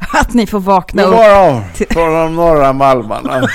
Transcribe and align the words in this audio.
att 0.12 0.34
ni 0.34 0.46
får 0.46 0.60
vakna 0.60 1.02
God 1.02 1.12
upp. 1.12 1.18
morgon 1.18 1.62
från 1.90 2.14
de 2.14 2.36
norra 2.36 2.72
Malmarna. 2.72 3.48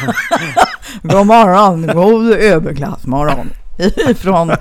God 1.02 1.26
morgon, 1.28 1.88
god 1.88 2.32
överklassmorgon. 2.32 3.50
Från, 4.18 4.52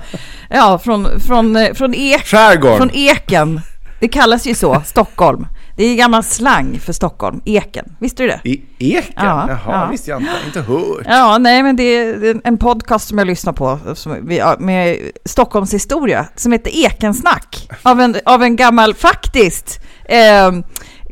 ja, 0.49 0.79
från, 0.83 1.19
från, 1.19 1.55
eh, 1.55 1.73
från, 1.73 1.93
ek, 1.95 2.25
Skärgården. 2.25 2.77
från 2.77 2.89
Eken. 2.93 3.61
Det 3.99 4.07
kallas 4.07 4.47
ju 4.47 4.55
så, 4.55 4.81
Stockholm. 4.85 5.47
Det 5.77 5.83
är 5.83 5.95
gammal 5.95 6.23
slang 6.23 6.79
för 6.79 6.93
Stockholm, 6.93 7.41
Eken. 7.45 7.95
Visste 7.99 8.23
du 8.23 8.27
det? 8.27 8.39
I 8.43 8.61
Eken? 8.79 9.13
Ja, 9.15 9.45
Jaha, 9.49 9.59
ja. 9.67 9.87
visste 9.91 10.11
jag 10.11 10.21
inte. 10.21 10.31
Inte 10.45 10.61
hört. 10.61 11.05
Ja, 11.05 11.37
nej, 11.37 11.63
men 11.63 11.75
det 11.75 11.83
är 11.83 12.41
en 12.43 12.57
podcast 12.57 13.07
som 13.07 13.17
jag 13.17 13.27
lyssnar 13.27 13.53
på 13.53 13.79
som 13.93 14.27
vi, 14.27 14.37
ja, 14.37 14.55
med 14.59 14.97
Stockholms 15.25 15.73
historia 15.73 16.25
som 16.35 16.51
heter 16.51 16.71
Ekensnack 16.85 17.69
av 17.83 18.01
en, 18.01 18.15
av 18.25 18.43
en 18.43 18.55
gammal, 18.55 18.93
faktiskt, 18.93 19.79
eh, 20.05 20.51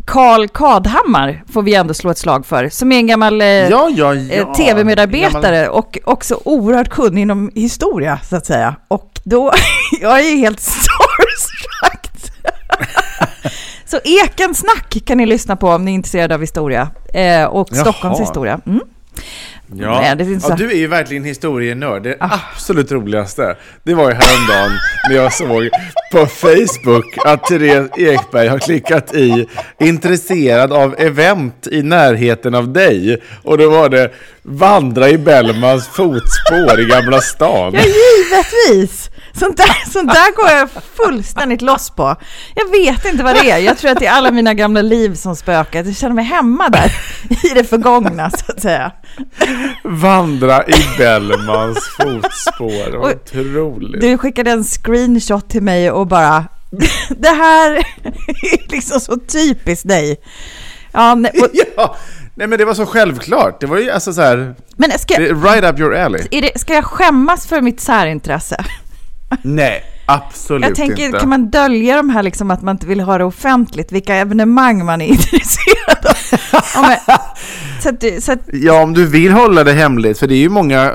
Karl 0.05 0.47
Kadhammar 0.47 1.43
får 1.53 1.61
vi 1.61 1.75
ändå 1.75 1.93
slå 1.93 2.09
ett 2.11 2.17
slag 2.17 2.45
för, 2.45 2.69
som 2.69 2.91
är 2.91 2.97
en 2.97 3.07
gammal 3.07 3.41
eh, 3.41 3.47
Ja, 3.47 3.89
ja, 3.95 4.13
ja. 4.15 4.33
eh, 4.33 4.53
tv-medarbetare 4.53 5.55
Gammal- 5.65 5.69
och 5.77 5.97
också 6.05 6.41
oerhört 6.45 6.89
kunnig 6.89 7.21
inom 7.21 7.51
historia, 7.55 8.19
så 8.29 8.35
att 8.35 8.45
säga. 8.45 8.75
Och 8.87 9.11
då, 9.23 9.51
jag 10.01 10.19
är 10.19 10.29
ju 10.29 10.37
helt 10.37 10.59
starstruck. 10.59 12.07
Så 13.85 13.99
Ekensnack 14.03 14.97
kan 15.05 15.17
ni 15.17 15.25
lyssna 15.25 15.55
på 15.55 15.69
om 15.69 15.85
ni 15.85 15.91
är 15.91 15.95
intresserade 15.95 16.35
av 16.35 16.41
historia 16.41 16.89
eh, 17.13 17.43
och 17.45 17.67
Jaha. 17.71 17.81
Stockholms 17.81 18.19
historia. 18.19 18.59
Mm. 18.65 18.81
Ja. 19.73 19.99
Nej, 20.01 20.15
det 20.15 20.25
finns 20.25 20.45
ja, 20.49 20.55
du 20.55 20.71
är 20.71 20.75
ju 20.75 20.87
verkligen 20.87 21.23
historienörd. 21.23 22.03
Det 22.03 22.17
Ah. 22.19 22.39
absolut 22.55 22.91
roligaste, 22.91 23.55
det 23.83 23.93
var 23.93 24.09
ju 24.09 24.15
häromdagen 24.15 24.71
när 25.09 25.15
jag 25.15 25.33
såg 25.33 25.69
på 26.11 26.25
Facebook 26.25 27.17
att 27.25 27.43
Therese 27.43 27.89
Ekberg 27.97 28.47
har 28.47 28.59
klickat 28.59 29.15
i 29.15 29.47
intresserad 29.79 30.73
av 30.73 30.95
event 30.97 31.67
i 31.71 31.81
närheten 31.83 32.55
av 32.55 32.73
dig. 32.73 33.21
Och 33.43 33.57
då 33.57 33.69
var 33.69 33.89
det 33.89 34.11
vandra 34.43 35.09
i 35.09 35.17
Bellmans 35.17 35.87
fotspår 35.87 36.79
i 36.79 36.85
Gamla 36.85 37.21
stan. 37.21 37.73
Ja, 37.73 37.81
givetvis! 37.81 39.09
Sånt 39.41 39.57
där, 39.57 39.89
sånt 39.91 40.13
där 40.13 40.35
går 40.35 40.49
jag 40.49 40.69
fullständigt 40.95 41.61
loss 41.61 41.89
på. 41.89 42.15
Jag 42.55 42.71
vet 42.71 43.05
inte 43.05 43.23
vad 43.23 43.35
det 43.35 43.51
är. 43.51 43.57
Jag 43.57 43.77
tror 43.77 43.91
att 43.91 43.99
det 43.99 44.05
är 44.05 44.11
alla 44.11 44.31
mina 44.31 44.53
gamla 44.53 44.81
liv 44.81 45.15
som 45.15 45.35
spökar. 45.35 45.83
Jag 45.83 45.95
känner 45.95 46.15
mig 46.15 46.25
hemma 46.25 46.69
där 46.69 46.91
i 47.43 47.53
det 47.53 47.63
förgångna, 47.63 48.29
så 48.29 48.51
att 48.51 48.61
säga. 48.61 48.91
Vandra 49.83 50.63
i 50.67 50.97
Bellmans 50.97 51.79
fotspår. 51.97 52.95
Och 52.95 53.09
Otroligt. 53.09 54.01
Du 54.01 54.17
skickade 54.17 54.51
en 54.51 54.63
screenshot 54.63 55.49
till 55.49 55.63
mig 55.63 55.91
och 55.91 56.07
bara 56.07 56.45
Det 57.17 57.29
här 57.29 57.71
är 57.71 58.71
liksom 58.71 58.99
så 58.99 59.17
typiskt 59.17 59.87
dig. 59.87 60.17
Ja, 60.91 61.15
nej, 61.15 61.31
och, 61.41 61.47
Ja, 61.77 61.95
nej 62.35 62.47
men 62.47 62.59
det 62.59 62.65
var 62.65 62.73
så 62.73 62.85
självklart. 62.85 63.61
Det 63.61 63.67
var 63.67 63.77
ju 63.77 63.91
alltså 63.91 64.13
så 64.13 64.21
här, 64.21 64.55
men 64.75 64.91
ska, 64.99 65.19
right 65.19 65.63
up 65.63 65.79
your 65.79 65.95
alley. 65.95 66.27
är 66.31 66.41
det, 66.41 66.59
ska 66.59 66.73
jag 66.73 66.85
skämmas 66.85 67.47
för 67.47 67.61
mitt 67.61 67.79
särintresse? 67.79 68.65
Nej, 69.41 69.83
absolut 70.05 70.67
Jag 70.67 70.75
tänker, 70.75 71.05
inte. 71.05 71.19
kan 71.19 71.29
man 71.29 71.49
dölja 71.49 71.95
de 71.95 72.09
här 72.09 72.23
liksom 72.23 72.51
att 72.51 72.61
man 72.61 72.75
inte 72.75 72.87
vill 72.87 72.99
ha 72.99 73.17
det 73.17 73.23
offentligt, 73.23 73.91
vilka 73.91 74.15
evenemang 74.15 74.85
man 74.85 75.01
är 75.01 75.05
intresserad 75.11 76.05
av? 76.05 76.15
Ja, 76.75 76.81
men, 76.81 77.17
så 77.81 77.89
att, 77.89 78.01
du- 78.01 78.21
så 78.21 78.31
att, 78.31 78.39
Ja, 78.53 78.83
om 78.83 78.93
du 78.93 79.05
vill 79.07 79.31
hålla 79.31 79.63
det 79.63 79.73
hemligt, 79.73 80.19
för 80.19 80.27
det 80.27 80.33
är 80.35 80.37
ju 80.39 80.49
många, 80.49 80.83
eh, 80.85 80.91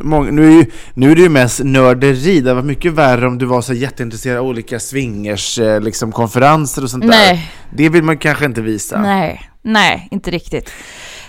många 0.00 0.30
nu, 0.30 0.46
är 0.46 0.50
ju, 0.50 0.66
nu 0.94 1.10
är 1.10 1.16
det 1.16 1.22
ju 1.22 1.28
mest 1.28 1.60
nörderi. 1.64 2.40
Det 2.40 2.54
var 2.54 2.62
mycket 2.62 2.92
värre 2.92 3.26
om 3.26 3.38
du 3.38 3.46
var 3.46 3.62
så 3.62 3.74
jätteintresserad 3.74 4.38
av 4.38 4.46
olika 4.46 4.80
swingers, 4.80 5.58
eh, 5.58 5.80
liksom 5.80 6.12
konferenser 6.12 6.82
och 6.82 6.90
sånt 6.90 7.04
Nej. 7.04 7.28
där. 7.34 7.50
Det 7.76 7.88
vill 7.88 8.02
man 8.02 8.18
kanske 8.18 8.44
inte 8.44 8.60
visa. 8.62 9.00
nej, 9.02 9.50
nej, 9.62 10.08
inte 10.10 10.30
riktigt. 10.30 10.70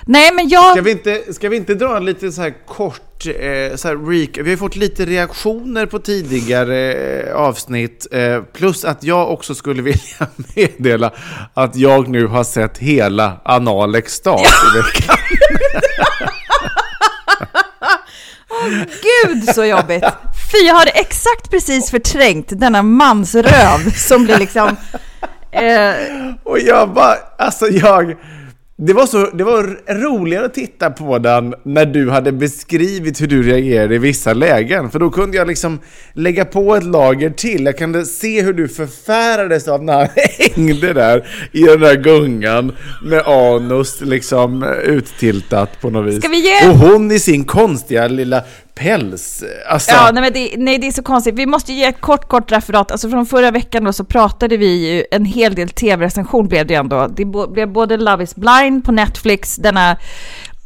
Nej, 0.07 0.31
men 0.33 0.49
jag... 0.49 0.71
Ska 0.71 0.81
vi, 0.81 0.91
inte, 0.91 1.33
ska 1.33 1.49
vi 1.49 1.57
inte 1.57 1.75
dra 1.75 1.97
en 1.97 2.05
lite 2.05 2.31
så 2.31 2.41
här 2.41 2.53
kort, 2.67 3.25
eh, 3.25 3.75
så 3.75 3.87
här 3.87 3.95
rec- 3.95 4.41
Vi 4.43 4.49
har 4.49 4.57
fått 4.57 4.75
lite 4.75 5.05
reaktioner 5.05 5.85
på 5.85 5.99
tidigare 5.99 6.93
eh, 6.93 7.35
avsnitt. 7.35 8.07
Eh, 8.11 8.41
plus 8.43 8.85
att 8.85 9.03
jag 9.03 9.31
också 9.31 9.55
skulle 9.55 9.81
vilja 9.91 10.27
meddela 10.55 11.11
att 11.53 11.75
jag 11.75 12.07
nu 12.07 12.27
har 12.27 12.43
sett 12.43 12.77
hela 12.77 13.41
Analextas 13.45 14.41
i 14.41 14.77
veckan. 14.77 15.17
Gud 18.87 19.55
så 19.55 19.65
jobbigt! 19.65 20.03
Fy, 20.51 20.57
jag 20.67 20.75
hade 20.75 20.91
exakt 20.91 21.49
precis 21.51 21.91
förträngt 21.91 22.47
denna 22.59 22.83
mansröv 22.83 23.91
som 23.95 24.23
blir 24.25 24.37
liksom... 24.37 24.75
Eh, 25.51 25.93
Och 26.43 26.59
jag 26.59 26.93
bara, 26.93 27.15
alltså 27.37 27.67
jag... 27.67 28.15
Det 28.79 28.93
var, 28.93 29.05
så, 29.05 29.29
det 29.33 29.43
var 29.43 29.79
roligare 29.93 30.45
att 30.45 30.53
titta 30.53 30.89
på 30.89 31.17
den 31.19 31.53
när 31.63 31.85
du 31.85 32.09
hade 32.09 32.31
beskrivit 32.31 33.21
hur 33.21 33.27
du 33.27 33.43
reagerade 33.43 33.95
i 33.95 33.97
vissa 33.97 34.33
lägen. 34.33 34.89
För 34.91 34.99
då 34.99 35.09
kunde 35.09 35.37
jag 35.37 35.47
liksom 35.47 35.79
lägga 36.13 36.45
på 36.45 36.75
ett 36.75 36.83
lager 36.83 37.29
till. 37.29 37.65
Jag 37.65 37.77
kunde 37.77 38.05
se 38.05 38.41
hur 38.41 38.53
du 38.53 38.67
förfärades 38.67 39.67
av 39.67 39.83
när 39.83 39.93
han 39.93 40.07
hängde 40.55 40.93
där 40.93 41.27
i 41.51 41.61
den 41.61 41.79
där 41.79 41.95
gungan 41.95 42.71
med 43.03 43.27
anus 43.27 44.01
liksom 44.01 44.63
uttiltat 44.83 45.81
på 45.81 45.89
något 45.89 46.05
vis. 46.13 46.19
Ska 46.19 46.27
vi 46.27 46.37
ge- 46.39 46.69
Och 46.69 46.75
hon 46.75 47.11
i 47.11 47.19
sin 47.19 47.43
konstiga 47.45 48.07
lilla 48.07 48.43
päls. 48.77 49.43
Alltså, 49.69 49.91
ja, 49.91 50.09
nej, 50.13 50.23
men 50.23 50.33
det, 50.33 50.53
nej, 50.57 50.77
det 50.77 50.87
är 50.87 50.91
så 50.91 51.03
konstigt. 51.03 51.35
Vi 51.35 51.45
måste 51.45 51.73
ge 51.73 51.85
ett 51.85 52.01
kort, 52.01 52.27
kort 52.27 52.51
referat. 52.51 52.91
Alltså 52.91 53.09
från 53.09 53.25
förra 53.25 53.51
veckan 53.51 53.83
då 53.83 53.93
så 53.93 54.03
pratade 54.03 54.57
vi 54.57 54.87
ju 54.87 55.03
en 55.11 55.25
hel 55.25 55.55
del 55.55 55.69
tv-recension 55.69 56.47
blev 56.47 56.67
det 56.67 56.75
ändå. 56.75 57.07
Det 57.07 57.25
blev 57.25 57.71
både 57.71 57.97
Love 57.97 58.23
is 58.23 58.35
blind 58.35 58.85
på 58.85 58.91
Netflix, 58.91 59.55
denna 59.55 59.97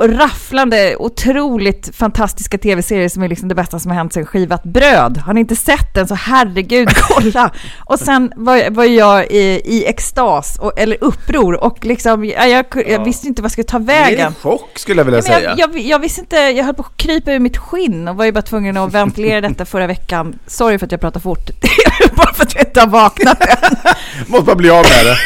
rafflande, 0.08 0.96
otroligt 1.00 1.96
fantastiska 1.96 2.58
tv-serier 2.58 3.10
som 3.10 3.24
är 3.24 3.28
liksom 3.28 3.48
det 3.48 3.56
bästa 3.56 3.80
som 3.80 3.92
har 3.92 3.98
hänt 3.98 4.14
sen 4.14 4.26
skivat 4.26 4.64
bröd. 4.64 5.18
Har 5.18 5.34
ni 5.34 5.40
inte 5.40 5.56
sett 5.56 5.94
den 5.96 6.08
så 6.08 6.16
herregud, 6.16 6.90
kolla! 6.96 7.52
och 7.86 8.00
sen 8.00 8.34
var, 8.36 8.70
var 8.70 8.84
jag 8.84 9.26
i, 9.32 9.62
i 9.66 9.86
extas, 9.86 10.58
och, 10.60 10.80
eller 10.80 10.98
uppror, 11.02 11.64
och 11.64 11.86
liksom, 11.86 12.26
jag, 12.26 12.50
jag, 12.50 12.66
jag 12.88 13.06
visste 13.06 13.28
inte 13.28 13.42
vad 13.42 13.46
jag 13.46 13.52
skulle 13.52 13.68
ta 13.68 13.80
Det 13.80 13.94
är 13.94 14.04
vägen. 14.06 14.28
en 14.28 14.34
chock 14.34 14.70
skulle 14.76 15.00
jag 15.00 15.06
vilja 15.06 15.18
Ja, 15.20 15.24
säga. 15.24 15.56
jag, 15.58 15.70
jag, 15.76 15.80
jag 15.82 16.00
visste 16.00 16.22
inte, 16.22 16.36
jag 16.36 16.64
höll 16.66 16.76
på 16.76 16.82
att 16.84 16.98
krypa 16.98 17.32
ur 17.34 17.40
mitt 17.40 17.58
skinn 17.58 18.08
och 18.08 18.16
var 18.16 18.26
ju 18.26 18.32
bara 18.32 18.42
tvungen 18.42 18.78
att 18.78 18.94
ventilera 18.94 19.42
detta 19.42 19.66
förra 19.66 19.88
veckan. 19.88 20.40
Sorry 20.48 20.78
för 20.80 20.86
att 20.86 20.92
jag 20.92 21.02
pratar 21.02 21.20
fort, 21.20 21.50
bara 22.24 22.34
för 22.34 22.44
att 22.44 22.56
jag 22.56 22.64
inte 22.64 22.80
har 22.80 22.88
vaknat 22.88 23.42
än. 23.42 23.76
Måste 24.28 24.46
bara 24.46 24.56
bli 24.56 24.70
av 24.70 24.86
med 24.86 25.06
det. 25.06 25.18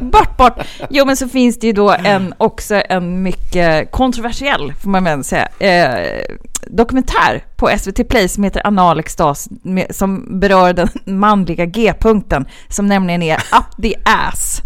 Bort, 0.00 0.36
bort! 0.36 0.54
Jo, 0.90 1.04
men 1.04 1.16
så 1.16 1.28
finns 1.28 1.58
det 1.58 1.66
ju 1.66 1.72
då 1.72 1.90
en, 2.04 2.34
också 2.38 2.82
en 2.88 3.22
mycket 3.22 3.90
kontroversiell, 3.90 4.72
får 4.82 4.90
man 4.90 5.04
väl 5.04 5.24
säga, 5.24 5.48
eh, 5.58 6.36
dokumentär 6.66 7.44
på 7.56 7.70
SVT 7.78 8.08
Play 8.08 8.28
som 8.28 8.44
heter 8.44 8.66
Anal 8.66 9.00
extas, 9.00 9.48
som 9.90 10.40
berör 10.40 10.72
den 10.72 10.88
manliga 11.04 11.64
G-punkten, 11.66 12.46
som 12.68 12.86
nämligen 12.86 13.22
är 13.22 13.36
up 13.36 13.82
the 13.82 13.94
ass. 14.04 14.62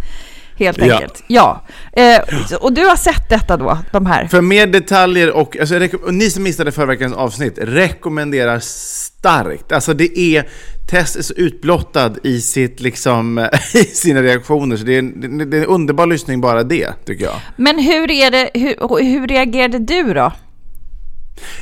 Helt 0.57 0.79
Ja. 0.79 0.95
enkelt. 0.95 1.25
Ja. 1.27 1.65
Eh, 1.93 2.55
och 2.61 2.73
du 2.73 2.85
har 2.87 2.97
sett 2.97 3.29
detta 3.29 3.57
då, 3.57 3.79
de 3.93 4.07
här? 4.07 4.27
För 4.27 4.41
mer 4.41 4.67
detaljer 4.67 5.31
och, 5.31 5.57
alltså, 5.61 5.89
och 6.05 6.15
ni 6.15 6.31
som 6.31 6.43
missade 6.43 6.73
förra 6.73 6.87
veckans 6.87 7.15
avsnitt, 7.15 7.59
rekommenderar 7.63 8.59
starkt. 8.61 9.73
Alltså 9.73 9.95
det 9.95 10.19
är, 10.19 10.49
Tess 10.91 11.17
är 11.17 11.23
så 11.23 11.35
utblottad 11.35 12.13
i, 12.23 12.41
sitt, 12.41 12.81
liksom, 12.81 13.39
i 13.75 13.85
sina 13.85 14.23
reaktioner, 14.23 14.77
så 14.77 14.85
det 14.85 14.95
är, 14.95 14.99
en, 14.99 15.51
det 15.51 15.57
är 15.57 15.61
en 15.63 15.67
underbar 15.67 16.07
lyssning 16.07 16.41
bara 16.41 16.63
det, 16.63 16.93
tycker 17.07 17.25
jag. 17.25 17.35
Men 17.57 17.79
hur, 17.79 18.11
är 18.11 18.31
det, 18.31 18.51
hur, 18.55 19.03
hur 19.05 19.27
reagerade 19.27 19.79
du 19.79 20.15
då? 20.15 20.33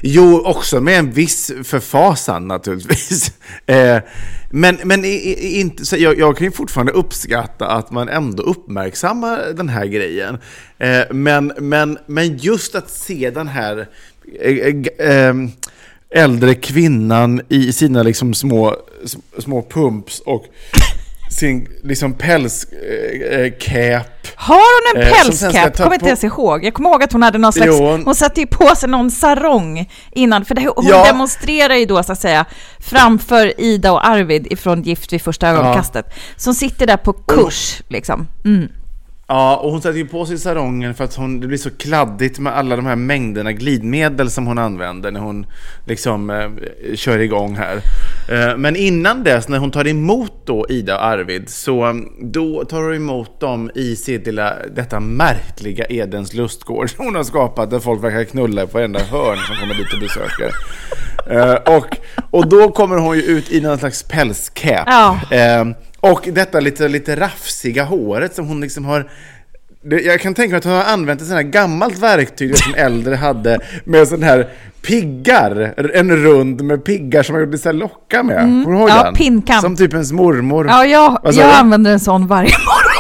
Jo, 0.01 0.43
också 0.45 0.81
med 0.81 0.99
en 0.99 1.13
viss 1.13 1.53
förfasan 1.65 2.49
naturligtvis. 2.49 3.33
Eh, 3.67 3.99
men 4.51 4.79
men 4.85 5.05
i, 5.05 5.09
i, 5.09 5.61
inte, 5.61 5.87
så 5.87 5.97
jag, 5.97 6.19
jag 6.19 6.37
kan 6.37 6.45
ju 6.45 6.51
fortfarande 6.51 6.93
uppskatta 6.93 7.67
att 7.67 7.91
man 7.91 8.09
ändå 8.09 8.43
uppmärksammar 8.43 9.53
den 9.57 9.69
här 9.69 9.87
grejen. 9.87 10.39
Eh, 10.79 11.01
men, 11.11 11.53
men, 11.59 11.99
men 12.07 12.37
just 12.37 12.75
att 12.75 12.91
se 12.91 13.31
den 13.31 13.49
här 13.49 13.89
eh, 14.41 14.57
eh, 14.57 14.85
ehm, 14.99 15.51
äldre 16.11 16.55
kvinnan 16.55 17.41
i 17.49 17.73
sina 17.73 18.03
liksom 18.03 18.35
små, 18.35 18.77
små 19.39 19.63
pumps 19.63 20.21
och 20.21 20.47
sin 21.31 21.69
liksom 21.83 22.13
pälscap. 22.13 22.77
Har 24.35 24.55
hon 24.57 24.97
en 25.03 25.09
Eh, 25.09 25.13
pälscap? 25.15 25.77
Kommer 25.77 25.95
inte 25.95 26.07
ens 26.07 26.25
ihåg. 26.25 26.65
Jag 26.65 26.75
kommer 26.75 26.91
ihåg 26.91 27.03
att 27.03 27.13
hon 27.13 27.23
hade 27.23 27.39
någon 27.39 27.53
slags... 27.53 27.73
Jo, 27.79 27.87
hon- 27.87 28.05
hon 28.05 28.15
satte 28.15 28.41
ju 28.41 28.47
på 28.47 28.75
sig 28.77 28.89
någon 28.89 29.11
sarong 29.11 29.91
innan, 30.13 30.45
för 30.45 30.55
det, 30.55 30.69
hon 30.77 30.87
Ja. 30.89 31.05
demonstrerar 31.05 31.75
ju 31.75 31.87
då 31.87 32.03
så 32.03 32.13
att 32.13 32.21
säga 32.21 32.45
framför 32.79 33.61
Ida 33.61 33.93
och 33.93 34.07
Arvid 34.09 34.47
ifrån 34.53 34.83
Gift 34.83 35.13
vid 35.13 35.23
första 35.23 35.49
ögonkastet. 35.49 36.07
Som 36.37 36.55
sitter 36.55 36.87
där 36.87 36.97
på 36.97 37.13
kurs 37.13 37.83
liksom. 37.89 38.27
Mm. 38.45 38.69
Ja, 39.27 39.57
och 39.57 39.71
hon 39.71 39.83
sätter 39.83 39.99
ju 39.99 40.07
på 40.07 40.27
sig 40.27 40.39
sarongen 40.39 40.95
för 40.95 41.05
att 41.05 41.15
hon, 41.15 41.41
det 41.41 41.47
blir 41.47 41.59
så 41.59 41.71
kladdigt 41.71 42.39
med 42.39 42.57
alla 42.57 42.77
de 42.77 42.87
här 42.87 42.97
mängderna 42.97 43.53
glidmedel 43.53 44.31
som 44.31 44.47
hon 44.47 44.59
använder 44.59 45.11
när 45.11 45.21
hon 45.21 45.47
liksom 45.87 46.31
eh, 46.31 46.51
kör 46.95 47.19
igång 47.19 47.57
här. 47.57 47.77
Eh, 48.29 48.57
men 48.57 48.77
innan 48.77 49.25
dess, 49.25 49.49
när 49.49 49.59
hon 49.59 49.71
tar 49.71 49.87
emot 49.87 50.33
då 50.47 50.67
Ida 50.69 50.97
och 50.97 51.05
Arvid, 51.05 51.49
så 51.49 51.87
um, 51.87 52.13
då 52.21 52.65
tar 52.65 52.83
hon 52.83 52.95
emot 52.95 53.41
dem 53.41 53.71
i 53.75 53.97
sitt 53.97 54.27
lilla, 54.27 54.55
detta 54.75 55.01
märkliga 55.01 55.85
Edens 55.89 56.35
lustgård 56.35 56.91
som 56.91 57.05
hon 57.05 57.15
har 57.15 57.25
skapat 57.25 57.71
där 57.71 57.79
folk 57.79 58.05
verkar 58.05 58.25
knulla 58.25 58.67
på 58.67 58.79
varenda 58.79 59.01
hörn 59.01 59.39
som 59.39 59.57
kommer 59.57 59.75
dit 59.75 59.93
och 59.93 60.01
besöker. 60.01 60.51
Eh, 61.31 61.77
och, 61.77 61.97
och 62.31 62.49
då 62.49 62.71
kommer 62.71 62.97
hon 62.97 63.17
ju 63.17 63.23
ut 63.23 63.53
i 63.53 63.61
någon 63.61 63.79
slags 63.79 64.03
pälscap. 64.03 64.85
Ja. 64.87 65.19
Och 66.13 66.29
detta 66.33 66.61
lite, 66.61 66.89
lite 66.89 67.17
rafsiga 67.17 67.85
håret 67.85 68.35
som 68.35 68.49
hon 68.49 68.61
liksom 68.61 68.85
har 68.85 69.11
jag 69.87 70.21
kan 70.21 70.35
tänka 70.35 70.51
mig 70.51 70.59
att 70.59 70.65
hon 70.65 70.73
har 70.73 70.85
använt 70.85 71.21
ett 71.21 71.27
sånt 71.27 71.37
här 71.37 71.43
gammalt 71.43 71.99
verktyg 71.99 72.59
som 72.59 72.75
äldre 72.77 73.15
hade 73.15 73.59
med 73.85 74.09
sån 74.09 74.23
här 74.23 74.49
piggar, 74.87 75.75
en 75.95 76.17
rund 76.17 76.65
med 76.65 76.85
piggar 76.85 77.23
som 77.23 77.33
man 77.33 77.45
gjorde 77.45 77.59
så 77.59 77.69
här 77.69 77.75
lockar 77.75 78.23
med. 78.23 78.39
Kommer 78.39 78.71
du 78.71 78.79
ihåg 78.79 78.89
Ja, 78.91 79.03
den? 79.05 79.15
Som 79.61 79.77
typ 79.77 79.93
ens 79.93 80.13
mormor. 80.13 80.67
Ja, 80.67 80.87
jag, 80.87 81.19
jag 81.25 81.55
använder 81.55 81.93
en 81.93 82.01
sån 82.01 82.27
varje 82.27 82.49
morgon. 82.49 82.94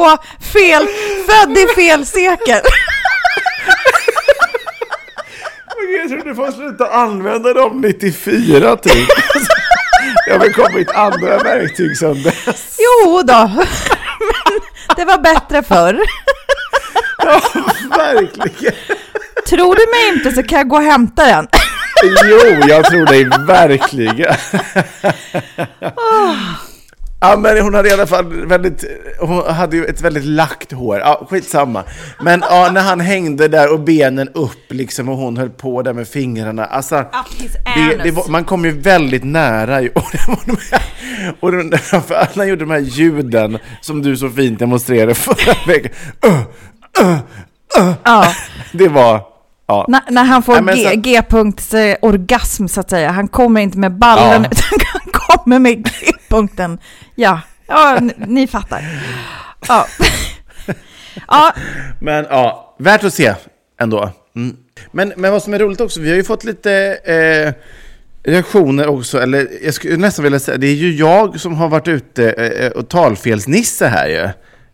Apropå 0.00 0.22
fel, 0.52 0.88
född 1.26 1.58
i 1.58 1.66
fel 1.66 2.06
sekel. 2.06 2.60
Jag 6.00 6.08
tror 6.08 6.24
du 6.24 6.34
får 6.34 6.52
sluta 6.52 6.86
använda 6.86 7.52
dem 7.54 7.80
94 7.80 8.76
typ. 8.76 9.08
Det 10.26 10.32
har 10.32 10.38
väl 10.38 10.52
kommit 10.52 10.90
andra 10.90 11.38
verktyg 11.38 11.98
sedan 11.98 12.22
dess. 12.22 12.76
Jo 12.78 13.22
då. 13.22 13.50
men 13.56 14.96
det 14.96 15.04
var 15.04 15.18
bättre 15.18 15.62
förr. 15.62 16.00
Ja, 17.18 17.40
verkligen. 17.96 18.74
Tror 19.48 19.74
du 19.74 19.86
mig 19.90 20.08
inte 20.18 20.32
så 20.32 20.42
kan 20.42 20.58
jag 20.58 20.68
gå 20.68 20.76
och 20.76 20.82
hämta 20.82 21.24
den. 21.24 21.48
Jo, 22.04 22.68
jag 22.68 22.84
tror 22.84 23.06
dig 23.06 23.24
verkligen. 23.46 24.34
Ja, 27.20 27.36
men 27.36 27.58
hon 27.62 27.74
hade 27.74 27.88
i 27.88 27.92
alla 27.92 28.06
fall 28.06 28.46
väldigt, 28.46 28.84
hon 29.18 29.54
hade 29.54 29.76
ju 29.76 29.84
ett 29.84 30.00
väldigt 30.00 30.24
lagt 30.24 30.72
hår, 30.72 30.98
ja, 30.98 31.26
skitsamma. 31.30 31.84
Men 32.20 32.44
ja, 32.50 32.70
när 32.72 32.80
han 32.80 33.00
hängde 33.00 33.48
där 33.48 33.72
och 33.72 33.80
benen 33.80 34.28
upp 34.28 34.72
liksom 34.72 35.08
och 35.08 35.16
hon 35.16 35.36
höll 35.36 35.50
på 35.50 35.82
där 35.82 35.92
med 35.92 36.08
fingrarna, 36.08 36.64
alltså. 36.64 37.04
Det, 37.76 38.02
det 38.04 38.10
var, 38.10 38.28
man 38.28 38.44
kom 38.44 38.64
ju 38.64 38.70
väldigt 38.70 39.24
nära. 39.24 39.76
Och, 39.94 40.04
de 40.46 40.56
här, 40.70 40.82
och 41.40 41.52
den, 41.52 41.78
framförallt 41.78 42.36
när 42.36 42.42
han 42.42 42.48
gjorde 42.48 42.64
de 42.64 42.70
här 42.70 42.78
ljuden 42.78 43.58
som 43.80 44.02
du 44.02 44.16
så 44.16 44.30
fint 44.30 44.58
demonstrerade 44.58 45.14
förra 45.14 45.54
veckan. 45.66 45.92
Uh, 46.26 46.40
uh, 47.00 47.18
uh. 47.78 47.92
Ja. 48.04 48.32
Det 48.72 48.88
var, 48.88 49.29
ja. 49.88 50.02
När, 50.08 50.24
han 50.24 50.42
får 50.42 50.52
Nej, 50.52 50.62
men 50.62 50.76
G- 50.76 50.88
så- 50.90 50.96
G-punkts 51.00 51.74
orgasm 52.02 52.66
så 52.66 52.80
att 52.80 52.90
säga. 52.90 53.10
Han 53.10 53.28
kommer 53.28 53.60
inte 53.60 53.78
med 53.78 53.92
ballen 53.92 54.42
Ja. 54.42 54.48
utan 54.52 54.78
han 54.92 55.12
kommer 55.12 55.58
med 55.58 55.84
G-punkten. 55.84 56.78
Ja, 57.14 57.40
ja 57.66 57.96
n- 57.96 58.12
ni 58.16 58.46
fattar. 58.46 58.84
Ja. 59.68 59.86
ja, 61.28 61.52
Men 62.00 62.26
ja, 62.30 62.74
värt 62.78 63.04
att 63.04 63.14
se 63.14 63.34
ändå. 63.80 64.10
Mm. 64.36 64.56
Men, 64.92 65.12
men 65.16 65.32
vad 65.32 65.42
som 65.42 65.54
är 65.54 65.58
roligt 65.58 65.80
också, 65.80 66.00
vi 66.00 66.08
har 66.08 66.16
ju 66.16 66.24
fått 66.24 66.44
lite 66.44 66.72
eh, 67.04 67.52
reaktioner 68.32 68.86
också, 68.86 69.22
eller 69.22 69.48
jag 69.64 69.74
skulle 69.74 69.96
nästan 69.96 70.22
vilja 70.22 70.38
säga, 70.38 70.58
det 70.58 70.66
är 70.66 70.74
ju 70.74 70.94
jag 70.94 71.40
som 71.40 71.54
har 71.54 71.68
varit 71.68 71.88
ute 71.88 72.30
eh, 72.32 72.70
och 72.70 72.88
talfelsnisse 72.88 73.86
här 73.86 74.08
ju. 74.08 74.28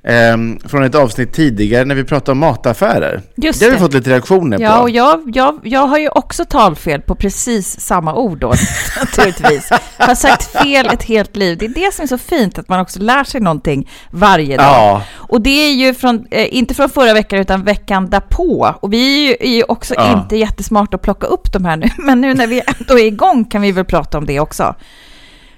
Ehm, 0.08 0.58
från 0.64 0.82
ett 0.84 0.94
avsnitt 0.94 1.32
tidigare 1.32 1.84
när 1.84 1.94
vi 1.94 2.04
pratade 2.04 2.32
om 2.32 2.38
mataffärer. 2.38 3.22
Just 3.36 3.60
det 3.60 3.66
har 3.66 3.72
vi 3.72 3.78
fått 3.78 3.94
lite 3.94 4.10
reaktioner 4.10 4.58
ja 4.60 4.76
på. 4.76 4.82
och 4.82 4.90
jag, 4.90 5.22
jag, 5.34 5.60
jag 5.62 5.86
har 5.86 5.98
ju 5.98 6.08
också 6.08 6.44
talfel 6.44 7.00
på 7.00 7.14
precis 7.14 7.80
samma 7.80 8.14
ord 8.14 8.38
då, 8.38 8.48
naturligtvis. 9.00 9.68
Jag 9.98 10.06
har 10.06 10.14
sagt 10.14 10.44
fel 10.62 10.86
ett 10.86 11.02
helt 11.02 11.36
liv. 11.36 11.58
Det 11.58 11.64
är 11.64 11.68
det 11.86 11.94
som 11.94 12.02
är 12.02 12.06
så 12.06 12.18
fint, 12.18 12.58
att 12.58 12.68
man 12.68 12.80
också 12.80 13.00
lär 13.00 13.25
sig 13.25 13.40
någonting 13.40 13.90
varje 14.10 14.56
dag. 14.56 14.66
Ja. 14.66 15.02
Och 15.14 15.40
det 15.40 15.50
är 15.50 15.72
ju 15.75 15.94
från, 15.94 16.26
eh, 16.30 16.56
inte 16.56 16.75
från 16.75 16.88
förra 16.90 17.12
veckan, 17.14 17.38
utan 17.38 17.64
veckan 17.64 18.10
därpå. 18.10 18.75
Och 18.80 18.92
vi 18.92 19.22
är 19.25 19.28
ju, 19.28 19.36
är 19.40 19.56
ju 19.56 19.62
också 19.62 19.94
Ja. 19.94 20.12
inte 20.22 20.36
jättesmarta 20.36 20.96
att 20.96 21.02
plocka 21.02 21.26
upp 21.26 21.52
de 21.52 21.64
här 21.64 21.76
nu, 21.76 21.88
men 21.98 22.20
nu 22.20 22.34
när 22.34 22.46
vi 22.46 22.62
ändå 22.78 22.98
är 22.98 23.04
igång 23.06 23.44
kan 23.44 23.62
vi 23.62 23.72
väl 23.72 23.84
prata 23.84 24.18
om 24.18 24.26
det 24.26 24.40
också. 24.40 24.75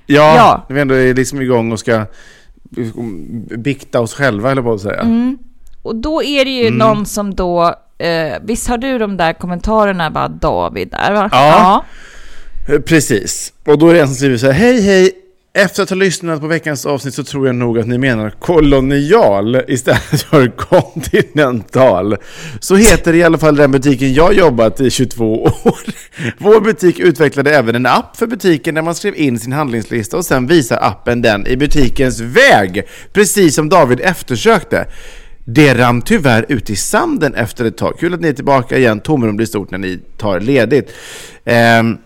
Ja, 0.07 0.37
Ja. 0.37 0.67
vi 0.69 0.81
ändå 0.81 0.95
är 0.95 1.15
liksom 1.15 1.41
igång 1.41 1.73
och 1.73 1.79
ska 1.81 2.05
bikta 3.59 4.01
oss 4.01 4.15
själva, 4.15 4.51
eller 4.51 4.63
på 4.63 4.73
att 4.73 4.81
säga. 4.81 5.01
Mm. 5.01 5.39
Och 5.83 5.97
då 5.97 6.23
är 6.23 6.45
det 6.45 6.51
ju 6.51 6.67
Mm. 6.67 6.79
någon 6.79 7.07
som 7.07 7.35
då, 7.35 7.75
eh, 7.99 8.33
visst 8.43 8.69
har 8.69 8.79
du 8.79 8.99
de 8.99 9.17
där 9.17 9.33
kommentarerna, 9.33 10.11
va, 10.11 10.29
David? 10.29 10.89
Där, 10.91 11.13
va? 11.13 11.29
Ja. 11.33 11.85
Eh, 12.75 12.81
Precis. 12.81 13.53
Och 13.67 13.79
då 13.79 13.89
är 13.89 13.95
det 13.95 14.01
en 14.01 14.07
som 14.07 14.17
skriver 14.17 14.37
så 14.37 14.47
här, 14.47 14.53
hej 14.53 14.81
hej, 14.81 15.13
efter 15.59 15.83
att 15.83 15.91
ha 15.91 15.97
lyssnat 15.97 16.41
på 16.41 16.47
veckans 16.47 16.87
avsnitt 16.87 17.15
så 17.15 17.25
tror 17.25 17.47
jag 17.47 17.57
nog 17.57 17.79
att 17.79 17.87
ni 17.87 17.99
menar 17.99 18.31
kolonial 18.31 19.63
istället 19.69 20.23
för 20.23 20.57
kontinental. 20.57 22.17
Så 22.61 22.77
heter 22.77 23.15
i 23.15 23.23
alla 23.23 23.39
fall 23.39 23.57
den 23.57 23.71
butiken 23.71 24.15
jag 24.15 24.35
jobbat 24.35 24.81
i 24.81 24.91
22 24.91 25.43
år. 25.43 25.79
Vår 26.39 26.61
butik 26.61 26.99
utvecklade 26.99 27.57
även 27.57 27.75
en 27.75 27.87
app 27.87 28.17
för 28.17 28.27
butiken 28.27 28.75
där 28.75 28.83
man 28.83 28.95
skrev 28.95 29.17
in 29.17 29.39
sin 29.39 29.53
handlingslista 29.53 30.17
och 30.17 30.25
sen 30.25 30.47
visar 30.47 30.79
appen 30.83 31.23
den 31.23 31.47
i 31.47 31.57
butikens 31.57 32.21
väg, 32.21 32.89
precis 33.13 33.55
som 33.55 33.69
David 33.69 34.01
eftersökte. 34.01 34.87
Det 35.45 35.75
rann 35.75 36.03
tyvärr 36.03 36.47
ut 36.49 36.71
i 36.71 36.77
sanden 36.77 37.35
efter 37.35 37.65
ett 37.65 37.77
tag. 37.77 37.99
Kul 37.99 38.15
att 38.15 38.21
ni 38.21 38.29
är 38.29 38.33
tillbaka 38.33 38.79
igen. 38.79 39.01
Tomrum 39.01 39.37
blir 39.37 39.47
stort 39.47 39.71
när 39.71 39.79
ni 39.79 40.01
tar 40.17 40.41
ledigt. 40.41 40.93
Ehm, 41.45 41.99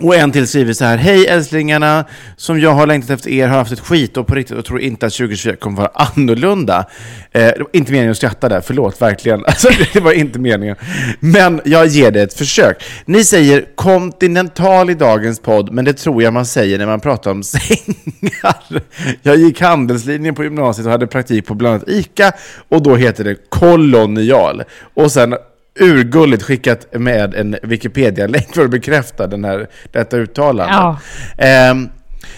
och 0.00 0.16
en 0.16 0.32
till 0.32 0.48
skriver 0.48 0.72
så 0.72 0.84
här. 0.84 0.96
Hej 0.96 1.26
älsklingarna! 1.26 2.04
Som 2.36 2.60
jag 2.60 2.70
har 2.70 2.86
längtat 2.86 3.10
efter 3.10 3.30
er 3.30 3.48
har 3.48 3.58
haft 3.58 3.72
ett 3.72 3.80
skit 3.80 4.16
och 4.16 4.26
på 4.26 4.34
riktigt 4.34 4.58
och 4.58 4.64
tror 4.64 4.80
inte 4.80 5.06
att 5.06 5.12
2024 5.12 5.56
kommer 5.56 5.76
vara 5.76 5.90
annorlunda. 5.94 6.86
Eh, 7.32 7.40
det 7.40 7.58
var 7.58 7.68
inte 7.72 7.92
meningen 7.92 8.10
att 8.10 8.16
skratta 8.16 8.48
där, 8.48 8.60
förlåt 8.60 9.02
verkligen. 9.02 9.44
Alltså, 9.54 9.68
det 9.92 10.00
var 10.00 10.12
inte 10.12 10.38
meningen. 10.38 10.76
Men 11.20 11.60
jag 11.64 11.86
ger 11.86 12.10
det 12.10 12.22
ett 12.22 12.34
försök. 12.34 12.84
Ni 13.04 13.24
säger 13.24 13.64
kontinental 13.74 14.90
i 14.90 14.94
dagens 14.94 15.40
podd, 15.40 15.72
men 15.72 15.84
det 15.84 15.92
tror 15.92 16.22
jag 16.22 16.32
man 16.32 16.46
säger 16.46 16.78
när 16.78 16.86
man 16.86 17.00
pratar 17.00 17.30
om 17.30 17.42
sängar. 17.42 18.82
Jag 19.22 19.36
gick 19.36 19.60
handelslinjen 19.60 20.34
på 20.34 20.44
gymnasiet 20.44 20.86
och 20.86 20.92
hade 20.92 21.06
praktik 21.06 21.46
på 21.46 21.54
bland 21.54 21.74
annat 21.74 21.88
ICA 21.88 22.32
och 22.68 22.82
då 22.82 22.96
heter 22.96 23.24
det 23.24 23.36
kolonial. 23.48 24.62
Och 24.94 25.12
sen 25.12 25.34
urgulligt 25.80 26.42
skickat 26.42 26.86
med 26.92 27.34
en 27.34 27.56
Wikipedia-länk 27.62 28.54
för 28.54 28.64
att 28.64 28.70
bekräfta 28.70 29.26
den 29.26 29.44
här, 29.44 29.68
detta 29.92 30.16
uttalande. 30.16 30.74
Ja. 30.74 30.98
Ehm, 31.38 31.88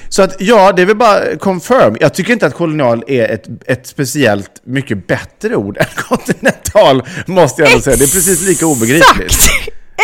så 0.09 0.23
att 0.23 0.37
ja, 0.39 0.73
det 0.73 0.83
är 0.83 0.87
väl 0.87 0.97
bara 0.97 1.37
confirm. 1.37 1.97
Jag 2.01 2.15
tycker 2.15 2.33
inte 2.33 2.47
att 2.47 2.55
kolonial 2.55 3.05
är 3.07 3.29
ett, 3.29 3.47
ett 3.67 3.87
speciellt 3.87 4.51
mycket 4.65 5.07
bättre 5.07 5.57
ord 5.57 5.77
än 5.79 5.87
kontinental, 5.97 7.03
måste 7.27 7.63
jag 7.63 7.71
ändå 7.71 7.83
säga. 7.83 7.97
Det 7.97 8.05
är 8.05 8.15
precis 8.15 8.47
lika 8.47 8.67
obegripligt. 8.67 9.51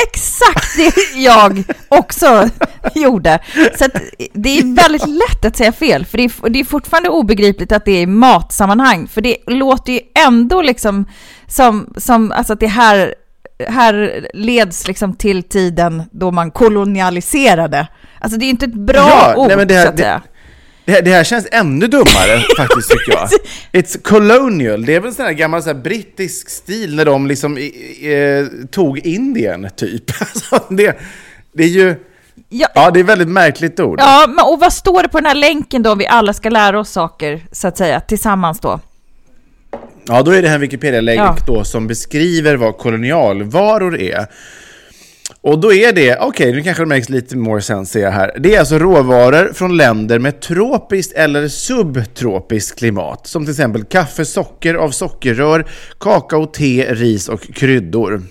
Exakt! 0.09 0.77
Det 0.77 1.19
jag 1.21 1.63
också 1.89 2.49
gjorde. 2.95 3.39
Så 3.79 3.89
det 4.33 4.59
är 4.59 4.75
väldigt 4.75 5.09
lätt 5.09 5.45
att 5.45 5.57
säga 5.57 5.73
fel, 5.73 6.07
för 6.07 6.19
det 6.19 6.25
är, 6.25 6.51
det 6.51 6.61
är 6.61 6.65
fortfarande 6.65 7.09
obegripligt 7.09 7.73
att 7.73 7.85
det 7.85 7.93
är 7.93 8.03
i 8.03 8.07
matsammanhang, 8.07 9.09
för 9.09 9.21
det 9.21 9.37
låter 9.47 9.93
ju 9.93 10.01
ändå 10.27 10.63
liksom 10.63 11.07
som, 11.47 11.95
som 11.97 12.33
alltså 12.33 12.53
att 12.53 12.61
det 12.61 12.67
här, 12.67 13.15
här 13.69 14.27
leds 14.35 14.87
liksom 14.89 15.15
till 15.17 15.43
tiden 15.43 16.03
då 16.13 16.31
man 16.31 16.51
kolonialiserade. 16.51 17.87
Alltså 18.21 18.39
det 18.39 18.45
är 18.45 18.51
inte 18.51 18.65
ett 18.67 18.75
bra 18.75 18.97
Ja, 19.09 19.35
ord, 19.37 19.49
nej, 19.49 19.57
men 19.57 19.69
det 19.69 19.75
här- 19.75 19.83
så 19.85 19.89
att 19.89 19.97
det- 19.97 20.03
säga. 20.03 20.23
Det 20.85 20.93
här, 20.93 21.03
det 21.03 21.11
här 21.11 21.25
känns 21.25 21.47
ännu 21.53 21.87
dummare 21.87 22.41
faktiskt 22.57 22.91
tycker 22.91 23.13
jag. 23.13 23.29
It's 23.83 24.03
colonial. 24.03 24.85
Det 24.87 24.95
är 24.95 25.01
väl 25.01 25.09
en 25.09 25.15
sån 25.15 25.25
här 25.25 25.33
gammal 25.33 25.63
så 25.63 25.69
här, 25.69 25.75
brittisk 25.75 26.51
stil 26.51 26.97
när 26.97 27.05
de 27.05 27.27
liksom 27.27 27.59
i, 27.59 27.61
i, 27.63 28.39
eh, 28.41 28.47
tog 28.71 28.99
Indien 28.99 29.69
typ. 29.77 30.05
Alltså, 30.21 30.75
det, 30.75 30.99
det 31.55 31.63
är 31.65 31.69
ju... 31.69 31.95
Ja, 32.49 32.69
Ja, 32.75 32.91
det 32.91 33.01
är 33.01 33.05
väldigt 33.05 33.29
märkligt 33.29 33.81
ord. 33.81 34.01
ja, 34.01 34.25
men 34.29 34.45
och 34.45 34.61
vad 34.61 34.73
står 34.73 35.03
det 35.03 35.09
på 35.09 35.19
den 35.19 35.27
här 35.27 35.35
länken 35.35 35.83
då 35.83 35.93
om 35.93 35.99
vi 35.99 36.07
alla 36.07 36.33
ska 36.33 36.49
lära 36.51 36.81
oss 36.81 36.91
saker, 36.91 37.41
så 37.53 37.69
att 37.69 37.77
säga, 37.77 38.01
tillsammans 38.01 38.61
då? 38.61 38.81
Ja, 40.09 40.23
då 40.23 40.31
är 40.31 40.43
det 40.43 40.49
här 40.49 40.55
en 40.55 40.61
Wikipedia-länk 40.61 41.19
Ja. 41.21 41.37
då 41.47 41.65
som 41.65 41.87
beskriver 41.87 42.57
vad 42.57 42.79
kolonialvaror 42.79 44.01
är. 44.01 44.27
Och 45.41 45.59
då 45.59 45.73
är 45.73 45.93
det, 45.93 46.17
okej, 46.21 46.53
nu 46.53 46.63
kanske 46.63 46.83
det 46.83 46.87
märks 46.87 47.09
lite 47.09 47.37
more 47.37 47.63
sense 47.63 48.01
jag 48.01 48.11
här. 48.11 48.37
Det 48.39 48.55
är 48.55 48.59
alltså 48.59 48.79
råvaror 48.79 49.53
från 49.55 49.77
länder 49.77 50.19
med 50.19 50.41
tropiskt 50.41 51.13
eller 51.13 51.49
subtropiskt 51.49 52.79
klimat. 52.79 53.27
Som 53.27 53.45
till 53.45 53.51
exempel 53.51 53.85
kaffe, 53.85 54.25
socker 54.25 54.75
av 54.75 54.91
sockerrör, 54.91 55.67
kakao, 56.01 56.47
te, 56.47 56.95
ris 56.95 57.29
och 57.29 57.43
kryddor. 57.55 58.23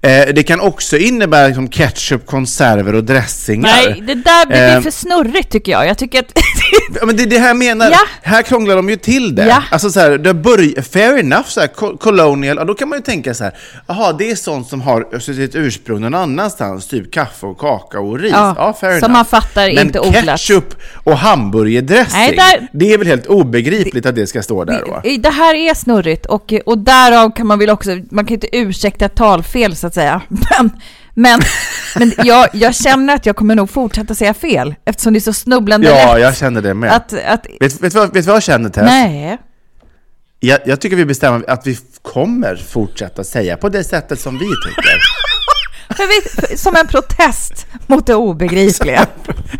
Eh, 0.00 0.34
det 0.34 0.42
kan 0.42 0.60
också 0.60 0.96
innebära 0.96 1.46
liksom 1.46 1.68
ketchup, 1.68 2.26
konserver 2.26 2.94
och 2.94 3.04
dressingar. 3.04 3.70
Nej, 3.86 4.02
det 4.06 4.14
där 4.14 4.46
blir 4.46 4.76
Eh, 4.76 4.80
för 4.80 4.90
snurrigt 4.90 5.50
tycker 5.52 5.72
jag. 5.72 5.86
Jag 5.86 5.98
tycker 5.98 6.18
att... 6.18 6.32
Ja, 7.00 7.06
men 7.06 7.16
det 7.16 7.22
är 7.22 7.26
det 7.26 7.38
här 7.38 7.46
jag 7.48 7.56
menar. 7.56 7.90
Ja. 7.90 7.98
Här 8.22 8.42
krånglar 8.42 8.76
de 8.76 8.88
ju 8.88 8.96
till 8.96 9.34
det. 9.34 9.46
Ja. 9.46 9.62
Alltså 9.70 9.90
så 9.90 10.00
här, 10.00 10.18
det 10.18 10.32
börj- 10.32 10.82
fair 10.82 11.18
enough, 11.18 11.46
så 11.46 11.60
här, 11.60 11.66
co- 11.66 11.96
colonial, 11.96 12.56
ja, 12.56 12.64
då 12.64 12.74
kan 12.74 12.88
man 12.88 12.98
ju 12.98 13.02
tänka 13.02 13.34
så 13.34 13.44
här, 13.44 13.52
jaha, 13.86 14.12
det 14.12 14.30
är 14.30 14.34
sånt 14.36 14.68
som 14.68 14.80
har 14.80 15.18
sitt 15.20 15.54
ursprung 15.54 16.00
någon 16.00 16.14
annanstans, 16.14 16.86
typ 16.88 17.12
kaffe 17.12 17.46
och 17.46 17.58
kakao 17.58 18.10
och 18.10 18.18
ris. 18.18 18.32
Ja, 18.32 18.54
Ja, 18.58 18.72
fair 18.80 18.90
som 18.90 19.04
enough. 19.04 19.12
man 19.12 19.24
fattar 19.24 19.74
Men 19.74 19.86
inte 19.86 20.00
odlat. 20.00 20.24
ketchup 20.24 20.74
och 21.04 21.18
hamburgerdressing, 21.18 22.18
Nej, 22.20 22.36
där- 22.36 22.68
det 22.72 22.92
är 22.92 22.98
väl 22.98 23.06
helt 23.06 23.26
obegripligt 23.26 24.06
att 24.06 24.14
det 24.14 24.26
ska 24.26 24.42
stå 24.42 24.64
där 24.64 24.82
då? 24.86 25.00
Det 25.18 25.30
här 25.30 25.54
är 25.54 25.74
snurrigt 25.74 26.26
och, 26.26 26.52
och 26.66 26.78
därav 26.78 27.30
kan 27.36 27.46
man 27.46 27.58
väl 27.58 27.70
också, 27.70 27.90
man 28.10 28.26
kan 28.26 28.34
inte 28.34 28.56
ursäkta 28.56 29.08
talfel 29.08 29.76
så 29.76 29.86
att 29.86 29.94
säga. 29.94 30.20
Men, 30.28 30.70
men, 31.14 31.40
men 31.96 32.12
jag, 32.24 32.48
jag 32.52 32.74
känner 32.74 33.14
att 33.14 33.26
jag 33.26 33.36
kommer 33.36 33.54
nog 33.54 33.70
fortsätta 33.70 34.14
säga 34.14 34.34
fel 34.34 34.74
eftersom 34.84 35.12
det 35.12 35.18
är 35.18 35.20
så 35.20 35.32
snubblande 35.32 35.86
Ja, 35.88 36.12
lätt 36.12 36.22
jag 36.22 36.36
känner 36.36 36.62
det 36.62 36.74
med. 36.74 36.92
att, 36.92 37.12
att 37.12 37.46
Vet, 37.60 37.80
vet, 37.82 37.94
vad, 37.94 38.14
vet 38.14 38.26
vad 38.26 38.36
jag 38.36 38.42
känner 38.42 38.70
Tess? 38.70 38.84
nej. 38.84 39.38
Jag, 40.40 40.60
jag 40.64 40.80
tycker 40.80 40.96
vi 40.96 41.04
bestämmer 41.04 41.50
att 41.50 41.66
vi 41.66 41.78
kommer 42.02 42.56
fortsätta 42.56 43.24
säga 43.24 43.56
på 43.56 43.68
det 43.68 43.84
sättet 43.84 44.20
som 44.20 44.38
vi 44.38 44.46
tycker. 44.68 44.94
Vi, 46.50 46.56
som 46.56 46.76
en 46.76 46.86
protest 46.86 47.66
mot 47.86 48.06
det 48.06 48.14
obegripliga. 48.14 49.06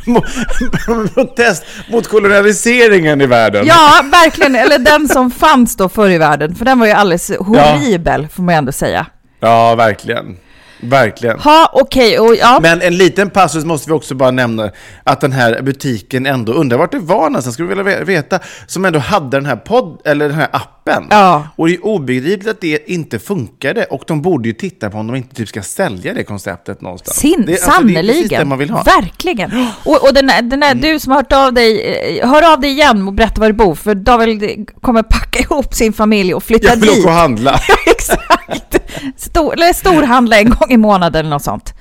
Mo- 0.07 1.09
Protest 1.15 1.65
mot 1.91 2.09
kolonialiseringen 2.09 3.21
i 3.21 3.27
världen. 3.27 3.67
Ja, 3.67 4.01
verkligen. 4.13 4.55
Eller 4.57 4.79
den 4.79 5.09
som 5.09 5.31
fanns 5.31 5.77
då 5.77 5.89
förr 5.89 6.11
i 6.11 6.19
världen. 6.19 6.55
För 6.55 6.65
den 6.65 6.79
var 6.79 6.87
ju 6.87 6.93
alldeles 6.93 7.31
horribel, 7.39 8.29
får 8.29 8.43
man 8.43 8.55
ändå 8.55 8.73
säga. 8.73 9.07
Ja, 9.41 9.75
verkligen. 9.75 10.37
Verkligen. 10.81 11.39
Ha, 11.39 11.71
okej, 11.73 12.19
och 12.19 12.37
ja. 12.37 12.59
Men 12.63 12.83
en 12.83 12.97
liten 12.97 13.31
passus 13.31 13.65
måste 13.65 13.91
vi 13.91 13.95
också 13.97 14.15
bara 14.15 14.31
nämna, 14.31 14.71
att 15.05 15.21
den 15.21 15.33
här 15.33 15.63
butiken 15.63 16.27
ändå, 16.27 16.53
undrar 16.53 16.79
vart 16.79 16.93
det 16.93 16.99
var 16.99 17.31
någonstans, 17.31 17.55
skulle 17.55 17.69
vi 17.69 17.75
vilja 17.83 17.99
ve- 17.99 18.05
veta, 18.05 18.39
som 18.67 18.85
ändå 18.85 18.99
hade 18.99 19.37
den 19.37 19.47
här 19.47 19.57
podd, 19.57 20.01
eller 20.05 20.29
den 20.29 20.39
här 20.39 20.49
appen. 20.53 21.05
Ja. 21.11 21.49
Och 21.57 21.67
det 21.69 21.75
är 21.75 21.87
obegripligt 21.87 22.49
att 22.49 22.61
det 22.61 22.91
inte 22.91 23.19
funkade, 23.19 23.85
och 23.85 24.03
de 24.07 24.23
borde 24.23 24.49
ju 24.49 24.53
titta 24.55 24.91
på 24.91 24.99
om 24.99 25.07
de 25.07 25.17
inte 25.17 25.35
typ 25.35 25.49
ska 25.49 25.63
sälja 25.63 26.15
det 26.15 26.25
konceptet 26.25 26.81
någonstans. 26.81 27.17
Sin, 27.17 27.45
det, 27.47 27.53
alltså, 27.53 27.83
det 27.83 27.97
är 27.97 28.03
precis 28.03 28.29
det 28.29 28.45
man 28.45 28.59
vill 28.59 28.71
ha. 28.71 28.83
Verkligen. 28.83 29.67
Och, 29.85 30.09
och 30.09 30.15
den, 30.15 30.27
den 30.49 30.63
här, 30.63 30.75
du 30.75 30.99
som 31.01 31.13
har 31.13 31.19
hört 31.19 31.33
av 31.33 31.53
dig, 31.53 31.81
eh, 32.21 32.29
hör 32.29 32.53
av 32.53 32.61
dig 32.61 32.71
igen 32.71 33.07
och 33.09 33.13
berätta 33.15 33.41
var 33.41 33.47
du 33.49 33.53
bor, 33.55 33.75
för 33.75 33.95
David 33.95 34.69
kommer 34.81 35.03
packa 35.03 35.39
ihop 35.43 35.75
sin 35.75 35.93
familj 35.93 36.35
och 36.35 36.43
flytta 36.43 36.69
Jag 36.69 36.77
vill 36.77 36.89
dit. 36.91 36.99
åka 36.99 37.09
och 37.09 37.15
handla. 37.15 37.61
Exakt! 37.87 38.74
Stor, 39.17 39.53
eller 39.53 39.73
storhandla 39.73 40.39
en 40.39 40.51
gång 40.51 40.71
i 40.71 40.77
månaden 40.77 41.21
eller 41.21 41.31
något 41.31 41.43
sånt. 41.43 41.75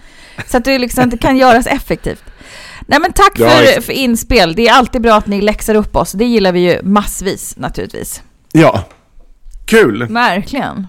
Så 0.48 0.58
att 0.58 0.66
det 0.66 0.78
liksom 0.80 1.10
det 1.10 1.18
kan 1.18 1.38
göras 1.38 1.68
effektivt. 1.68 2.24
Nej 2.88 3.00
men 3.00 3.14
tack 3.14 3.34
Ja, 3.36 3.50
för, 3.50 3.82
för 3.82 3.94
inspel. 3.94 4.56
Det 4.56 4.68
är 4.68 4.74
alltid 4.74 5.02
bra 5.02 5.16
att 5.16 5.28
ni 5.28 5.42
läxar 5.42 5.76
upp 5.76 5.96
oss. 5.96 6.12
Det 6.12 6.26
gillar 6.26 6.52
vi 6.52 6.60
ju 6.60 6.84
massvis 6.84 7.58
naturligtvis. 7.58 8.22
Ja. 8.52 8.84
Kul. 9.66 10.08
Verkligen. 10.10 10.88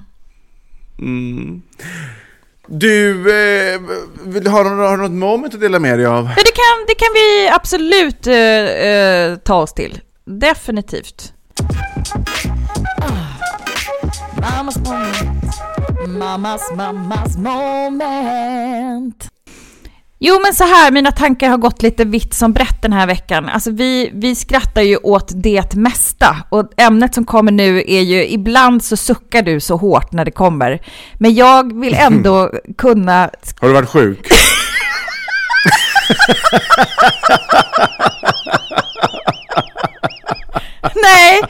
Du, 2.67 3.11
eh, 3.11 3.81
vill, 4.25 4.47
har, 4.47 4.65
har 4.65 4.97
du 4.97 5.03
något 5.03 5.11
moment 5.11 5.55
att 5.55 5.61
dela 5.61 5.79
med 5.79 5.99
dig 5.99 6.07
av? 6.07 6.25
Ja, 6.25 6.43
det 6.43 6.53
kan, 6.53 6.85
det 6.89 6.95
kan 6.95 7.09
vi 7.15 7.49
absolut 7.49 8.27
eh, 8.27 8.35
eh, 8.35 9.37
ta 9.37 9.55
oss 9.55 9.75
till. 9.75 10.01
Definitivt. 10.25 11.33
Moment. 14.85 15.34
Mammas, 16.19 16.73
mammas 16.77 17.37
moment. 17.37 19.29
Jo, 20.19 20.41
men 20.43 20.55
så 20.55 20.65
här, 20.65 20.91
mina 20.91 21.13
tankar 21.13 21.49
har 21.49 21.57
gått 21.57 21.83
lite 21.83 22.05
vitt 22.05 22.35
som 22.35 22.53
brett 22.53 22.83
den 22.83 22.93
här 22.93 23.07
veckan. 23.07 23.49
Alltså 23.49 23.71
vi, 23.71 24.11
vi 24.15 24.35
skrattar 24.35 24.83
ju 24.83 24.97
åt 24.97 25.33
det 25.35 25.75
mesta 25.75 26.37
och 26.49 26.71
ämnet 26.77 27.15
som 27.15 27.25
kommer 27.25 27.53
nu 27.53 27.79
är 27.87 28.01
ju, 28.01 28.27
ibland 28.29 28.85
så 28.85 28.97
suckar 28.97 29.43
du 29.43 29.61
så 29.61 29.77
hårt 29.77 30.13
när 30.13 30.25
det 30.25 30.31
kommer. 30.31 30.81
Men 31.15 31.35
jag 31.35 31.81
vill 31.81 31.95
ändå 31.95 32.51
kunna 32.79 33.31
Har 33.61 33.69
du 33.69 33.75
varit 33.75 33.89
sjuk? 33.89 34.29
nej, 40.95 41.41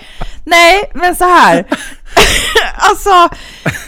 nej, 0.45 0.91
men 0.95 1.17
så 1.17 1.25
här. 1.25 1.67
alltså, 2.75 3.11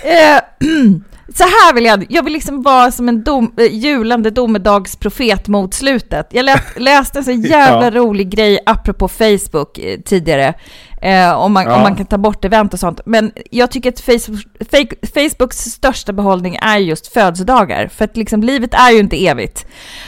eh, 0.03 0.41
så 1.35 1.45
här 1.45 1.75
vill 1.75 1.85
jag, 1.85 2.07
jag 2.09 2.23
vill 2.23 2.33
liksom 2.33 2.63
vara 2.63 2.91
som 2.93 3.09
en 3.09 3.25
dom, 3.25 3.53
eh, 3.59 3.65
julande 3.75 4.31
domedagsprofet 4.31 5.49
mot 5.49 5.75
slutet. 5.75 6.29
Jag 6.31 6.45
lä, 6.45 6.61
läste 6.77 7.19
en 7.19 7.25
så 7.25 7.31
jävla 7.31 7.85
Ja. 7.85 7.91
rolig 7.91 8.31
grej 8.31 8.59
apropå 8.67 9.09
Facebook 9.09 9.79
eh, 9.79 10.01
tidigare, 10.01 10.55
eh, 11.03 11.33
om, 11.33 11.53
man, 11.53 11.65
Ja. 11.65 11.75
om 11.77 11.83
man 11.83 11.97
kan 11.97 12.07
ta 12.07 12.19
bort 12.19 12.45
event 12.45 12.75
och 12.75 12.81
sånt. 12.81 13.01
Men 13.07 13.33
jag 13.51 13.71
tycker 13.71 13.89
att 13.89 14.01
Facebook, 14.01 14.93
Facebooks 15.15 15.57
största 15.59 16.13
behållning 16.13 16.59
är 16.63 16.79
just 16.79 17.13
födelsedagar, 17.13 17.89
för 17.89 18.05
att 18.05 18.17
liksom 18.17 18.43
livet 18.43 18.75
är 18.75 18.91
ju 18.91 18.99
inte 18.99 19.27
evigt. 19.27 19.67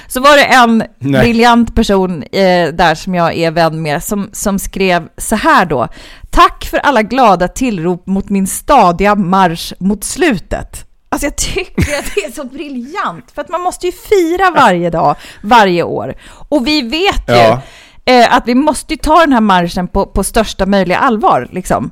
Så 0.08 0.20
var 0.20 0.36
det 0.36 0.44
en 0.44 0.84
Nej. 0.98 1.20
briljant 1.22 1.74
person 1.74 2.22
eh, 2.22 2.68
där 2.72 2.94
som 2.94 3.14
jag 3.14 3.36
är 3.36 3.50
vän 3.50 3.82
med 3.82 4.02
som, 4.04 4.28
som 4.32 4.58
skrev 4.58 5.08
så 5.16 5.36
här 5.36 5.64
då. 5.66 5.88
Tack 6.30 6.64
för 6.64 6.78
alla 6.78 7.02
glada 7.02 7.48
tillrop 7.48 8.06
mot 8.06 8.28
min 8.28 8.46
stadiga 8.46 9.14
marsch 9.14 9.72
mot 9.78 10.04
slutet. 10.04 10.84
Alltså 11.10 11.26
jag 11.26 11.36
tycker 11.36 11.98
att 11.98 12.14
det 12.14 12.20
är 12.24 12.32
så 12.32 12.44
briljant, 12.44 13.30
för 13.34 13.42
att 13.42 13.48
man 13.48 13.60
måste 13.60 13.86
ju 13.86 13.92
fira 13.92 14.50
varje 14.50 14.90
dag, 14.90 15.16
varje 15.42 15.82
år. 15.82 16.14
Och 16.48 16.66
vi 16.66 16.82
vet 16.82 17.28
ju 17.28 17.34
Ja. 17.34 17.60
Eh, 18.08 18.34
att 18.36 18.42
vi 18.46 18.54
måste 18.54 18.92
ju 18.94 18.98
ta 18.98 19.20
den 19.20 19.32
här 19.32 19.40
marschen 19.40 19.88
på, 19.88 20.06
på 20.06 20.24
största 20.24 20.66
möjliga 20.66 20.98
allvar. 20.98 21.48
Liksom. 21.50 21.90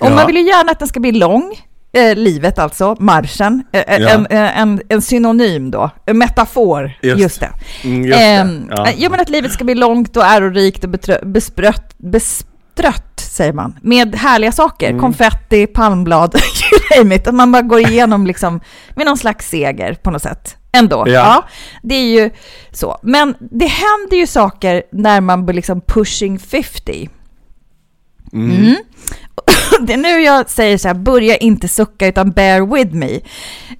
Och 0.00 0.06
Ja. 0.06 0.14
man 0.14 0.26
vill 0.26 0.36
ju 0.36 0.42
gärna 0.42 0.72
att 0.72 0.78
den 0.78 0.88
ska 0.88 1.00
bli 1.00 1.12
lång, 1.12 1.54
eh, 1.92 2.14
livet 2.16 2.58
alltså, 2.58 2.96
marschen, 3.00 3.64
eh, 3.72 3.80
eh, 3.80 3.98
Ja. 4.02 4.08
en, 4.08 4.26
eh, 4.26 4.58
en, 4.60 4.80
en 4.88 5.02
synonym 5.02 5.70
då, 5.70 5.90
en 6.06 6.18
metafor, 6.18 6.92
just, 7.02 7.18
Just. 7.20 7.40
det. 7.40 7.50
Mm, 7.84 8.04
just 8.04 8.18
det. 8.18 8.24
Ehm, 8.24 8.66
Ja. 8.70 8.86
ja. 8.96 9.10
men 9.10 9.20
att 9.20 9.28
livet 9.28 9.52
ska 9.52 9.64
bli 9.64 9.74
långt 9.74 10.16
och 10.16 10.24
ärorikt 10.24 10.84
och 10.84 10.90
besprött, 11.22 11.94
bestrött, 11.98 13.20
säger 13.20 13.52
man, 13.52 13.78
med 13.82 14.14
härliga 14.14 14.52
saker, 14.52 14.88
Mm. 14.88 15.00
konfetti, 15.00 15.66
palmblad, 15.66 16.34
you 16.94 16.98
name 17.02 17.14
it, 17.14 17.28
att 17.28 17.34
man 17.34 17.52
bara 17.52 17.62
går 17.62 17.80
igenom 17.80 18.26
liksom 18.26 18.60
med 18.96 19.06
någon 19.06 19.18
slags 19.18 19.48
seger 19.48 19.94
på 19.94 20.10
något 20.10 20.22
sätt. 20.22 20.56
Ändå. 20.78 21.04
Ja. 21.06 21.12
Ja. 21.12 21.44
det 21.82 21.94
är 21.94 22.22
ju 22.22 22.30
så. 22.72 22.98
Men 23.02 23.34
det 23.40 23.66
händer 23.66 24.16
ju 24.16 24.26
saker 24.26 24.82
när 24.92 25.20
man 25.20 25.46
blir 25.46 25.54
liksom 25.56 25.80
pushing 25.80 26.38
50. 26.38 27.08
Mm. 28.32 28.74
Det 29.80 29.92
är 29.92 29.96
nu 29.96 30.08
jag 30.08 30.50
säger 30.50 30.78
så 30.78 30.88
här, 30.88 30.94
börja 30.94 31.36
inte 31.36 31.68
sucka 31.68 32.06
utan 32.06 32.30
bear 32.30 32.74
with 32.74 32.94
me. 32.94 33.20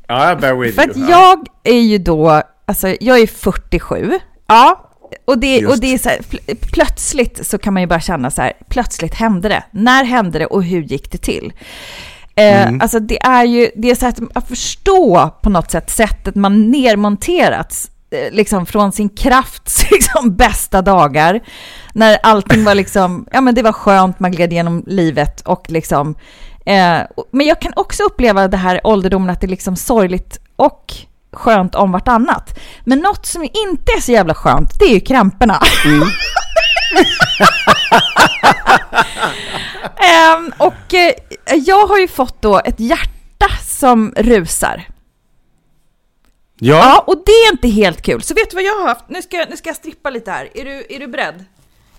Ja, 0.08 0.34
bear 0.40 0.54
with 0.54 0.74
För 0.74 0.82
you. 0.82 0.90
att 1.04 1.10
Ja. 1.10 1.36
jag 1.64 1.74
är 1.74 1.80
ju 1.80 1.98
då, 1.98 2.42
alltså 2.66 2.88
jag 3.00 3.18
är 3.20 3.26
47. 3.26 4.18
Ja, 4.46 4.90
och 5.24 5.38
det, 5.38 5.56
Just. 5.58 5.72
och 5.74 5.80
det 5.80 5.94
är 5.94 5.98
så 5.98 6.08
här, 6.08 6.18
pl- 6.18 6.56
plötsligt 6.72 7.46
så 7.46 7.58
kan 7.58 7.74
man 7.74 7.82
ju 7.82 7.86
bara 7.86 8.00
känna 8.00 8.30
så 8.30 8.42
här, 8.42 8.52
plötsligt 8.68 9.14
hände 9.14 9.48
det. 9.48 9.64
När 9.70 10.04
hände 10.04 10.38
det 10.38 10.46
och 10.46 10.64
hur 10.64 10.82
gick 10.82 11.12
det 11.12 11.18
till? 11.18 11.52
Eh, 12.36 12.68
Mm. 12.68 12.80
Alltså 12.80 13.00
det 13.00 13.22
är 13.22 13.44
ju, 13.44 13.70
det 13.76 13.90
är 13.90 13.94
så 13.94 14.06
att 14.06 14.20
att 14.34 14.48
förstå 14.48 15.30
på 15.42 15.50
något 15.50 15.70
sätt 15.70 15.90
sättet 15.90 16.34
man 16.34 16.70
nermonterats 16.70 17.90
eh, 18.10 18.32
liksom 18.32 18.66
från 18.66 18.92
sin 18.92 19.08
krafts 19.08 19.86
liksom, 19.90 20.36
bästa 20.36 20.82
dagar. 20.82 21.40
När 21.94 22.18
allting 22.22 22.64
var 22.64 22.74
liksom, 22.74 23.26
ja 23.32 23.40
men 23.40 23.54
det 23.54 23.62
var 23.62 23.72
skönt, 23.72 24.20
man 24.20 24.32
gled 24.32 24.52
igenom 24.52 24.84
livet 24.86 25.40
och 25.40 25.64
liksom 25.68 26.14
eh, 26.66 26.98
Men 27.30 27.46
jag 27.46 27.60
kan 27.60 27.72
också 27.76 28.02
uppleva 28.02 28.48
det 28.48 28.56
här 28.56 28.80
ålderdomen 28.84 29.30
att 29.30 29.40
det 29.40 29.46
är 29.46 29.48
liksom 29.48 29.76
sorgligt 29.76 30.38
och 30.56 30.94
skönt 31.32 31.74
om 31.74 31.92
vartannat. 31.92 32.58
Men 32.84 32.98
något 32.98 33.26
som 33.26 33.42
inte 33.42 33.92
är 33.96 34.00
så 34.00 34.12
jävla 34.12 34.34
skönt, 34.34 34.78
det 34.78 34.84
är 34.84 34.94
ju 34.94 35.00
kramperna. 35.00 35.60
Ehm, 39.96 40.52
och 40.58 40.94
eh, 40.94 41.14
jag 41.56 41.86
har 41.86 41.98
ju 41.98 42.08
fått 42.08 42.42
då 42.42 42.58
ett 42.64 42.80
hjärta 42.80 43.46
som 43.66 44.12
rusar. 44.16 44.88
Ja. 46.58 46.76
Ja, 46.76 47.04
och 47.06 47.22
det 47.26 47.32
är 47.32 47.52
inte 47.52 47.68
helt 47.68 48.02
kul. 48.02 48.22
Så 48.22 48.34
vet 48.34 48.50
du 48.50 48.54
vad 48.54 48.64
jag 48.64 48.74
har 48.80 48.88
haft? 48.88 49.04
Nu 49.08 49.22
ska, 49.22 49.44
nu 49.50 49.56
ska 49.56 49.68
jag 49.68 49.76
strippa 49.76 50.10
lite 50.10 50.30
här. 50.30 50.48
Är 50.54 50.64
du, 50.64 50.86
är 50.90 50.98
du 51.00 51.06
beredd? 51.06 51.44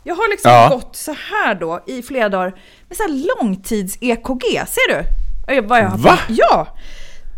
Jag 0.04 0.16
har 0.16 0.30
liksom 0.30 0.52
Ja. 0.52 0.70
gått 0.70 0.96
så 0.96 1.16
här 1.32 1.56
då 1.56 1.84
i 1.88 2.02
flera 2.02 2.30
dagar 2.30 2.60
med 2.88 2.98
så 2.98 3.04
här 3.04 3.10
långtids-EKG. 3.10 4.66
Ser 4.68 4.90
du? 4.94 5.04
Vad 5.62 5.80
jag 5.80 5.88
har 5.90 5.98
Va? 5.98 6.20
Ja! 6.30 6.68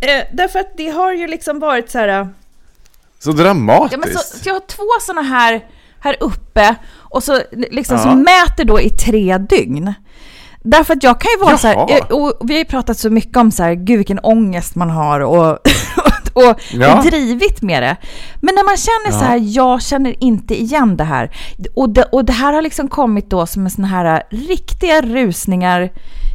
Eh, 0.01 0.23
därför 0.33 0.59
att 0.59 0.77
det 0.77 0.89
har 0.89 1.13
ju 1.13 1.27
liksom 1.27 1.59
varit 1.59 1.89
så 1.91 1.97
här... 1.97 2.07
eh, 2.07 2.27
Så 3.19 3.31
dramatiskt. 3.31 3.91
Ja, 3.91 3.97
men 3.97 4.17
så, 4.17 4.37
så 4.37 4.49
jag 4.49 4.53
har 4.53 4.59
två 4.67 4.83
sådana 5.01 5.21
här 5.21 5.65
här 5.99 6.17
uppe 6.19 6.75
och 7.09 7.23
så 7.23 7.39
liksom 7.71 7.95
Ja. 7.97 8.03
som 8.03 8.19
mäter 8.21 8.63
då 8.65 8.81
i 8.81 8.89
tre 8.89 9.37
dygn. 9.37 9.93
Därför 10.63 10.93
att 10.93 11.03
jag 11.03 11.21
kan 11.21 11.31
ju 11.39 11.45
vara 11.45 11.57
så 11.57 11.67
här, 11.67 11.75
Jaha. 11.75 11.99
och 12.09 12.33
vi 12.49 12.53
har 12.53 12.59
ju 12.59 12.65
pratat 12.65 12.97
så 12.97 13.09
mycket 13.09 13.37
om 13.37 13.51
så 13.51 13.63
här, 13.63 13.73
gud 13.73 13.97
vilken 13.97 14.19
ångest 14.19 14.75
man 14.75 14.89
har 14.89 15.19
och, 15.19 15.51
och, 16.33 16.59
Ja. 16.73 16.97
och 16.97 17.03
drivit 17.05 17.61
med 17.61 17.83
det. 17.83 17.95
Men 18.41 18.55
när 18.55 18.63
man 18.63 18.77
känner 18.77 19.19
så 19.19 19.25
här, 19.25 19.37
jag 19.43 19.81
känner 19.81 20.23
inte 20.23 20.61
igen 20.61 20.97
det 20.97 21.03
här. 21.03 21.35
Och 21.75 21.89
det, 21.89 22.03
och 22.03 22.25
det 22.25 22.33
här 22.33 22.53
har 22.53 22.61
liksom 22.61 22.87
kommit 22.87 23.29
då 23.29 23.45
som 23.45 23.63
en 23.65 23.69
sån 23.71 23.83
här 23.85 24.15
eh, 24.31 24.37
riktiga 24.37 25.01
rusningar 25.01 25.91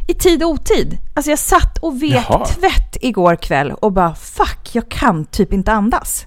i 0.08 0.14
tid 0.14 0.42
och 0.42 0.50
otid. 0.50 0.98
Alltså 1.14 1.30
jag 1.30 1.38
satt 1.38 1.78
och 1.78 2.02
vek 2.02 2.24
Jaha. 2.28 2.44
tvätt 2.46 2.96
igår 3.00 3.36
kväll 3.36 3.72
och 3.72 3.92
bara 3.92 4.14
fuck, 4.14 4.68
jag 4.72 4.88
kan 4.88 5.24
typ 5.24 5.52
inte 5.52 5.72
andas. 5.72 6.26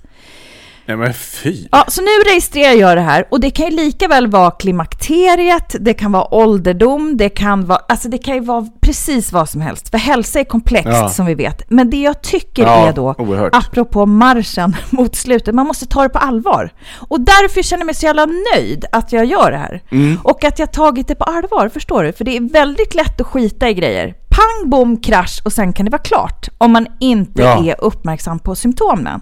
Nej 0.88 0.98
men 0.98 1.14
fy. 1.14 1.68
Ja, 1.72 1.86
så 1.88 2.02
nu 2.02 2.10
registrerar 2.32 2.74
jag 2.74 2.98
det 2.98 3.02
här 3.02 3.28
och 3.32 3.40
det 3.40 3.50
kan 3.50 3.66
ju 3.66 3.72
lika 3.76 4.08
väl 4.08 4.28
vara 4.28 4.52
klimakteriet, 4.52 5.76
det 5.80 5.94
kan 5.94 6.12
vara 6.12 6.34
ålderdom, 6.34 7.18
det 7.18 7.30
kan 7.30 7.66
vara, 7.66 7.80
alltså 7.90 8.10
det 8.10 8.18
kan 8.18 8.34
ju 8.36 8.40
vara 8.42 8.68
precis 8.82 9.32
vad 9.32 9.50
som 9.50 9.62
helst. 9.62 9.90
För 9.90 9.98
hälsa 9.98 10.40
är 10.40 10.44
komplext 10.44 10.88
Ja. 10.92 11.10
som 11.10 11.26
vi 11.26 11.34
vet. 11.36 11.70
Men 11.70 11.90
det 11.90 11.98
jag 12.02 12.22
tycker 12.24 12.64
Ja, 12.64 12.88
är 12.88 12.94
då, 12.94 13.16
oerhört. 13.18 13.56
apropå 13.56 14.06
marschen 14.06 14.76
mot 14.90 15.16
slutet, 15.16 15.56
man 15.56 15.68
måste 15.68 15.86
ta 15.86 16.04
det 16.04 16.10
på 16.10 16.20
allvar. 16.20 16.74
Och 17.10 17.22
därför 17.22 17.62
känner 17.62 17.82
jag 17.82 17.86
mig 17.86 17.96
så 17.96 18.06
jävla 18.06 18.28
nöjd 18.56 18.86
att 18.92 19.12
jag 19.14 19.26
gör 19.26 19.52
det 19.52 19.58
här. 19.58 19.82
Mm. 19.92 20.18
Och 20.24 20.44
att 20.44 20.60
jag 20.60 20.74
tagit 20.74 21.08
det 21.08 21.16
på 21.16 21.24
allvar, 21.24 21.70
förstår 21.70 22.04
du? 22.04 22.12
För 22.14 22.26
det 22.26 22.38
är 22.38 22.54
väldigt 22.54 22.96
lätt 22.96 23.22
att 23.22 23.28
skita 23.28 23.70
i 23.70 23.74
grejer. 23.74 24.14
Pang, 24.38 24.70
bom, 24.70 24.98
krasch 24.98 25.42
och 25.46 25.54
sen 25.54 25.74
kan 25.74 25.86
det 25.86 25.92
vara 25.92 26.02
klart. 26.02 26.48
Om 26.58 26.72
man 26.72 26.88
inte 27.00 27.42
Ja. 27.42 27.66
är 27.66 27.76
uppmärksam 27.84 28.40
på 28.40 28.56
symptomen. 28.56 29.22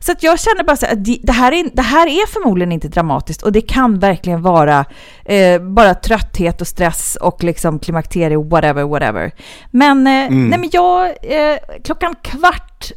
Så 0.00 0.12
att 0.12 0.22
jag 0.22 0.40
känner 0.40 0.64
bara 0.64 0.76
så 0.76 0.86
att 0.86 1.04
det- 1.04 1.32
här, 1.32 1.52
är, 1.52 1.70
det 1.72 1.82
här 1.82 2.06
är 2.06 2.26
förmodligen 2.26 2.72
inte 2.72 2.88
dramatiskt 2.88 3.42
och 3.42 3.52
det 3.52 3.60
kan 3.60 3.98
verkligen 3.98 4.42
vara 4.42 4.84
eh, 5.24 5.60
bara 5.62 5.94
trötthet 5.94 6.60
och 6.60 6.66
stress 6.66 7.16
och 7.20 7.44
liksom 7.44 7.78
klimakterie, 7.78 8.36
whatever, 8.38 8.82
whatever. 8.84 9.32
Men, 9.70 10.06
eh, 10.06 10.12
Mm. 10.26 10.48
nej 10.48 10.58
men 10.58 10.68
jag, 10.72 11.06
eh, 11.06 11.58
klockan 11.84 12.14
kvart 12.22 12.90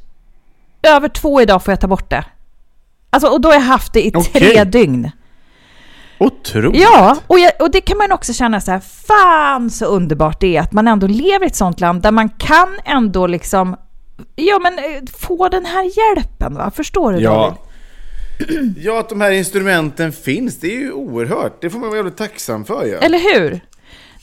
över 0.84 1.08
två 1.08 1.42
idag 1.42 1.64
får 1.64 1.72
jag 1.72 1.80
ta 1.82 1.88
bort 1.88 2.10
det. 2.10 2.26
Alltså, 3.10 3.28
och 3.30 3.42
då 3.42 3.50
har 3.50 3.54
jag 3.54 3.62
haft 3.62 3.94
det 3.94 4.06
i 4.06 4.12
tre 4.12 4.22
Okej. 4.52 4.66
dygn. 4.66 5.12
Otroligt. 6.26 6.82
Ja, 6.82 7.18
och, 7.28 7.40
jag, 7.40 7.52
och 7.60 7.72
det 7.72 7.82
kan 7.82 7.98
man 7.98 8.12
också 8.12 8.34
känna 8.34 8.62
så 8.62 8.72
här, 8.72 8.80
fan 9.08 9.70
så 9.70 9.86
underbart 9.86 10.40
det 10.40 10.58
är 10.58 10.62
att 10.62 10.72
man 10.74 10.88
ändå 10.88 11.08
lever 11.08 11.44
i 11.44 11.48
ett 11.48 11.56
sånt 11.56 11.80
land 11.80 12.02
där 12.02 12.12
man 12.12 12.30
kan 12.30 12.70
ändå 12.86 13.28
liksom, 13.28 13.76
ja 14.36 14.60
men 14.60 14.80
eh, 14.80 14.84
få 15.20 15.50
den 15.50 15.66
här 15.66 15.84
hjälpen 15.98 16.56
va, 16.56 16.72
förstår 16.76 17.14
du 17.14 17.20
Ja. 17.20 17.32
David? 17.32 17.58
Ja, 18.78 19.00
att 19.00 19.10
de 19.10 19.22
här 19.22 19.32
instrumenten 19.32 20.12
finns, 20.12 20.60
det 20.60 20.68
är 20.76 20.80
ju 20.80 20.92
oerhört. 20.92 21.62
Det 21.62 21.70
får 21.70 21.80
man 21.80 21.88
vara 21.90 21.98
jävligt 21.98 22.18
tacksam 22.18 22.66
för 22.66 22.86
ju. 22.86 22.94
Eller 22.96 23.20
hur? 23.20 23.62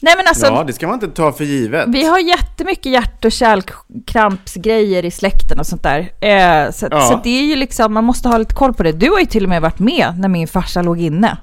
Nej 0.00 0.14
men 0.16 0.26
alltså, 0.28 0.46
Ja, 0.46 0.64
det 0.66 0.72
ska 0.72 0.86
man 0.86 0.94
inte 0.94 1.08
ta 1.16 1.32
för 1.32 1.44
givet. 1.44 1.84
vi 1.88 2.04
har 2.06 2.18
jättemycket 2.18 2.86
hjärt 2.92 3.24
och 3.24 3.32
kärlkrampsgrejer 3.32 5.04
i 5.04 5.10
släkten 5.10 5.58
och 5.60 5.66
sånt 5.66 5.82
där. 5.82 5.98
Eh, 6.20 6.70
så, 6.72 6.88
Ja. 6.90 7.00
så 7.00 7.20
det 7.24 7.30
är 7.38 7.42
ju 7.44 7.56
liksom, 7.56 7.94
man 7.94 8.04
måste 8.04 8.28
ha 8.28 8.38
lite 8.38 8.54
koll 8.54 8.74
på 8.74 8.82
det. 8.82 8.92
Du 8.92 9.10
har 9.10 9.18
ju 9.20 9.26
till 9.26 9.42
och 9.42 9.48
med 9.48 9.62
varit 9.62 9.78
med 9.78 10.14
när 10.18 10.28
min 10.28 10.48
farsa 10.48 10.82
låg 10.82 11.00
inne. 11.00 11.36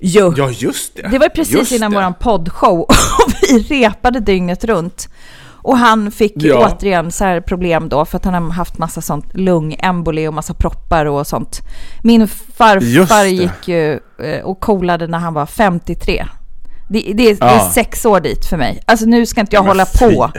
Jo. 0.00 0.34
Ja, 0.36 0.50
just 0.50 0.96
det. 0.96 1.08
Det 1.08 1.18
var 1.18 1.28
precis 1.28 1.54
Just 1.54 1.72
innan 1.72 1.90
det. 1.90 1.96
våran 1.96 2.14
poddshow 2.14 2.80
och 2.80 3.32
vi 3.50 3.58
repade 3.58 4.20
dygnet 4.20 4.64
runt. 4.64 5.08
Och 5.62 5.78
han 5.78 6.10
fick 6.10 6.32
Ja. 6.36 6.68
återigen 6.72 7.12
så 7.12 7.24
här 7.24 7.40
problem 7.40 7.88
då 7.88 8.04
för 8.04 8.16
att 8.16 8.24
han 8.24 8.34
har 8.34 8.50
haft 8.50 8.78
massa 8.78 9.00
sånt 9.00 9.24
lungemboli 9.34 10.28
och 10.28 10.34
massa 10.34 10.54
proppar 10.54 11.06
och 11.06 11.26
sånt. 11.26 11.60
Min 12.02 12.28
farfar 12.28 13.24
gick 13.24 13.68
ju 13.68 13.92
eh, 14.22 14.44
och 14.44 14.60
coolade 14.60 15.06
när 15.06 15.18
han 15.18 15.34
var 15.34 15.46
53. 15.46 16.26
Det, 16.90 17.00
det, 17.00 17.08
är, 17.30 17.34
det 17.34 17.44
är 17.46 17.54
Ja. 17.58 17.70
sex 17.74 18.04
år 18.04 18.20
dit 18.20 18.46
för 18.46 18.56
mig. 18.56 18.82
Alltså 18.86 19.06
nu 19.06 19.26
ska 19.26 19.40
inte 19.40 19.56
jag 19.56 19.62
Men 19.62 19.68
hålla 19.68 19.86
fy. 19.86 20.14
på. 20.14 20.30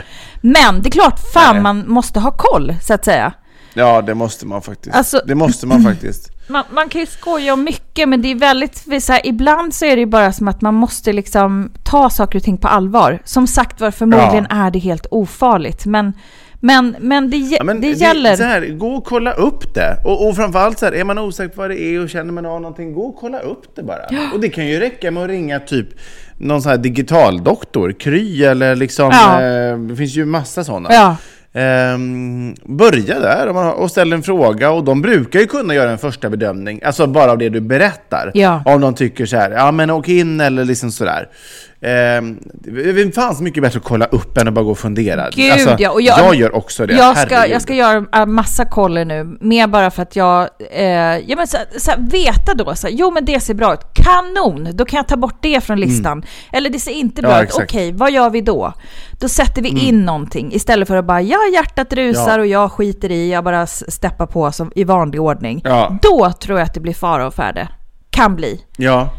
Men 0.42 0.82
det 0.82 0.90
är 0.90 0.92
klart, 0.92 1.20
fan 1.34 1.54
Nej. 1.56 1.64
man 1.64 1.84
måste 1.88 2.20
ha 2.20 2.32
koll 2.32 2.76
så 2.82 2.94
att 2.94 3.06
säga. 3.06 3.34
Ja, 3.74 4.02
det 4.02 4.16
måste 4.16 4.46
man 4.46 4.62
faktiskt. 4.62 4.96
Alltså- 4.96 5.22
det 5.26 5.36
måste 5.36 5.68
man 5.68 5.84
faktiskt. 5.84 6.32
Man, 6.52 6.64
man 6.72 6.90
kan 6.90 7.02
ju 7.02 7.08
skoja 7.08 7.54
om 7.54 7.64
mycket, 7.64 8.10
men 8.10 8.22
det 8.22 8.32
är 8.32 8.36
väldigt, 8.36 9.04
så 9.04 9.12
här, 9.14 9.22
ibland 9.28 9.74
så 9.74 9.86
är 9.86 9.96
det 9.96 10.00
ju 10.00 10.06
bara 10.06 10.32
som 10.32 10.48
att 10.48 10.62
man 10.62 10.74
måste 10.74 11.14
liksom 11.14 11.72
ta 11.84 12.10
saker 12.10 12.40
och 12.40 12.44
ting 12.44 12.58
på 12.58 12.68
allvar. 12.68 13.20
Som 13.26 13.48
sagt 13.48 13.82
var, 13.82 13.92
förmodligen 13.92 14.46
är 14.50 14.72
det 14.72 14.80
helt 14.80 15.06
ofarligt, 15.12 15.86
men, 15.86 16.14
men, 16.60 16.96
men 17.00 17.30
det, 17.30 17.38
Ja, 17.38 17.64
men 17.64 17.82
det 17.82 17.88
gäller... 17.92 18.36
Så 18.36 18.44
här, 18.44 18.62
gå 18.68 18.88
och 18.88 19.06
kolla 19.06 19.34
upp 19.34 19.74
det. 19.74 19.98
Och, 20.06 20.28
och 20.30 20.36
framförallt 20.36 20.80
så 20.80 20.86
här, 20.86 20.94
är 20.94 21.04
man 21.04 21.18
osäker 21.20 21.56
på 21.56 21.62
vad 21.62 21.70
det 21.70 21.82
är 21.82 22.04
och 22.04 22.10
känner 22.10 22.34
man 22.34 22.46
av 22.46 22.62
någonting, 22.62 22.94
gå 22.94 23.02
och 23.02 23.16
kolla 23.16 23.40
upp 23.40 23.76
det 23.76 23.84
bara. 23.84 24.02
Och 24.34 24.40
det 24.40 24.50
kan 24.50 24.68
ju 24.68 24.80
räcka 24.80 25.12
med 25.12 25.24
att 25.24 25.30
ringa 25.30 25.60
typ 25.60 25.88
någon 26.38 26.62
sån 26.62 26.70
här 26.70 26.78
digitaldoktor, 26.78 27.92
Kry 28.00 28.44
eller 28.44 28.76
liksom, 28.76 29.10
Ja. 29.12 29.42
eh, 29.42 29.78
det 29.78 29.96
finns 29.96 30.16
ju 30.16 30.26
massa 30.26 30.64
sådana. 30.64 30.90
Ehm, 31.54 32.56
börja 32.64 33.20
där 33.20 33.48
och, 33.48 33.56
man, 33.56 33.74
och 33.74 33.92
ställ 33.92 34.14
en 34.14 34.24
fråga 34.24 34.72
och 34.72 34.84
de 34.84 35.02
brukar 35.02 35.40
ju 35.40 35.48
kunna 35.48 35.76
göra 35.76 35.92
en 35.92 35.98
första 35.98 36.30
bedömning, 36.30 36.82
alltså 36.84 37.08
bara 37.08 37.32
av 37.32 37.38
det 37.38 37.50
du 37.50 37.60
berättar. 37.60 38.32
Ja. 38.34 38.64
Om 38.66 38.82
de 38.82 38.94
tycker 38.94 39.26
så 39.26 39.38
här, 39.38 39.52
ja 39.52 39.72
men 39.72 39.90
åk 39.90 40.10
in 40.10 40.42
eller 40.42 40.66
liksom 40.66 40.92
sådär. 40.92 41.30
Um, 41.82 42.40
det 42.54 43.16
fanns 43.16 43.42
mycket 43.42 43.64
bättre 43.64 43.78
att 43.80 43.86
kolla 43.86 44.06
upp 44.06 44.38
än 44.38 44.48
att 44.48 44.54
bara 44.54 44.64
gå 44.66 44.72
och 44.72 44.78
fundera. 44.80 45.30
Gud, 45.36 45.52
alltså, 45.52 45.76
ja, 45.80 45.92
och 45.92 46.02
jag, 46.02 46.20
jag- 46.20 46.36
gör 46.36 46.56
också 46.56 46.86
det, 46.86 46.94
Jag 46.94 47.18
ska, 47.18 47.36
herregud. 47.36 47.56
jag 47.56 47.62
ska 47.62 47.74
göra 47.74 48.06
en 48.12 48.34
massa 48.34 48.66
koller 48.66 49.06
nu, 49.06 49.38
mer 49.42 49.68
bara 49.68 49.92
för 49.92 50.02
att 50.02 50.16
jag, 50.16 50.50
eh, 50.72 50.86
ja 51.18 51.36
men 51.36 51.48
så, 51.48 51.58
så 51.78 51.92
veta 51.98 52.54
då, 52.54 52.76
så 52.76 52.88
jo 52.92 53.12
men 53.12 53.26
det 53.26 53.40
ser 53.40 53.54
bra 53.54 53.74
ut, 53.74 53.80
kanon, 53.94 54.70
då 54.74 54.86
kan 54.86 54.98
jag 54.98 55.08
ta 55.08 55.18
bort 55.18 55.38
det 55.42 55.62
från 55.64 55.80
listan. 55.80 56.24
Eller 56.54 56.70
det 56.70 56.80
ser 56.80 56.92
inte 56.92 57.22
bra 57.22 57.32
Mm. 57.32 57.38
Ja, 57.40 57.44
ut, 57.44 57.50
exakt. 57.50 57.72
okej, 57.72 57.92
vad 57.92 58.12
gör 58.12 58.30
vi 58.30 58.42
då? 58.42 58.74
Då 59.20 59.28
sätter 59.30 59.62
vi 59.62 59.70
in 59.70 60.06
någonting 60.06 60.54
istället 60.54 60.88
för 60.88 60.96
att 60.98 61.06
bara, 61.06 61.22
ja 61.22 61.38
hjärtat 61.54 61.94
rusar 61.94 62.38
Ja. 62.38 62.40
och 62.40 62.48
jag 62.48 62.72
skiter 62.72 63.12
i, 63.12 63.32
jag 63.32 63.44
bara 63.44 63.68
steppar 63.68 64.26
på 64.26 64.52
som 64.52 64.72
i 64.76 64.84
vanlig 64.84 65.22
ordning. 65.22 65.62
Ja. 65.64 65.98
Då 66.02 66.32
tror 66.32 66.60
jag 66.60 66.66
att 66.66 66.74
det 66.74 66.80
blir 66.80 66.94
fara 66.94 67.28
och 67.28 67.34
färde. 67.34 67.68
Kan 68.12 68.36
bli. 68.36 68.62
Ja, 68.78 69.10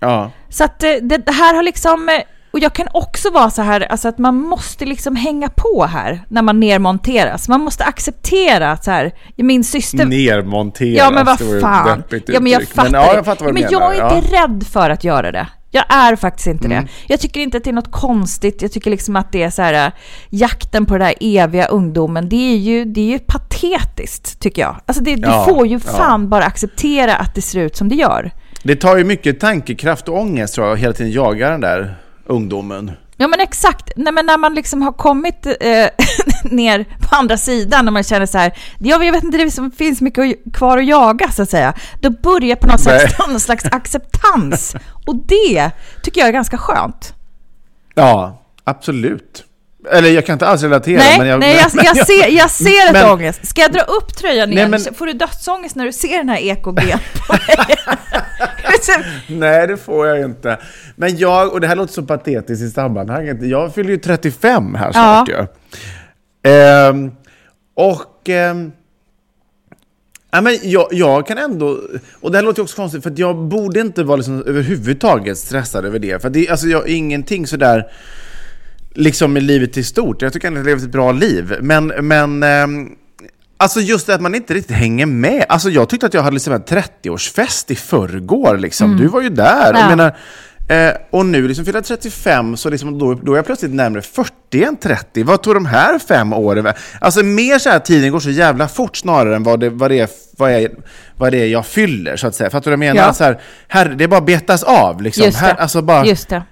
ja. 0.00 0.30
Så 0.48 0.64
att 0.64 0.82
eh, 0.82 0.90
det, 1.02 1.30
här 1.30 1.54
har 1.54 1.62
liksom, 1.62 2.08
eh, 2.08 2.22
och 2.50 2.58
jag 2.58 2.72
kan 2.72 2.88
också 2.92 3.30
vara 3.30 3.50
så 3.50 3.62
här, 3.62 3.80
alltså 3.80 4.08
att 4.08 4.18
man 4.18 4.36
måste 4.36 4.86
liksom 4.86 5.16
hänga 5.16 5.48
på 5.48 5.86
här 5.86 6.20
när 6.28 6.42
man 6.42 6.60
nermonteras. 6.60 7.48
Man 7.48 7.60
måste 7.60 7.84
acceptera 7.84 8.72
att 8.72 8.84
så 8.84 8.90
här, 8.90 9.12
min 9.36 9.64
syster... 9.64 10.04
Nermonteras. 10.04 10.98
Ja 10.98 11.10
men 11.10 11.26
vad 11.26 11.38
fan. 11.60 12.02
Ja 12.26 12.40
men 12.40 12.52
jag 12.52 12.68
fattar 12.68 12.90
Men, 12.90 13.00
ja, 13.00 13.14
jag 13.14 13.24
fattar 13.24 13.44
vad 13.44 13.54
men 13.54 13.62
du 13.62 13.68
jag 13.70 13.96
är 13.96 14.04
inte 14.14 14.28
ja. 14.32 14.42
rädd 14.42 14.64
för 14.66 14.90
att 14.90 15.04
göra 15.04 15.32
det. 15.32 15.46
Jag 15.72 15.84
är 15.88 16.16
faktiskt 16.16 16.46
inte 16.46 16.66
Mm. 16.66 16.84
det. 16.84 16.90
Jag 17.06 17.20
tycker 17.20 17.40
inte 17.40 17.56
att 17.56 17.64
det 17.64 17.70
är 17.70 17.74
något 17.74 17.92
konstigt. 17.92 18.62
Jag 18.62 18.72
tycker 18.72 18.90
liksom 18.90 19.16
att 19.16 19.32
det 19.32 19.42
är 19.42 19.50
så 19.50 19.62
här, 19.62 19.86
äh, 19.86 19.92
jakten 20.30 20.86
på 20.86 20.98
den 20.98 21.06
där 21.06 21.14
eviga 21.20 21.66
ungdomen, 21.66 22.28
det 22.28 22.52
är 22.52 22.56
ju, 22.56 22.84
det 22.84 23.00
är 23.00 23.12
ju 23.12 23.18
patetiskt 23.18 24.40
tycker 24.40 24.62
jag. 24.62 24.76
Alltså 24.86 25.02
det, 25.04 25.10
Ja, 25.10 25.44
du 25.46 25.54
får 25.54 25.66
ju 25.66 25.80
ja. 25.86 25.92
fan 25.92 26.28
bara 26.28 26.44
acceptera 26.44 27.16
att 27.16 27.34
det 27.34 27.42
ser 27.42 27.60
ut 27.60 27.76
som 27.76 27.88
det 27.88 27.94
gör. 27.94 28.30
Det 28.62 28.76
tar 28.76 28.96
ju 28.96 29.04
mycket 29.04 29.40
tankekraft 29.40 30.08
och 30.08 30.18
ångest 30.18 30.54
tror 30.54 30.66
jag, 30.66 30.74
att 30.74 30.80
hela 30.80 30.92
tiden 30.92 31.12
jaga 31.12 31.50
den 31.50 31.60
där 31.60 31.94
ungdomen. 32.26 32.92
Ja 33.16 33.28
men 33.28 33.40
exakt, 33.40 33.90
nej 33.96 34.12
men 34.12 34.26
när 34.26 34.38
man 34.38 34.54
liksom 34.54 34.82
har 34.82 34.92
kommit 34.92 35.46
eh, 35.46 35.52
ner 36.50 36.84
på 36.84 37.16
andra 37.16 37.36
sidan 37.36 37.86
och 37.86 37.92
man 37.92 38.02
känner 38.02 38.26
så 38.26 38.38
här, 38.38 38.52
ja 38.78 39.04
jag 39.04 39.12
vet 39.12 39.24
inte, 39.24 39.38
det 39.38 39.50
som 39.50 39.70
finns 39.70 40.00
mycket 40.00 40.36
kvar 40.54 40.78
att 40.78 40.86
jaga 40.86 41.30
så 41.30 41.42
att 41.42 41.50
säga. 41.50 41.74
Då 42.00 42.10
börjar 42.10 42.56
på 42.56 42.66
något 42.66 42.80
sätt 42.80 43.18
någon 43.28 43.40
slags 43.40 43.64
acceptans. 43.64 44.76
Och 45.06 45.16
det 45.16 45.70
tycker 46.02 46.20
jag 46.20 46.28
är 46.28 46.32
ganska 46.32 46.58
skönt. 46.58 47.14
Ja, 47.94 48.42
absolut. 48.64 49.44
Eller 49.92 50.10
jag 50.10 50.26
kan 50.26 50.32
inte 50.32 50.46
alls 50.46 50.62
relatera. 50.62 50.98
nej, 50.98 51.18
men 51.18 51.26
jag, 51.28 51.40
nej 51.40 51.56
jag, 51.74 51.84
jag, 51.96 52.06
ser, 52.06 52.28
jag 52.28 52.50
ser 52.50 52.86
ett 52.86 52.92
Men- 52.92 53.10
ångest. 53.10 53.46
Ska 53.46 53.60
jag 53.60 53.72
dra 53.72 53.80
upp 53.80 54.16
tröjan 54.16 54.48
Nej, 54.48 54.58
igen? 54.58 54.70
men- 54.70 54.94
Får 54.94 55.06
du 55.06 55.12
dödsångest 55.12 55.76
när 55.76 55.84
du 55.86 55.92
ser 55.92 56.16
den 56.18 56.28
här 56.28 56.38
EKG 56.38 56.64
på 56.64 56.72
mig? 56.72 56.94
Nej, 59.28 59.66
det 59.66 59.76
får 59.76 60.06
jag 60.06 60.20
inte. 60.20 60.58
Men 60.96 61.16
jag, 61.16 61.52
och 61.52 61.60
det 61.60 61.66
här 61.66 61.76
låter 61.76 61.92
så 61.92 62.02
patetiskt 62.02 62.62
i 62.62 62.70
sammanhanget, 62.70 63.42
jag 63.42 63.74
fyller 63.74 63.90
ju 63.90 63.96
35 63.96 64.74
här 64.74 64.92
snart 64.92 65.28
ju. 65.28 65.46
Ehm, 66.50 67.10
och... 67.74 68.28
ehm, 68.28 68.72
Ja, 70.32 70.40
men 70.40 70.58
jag, 70.62 70.88
jag 70.90 71.26
kan 71.26 71.38
ändå, 71.38 71.78
och 72.20 72.30
det 72.30 72.38
här 72.38 72.44
låter 72.44 72.62
också 72.62 72.76
konstigt, 72.76 73.02
för 73.02 73.10
att 73.10 73.18
jag 73.18 73.36
borde 73.36 73.80
inte 73.80 74.04
vara 74.04 74.16
liksom 74.16 74.42
överhuvudtaget 74.46 75.38
stressad 75.38 75.84
över 75.84 75.98
det. 75.98 76.22
För 76.22 76.30
det, 76.30 76.48
alltså 76.48 76.66
jag, 76.66 76.88
ingenting 76.88 77.46
sådär, 77.46 77.92
liksom 78.94 79.32
med 79.32 79.42
livet 79.42 79.76
i 79.76 79.84
stort. 79.84 80.22
Jag 80.22 80.32
tycker 80.32 80.48
ändå 80.48 80.60
att 80.60 80.66
jag 80.66 80.72
har 80.72 80.76
levt 80.76 80.86
ett 80.86 80.92
bra 80.92 81.12
liv. 81.12 81.56
Men, 81.60 81.86
men 81.86 82.42
ehm, 82.42 82.96
alltså 83.60 83.80
just 83.80 84.06
det 84.06 84.14
att 84.14 84.20
man 84.20 84.34
inte 84.34 84.54
riktigt 84.54 84.76
hänger 84.76 85.06
med. 85.06 85.44
Alltså 85.48 85.70
jag 85.70 85.88
tyckte 85.88 86.06
att 86.06 86.14
jag 86.14 86.22
hade 86.22 86.34
liksom 86.34 86.52
en 86.52 86.64
30-årsfest 86.64 87.72
i 87.72 87.76
förrgår. 87.76 88.58
Liksom. 88.58 88.96
Du 88.96 89.06
var 89.06 89.20
ju 89.20 89.28
där. 89.28 89.74
Ja. 89.74 89.88
Menar, 89.88 90.16
eh, 90.68 90.92
och 91.10 91.26
nu 91.26 91.48
liksom 91.48 91.64
fyller 91.64 91.78
jag 91.78 91.84
35, 91.84 92.56
så 92.56 92.70
liksom 92.70 92.98
då, 92.98 93.14
då 93.14 93.32
är 93.32 93.36
jag 93.36 93.46
plötsligt 93.46 93.74
närmare 93.74 94.02
40 94.02 94.64
än 94.64 94.76
30. 94.76 95.22
Vad 95.22 95.42
tog 95.42 95.54
de 95.54 95.66
här 95.66 95.98
fem 95.98 96.32
åren? 96.32 96.72
Alltså 97.00 97.22
mer 97.22 97.58
så 97.58 97.70
här, 97.70 97.78
tiden 97.78 98.10
går 98.10 98.20
så 98.20 98.30
jävla 98.30 98.68
fort 98.68 98.96
snarare 98.96 99.36
än 99.36 99.42
vad 99.42 99.60
det, 99.60 99.70
vad 99.70 99.90
det, 99.90 99.98
är, 99.98 100.08
vad 100.36 100.50
är, 100.50 100.70
vad 101.16 101.32
det 101.32 101.38
är 101.38 101.46
jag 101.46 101.66
fyller, 101.66 102.16
så 102.16 102.26
att 102.26 102.34
säga. 102.34 102.50
Fattar 102.50 102.70
du 102.70 102.76
vad 102.76 102.86
jag 102.86 102.94
menar? 102.94 103.08
Ja. 103.08 103.12
Så 103.12 103.24
här, 103.24 103.40
här, 103.68 103.88
det 103.88 104.04
är 104.04 104.08
bara 104.08 104.20
betas 104.20 104.62
av. 104.62 105.02
Liksom. 105.02 105.24
Just 105.24 105.40
det. 105.40 105.46
Här, 105.46 105.54
alltså 105.54 105.82
bara, 105.82 106.06
Just 106.06 106.28
det. 106.28 106.42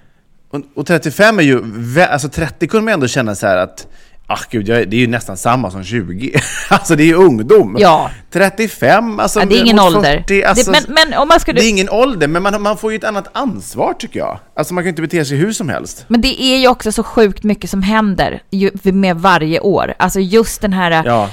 och, 0.51 0.61
och 0.75 0.87
35 0.87 1.39
är 1.39 1.43
ju, 1.43 1.61
alltså 2.09 2.29
30 2.29 2.67
kunde 2.67 2.85
man 2.85 2.93
ändå 2.93 3.07
känna 3.07 3.35
så 3.35 3.47
här 3.47 3.57
att, 3.57 3.87
ah 4.29 4.39
gud, 4.49 4.65
det 4.65 4.73
är 4.73 4.93
ju 4.93 5.07
nästan 5.07 5.37
samma 5.37 5.71
som 5.71 5.83
20. 5.83 6.39
alltså 6.69 6.95
det 6.95 7.03
är 7.03 7.07
ju 7.07 7.13
ungdom. 7.15 7.75
Ja. 7.79 8.11
35, 8.31 9.19
alltså 9.19 9.39
Ja, 9.39 9.45
det 9.45 9.55
är 9.55 9.61
ingen 9.61 9.75
mot 9.75 9.95
ålder. 9.95 10.17
40, 10.17 10.43
alltså, 10.43 10.71
det, 10.71 10.81
men, 10.87 11.07
men 11.09 11.19
om 11.19 11.27
man 11.27 11.39
skulle... 11.39 11.59
det 11.59 11.65
är 11.65 11.69
ingen 11.69 11.89
ålder, 11.89 12.27
men 12.27 12.43
man, 12.43 12.61
man 12.61 12.77
får 12.77 12.91
ju 12.91 12.97
ett 12.97 13.03
annat 13.03 13.27
ansvar 13.33 13.93
tycker 13.93 14.19
jag. 14.19 14.39
Alltså 14.55 14.73
man 14.73 14.83
kan 14.83 14.85
ju 14.85 14.89
inte 14.89 15.01
bete 15.01 15.25
sig 15.25 15.37
hur 15.37 15.51
som 15.51 15.69
helst. 15.69 16.05
Men 16.07 16.21
det 16.21 16.41
är 16.41 16.57
ju 16.57 16.67
också 16.67 16.91
så 16.91 17.03
sjukt 17.03 17.43
mycket 17.43 17.69
som 17.69 17.81
händer 17.81 18.41
ju, 18.49 18.71
med 18.83 19.17
varje 19.17 19.59
år. 19.59 19.93
Alltså 19.99 20.19
just 20.19 20.61
den 20.61 20.73
här, 20.73 21.03
Ja. 21.05 21.29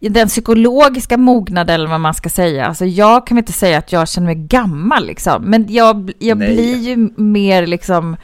den 0.00 0.28
psykologiska 0.28 1.16
mognaden 1.16 1.74
eller 1.74 1.88
vad 1.88 2.00
man 2.00 2.14
ska 2.14 2.28
säga. 2.28 2.66
Alltså 2.66 2.84
jag 2.84 3.26
kan 3.26 3.38
inte 3.38 3.52
säga 3.52 3.78
att 3.78 3.92
jag 3.92 4.08
känner 4.08 4.26
mig 4.26 4.46
gammal 4.46 5.06
liksom. 5.06 5.42
Men 5.44 5.66
jag, 5.68 6.12
jag 6.18 6.38
Nej. 6.38 6.54
blir 6.54 6.76
ju 6.76 6.96
mer 7.16 7.66
liksom, 7.66 8.16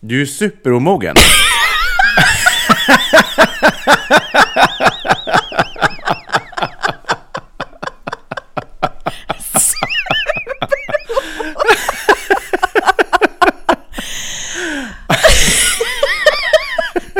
Du 0.00 0.22
är 0.22 0.26
superomogen 0.26 1.16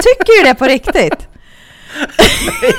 tycker 0.02 0.42
du 0.42 0.48
det 0.48 0.54
på 0.54 0.64
riktigt? 0.64 1.28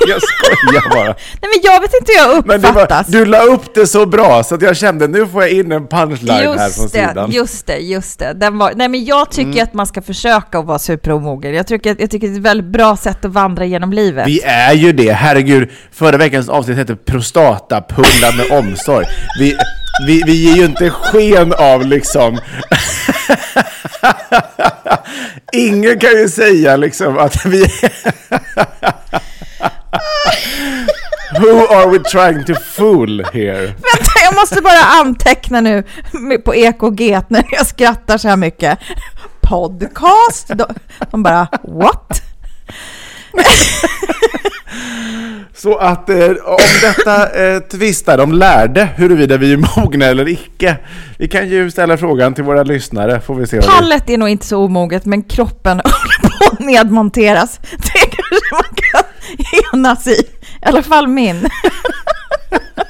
Jag 0.07 0.21
skojar 0.21 0.89
bara. 0.89 1.05
Nej 1.05 1.15
men 1.41 1.59
jag 1.63 1.81
vet 1.81 1.91
inte 1.99 2.11
hur 2.11 2.17
jag 2.35 2.43
det 2.43 2.57
var, 2.57 2.69
uppfattas. 2.69 3.07
du 3.07 3.25
la 3.25 3.41
upp 3.41 3.73
det 3.75 3.87
så 3.87 4.05
bra 4.05 4.43
så 4.43 4.55
att 4.55 4.61
jag 4.61 4.77
kände 4.77 5.07
nu 5.07 5.27
får 5.27 5.41
jag 5.43 5.51
in 5.51 5.71
en 5.71 5.87
punchline 5.87 6.29
här 6.35 6.43
från 6.43 6.83
Just 6.83 6.93
det, 6.93 7.07
sidan. 7.09 7.31
just 7.31 7.67
det, 7.67 7.77
just 7.77 8.19
det. 8.19 8.33
Den 8.33 8.57
var, 8.57 8.73
nej 8.75 8.87
men 8.87 9.05
jag 9.05 9.31
tycker 9.31 9.47
Mm. 9.51 9.63
att 9.63 9.73
man 9.73 9.87
ska 9.87 10.01
försöka 10.01 10.59
att 10.59 10.65
vara 10.65 10.79
superomogen. 10.79 11.53
Jag 11.53 11.67
tycker, 11.67 11.95
jag 11.99 12.09
tycker 12.11 12.27
det 12.27 12.33
är 12.33 12.37
ett 12.37 12.43
väldigt 12.43 12.67
bra 12.71 12.97
sätt 12.97 13.25
att 13.25 13.31
vandra 13.31 13.65
genom 13.65 13.93
livet. 13.93 14.27
Vi 14.27 14.41
är 14.43 14.73
ju 14.73 14.91
det, 14.91 15.11
herregud. 15.11 15.69
Förra 15.91 16.17
veckans 16.17 16.49
avsnitt 16.49 16.77
hette 16.77 16.95
Prostatapullar 16.95 18.37
med 18.37 18.59
omsorg. 18.59 19.05
Vi, 19.39 19.57
vi, 20.07 20.23
vi 20.25 20.33
ger 20.49 20.55
ju 20.55 20.65
inte 20.65 20.89
sken 20.89 21.53
av 21.53 21.85
liksom... 21.85 22.39
Ingen 25.53 25.99
kan 25.99 26.11
ju 26.11 26.29
säga 26.29 26.77
liksom 26.77 27.17
att 27.17 27.45
vi... 27.45 27.65
Who 31.39 31.67
are 31.67 31.89
we 31.89 31.99
trying 31.99 32.45
to 32.45 32.53
fool 32.75 33.25
here? 33.33 33.65
Vänta, 33.65 34.11
jag 34.23 34.35
måste 34.35 34.61
bara 34.61 34.83
anteckna 35.01 35.61
nu 35.61 35.83
på 36.45 36.55
EKG 36.55 37.21
när 37.27 37.45
jag 37.51 37.67
skrattar 37.67 38.17
så 38.17 38.27
här 38.27 38.37
mycket. 38.37 38.79
Podcast? 39.41 40.47
De, 40.47 40.65
de 41.11 41.23
bara, 41.23 41.47
what? 41.63 42.21
Så 45.57 45.77
att 45.77 46.09
eh, 46.09 46.17
om 46.45 46.57
detta 46.81 47.29
eh, 47.45 47.59
tvistar 47.59 48.17
de 48.17 48.31
lärde 48.31 48.89
huruvida 48.95 49.37
vi 49.37 49.53
är 49.53 49.77
mogna 49.77 50.05
eller 50.05 50.27
icke. 50.27 50.77
Vi 51.17 51.27
kan 51.27 51.49
ju 51.49 51.71
ställa 51.71 51.97
frågan 51.97 52.33
till 52.33 52.43
våra 52.43 52.63
lyssnare, 52.63 53.21
får 53.21 53.35
vi 53.35 53.47
se. 53.47 53.59
vad 53.59 53.65
det- 54.07 54.13
är 54.13 54.17
nog 54.17 54.29
inte 54.29 54.45
så 54.45 54.57
omoget, 54.63 55.05
men 55.05 55.23
kroppen 55.23 55.77
håller 55.83 56.29
på 56.39 56.53
att 56.53 56.59
nedmonteras. 56.59 57.59
Det 57.71 57.99
kanske 57.99 58.35
man 58.51 58.63
kan 58.75 59.03
enas 59.79 60.07
i. 60.07 60.11
I 60.11 60.65
alla 60.65 60.83
fall 60.83 61.07
min. 61.07 61.49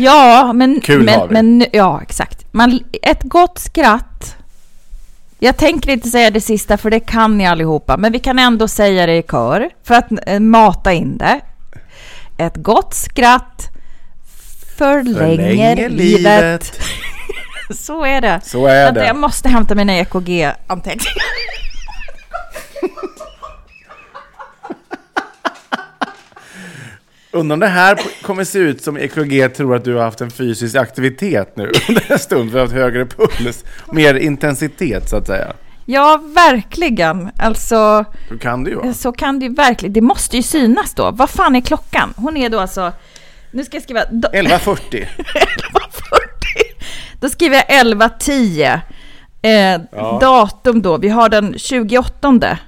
Ja, 0.00 0.52
men... 0.52 0.80
Kul 0.80 1.02
men, 1.04 1.20
har 1.20 1.28
vi. 1.28 1.32
men 1.34 1.66
Ja, 1.72 2.00
exakt. 2.02 2.46
Man, 2.52 2.80
ett 3.02 3.22
gott 3.22 3.58
skratt. 3.58 4.36
Jag 5.38 5.56
tänker 5.56 5.90
inte 5.90 6.08
säga 6.08 6.30
det 6.30 6.40
sista, 6.40 6.76
för 6.76 6.90
det 6.90 7.00
kan 7.00 7.38
ni 7.38 7.46
allihopa. 7.46 7.96
Men 7.96 8.12
vi 8.12 8.18
kan 8.18 8.38
ändå 8.38 8.68
säga 8.68 9.06
det 9.06 9.16
i 9.16 9.22
kör, 9.22 9.70
för 9.84 9.94
att 9.94 10.06
eh, 10.26 10.40
mata 10.40 10.92
in 10.92 11.18
det. 11.18 11.40
Ett 12.38 12.56
gott 12.56 12.94
skratt 12.94 13.68
förlänger, 14.78 15.14
Förlänger 15.14 15.88
livet. 15.88 16.80
Så 17.74 18.04
är 18.04 18.20
det. 18.20 18.40
Så 18.44 18.66
är 18.66 18.84
Vänta, 18.84 19.00
det. 19.00 19.06
jag 19.06 19.16
måste 19.16 19.48
hämta 19.48 19.74
mina 19.74 19.92
EKG-anteckningar. 19.92 21.24
Undrar 27.32 27.54
om 27.54 27.60
det 27.60 27.66
här 27.66 27.98
kommer 28.22 28.44
se 28.44 28.58
ut 28.58 28.82
som 28.84 28.96
EKG 28.98 29.54
tror 29.54 29.76
att 29.76 29.84
du 29.84 29.94
har 29.94 30.02
haft 30.02 30.20
en 30.20 30.30
fysisk 30.30 30.76
aktivitet 30.76 31.56
nu 31.56 31.62
under 31.88 32.12
en 32.12 32.18
stund, 32.18 32.52
för 32.52 32.58
att 32.58 32.70
ha 32.72 32.78
haft 32.78 32.94
högre 32.94 33.06
puls, 33.06 33.64
mer 33.92 34.14
intensitet 34.14 35.08
så 35.08 35.16
att 35.16 35.26
säga. 35.26 35.52
Ja, 35.86 36.20
verkligen. 36.34 37.30
Alltså, 37.38 38.04
Hur 38.30 38.38
kan 38.38 38.64
det 38.64 38.70
ju 38.70 38.76
vara? 38.76 38.94
så 38.94 39.12
kan 39.12 39.38
det 39.38 39.46
ju 39.46 39.54
verkligen. 39.54 39.92
Det 39.92 40.00
måste 40.00 40.36
ju 40.36 40.42
synas 40.42 40.94
då. 40.94 41.10
Vad 41.10 41.30
fan 41.30 41.56
är 41.56 41.60
klockan? 41.60 42.14
Hon 42.16 42.36
är 42.36 42.48
då 42.48 42.60
alltså... 42.60 42.92
Nu 43.50 43.64
ska 43.64 43.76
jag 43.76 43.82
skriva... 43.82 44.00
do- 44.04 44.32
11.40. 44.32 44.76
11.40. 44.90 45.06
Då 47.20 47.28
skriver 47.28 47.56
jag 47.68 47.86
11.10. 47.86 48.80
Eh, 49.42 49.80
Ja. 49.92 50.18
Datum 50.20 50.82
då, 50.82 50.96
vi 50.98 51.08
har 51.08 51.28
den 51.28 51.58
28. 51.58 52.58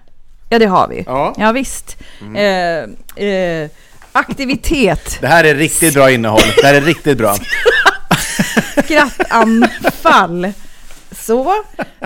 Ja, 0.48 0.58
det 0.58 0.66
har 0.66 0.88
vi. 0.88 1.02
Ja. 1.06 1.34
ja 1.38 1.52
visst. 1.52 1.96
Eh, 2.36 3.24
eh, 3.26 3.68
aktivitet, 4.12 5.18
Det 5.20 5.26
här 5.26 5.44
är 5.44 5.54
riktigt 5.54 5.94
bra 5.94 6.10
innehåll. 6.10 6.40
Det 6.60 6.66
här 6.66 6.74
är 6.74 6.80
riktigt 6.80 7.18
bra. 7.18 7.36
skrattanfall. 8.84 10.52
Så. 11.20 11.52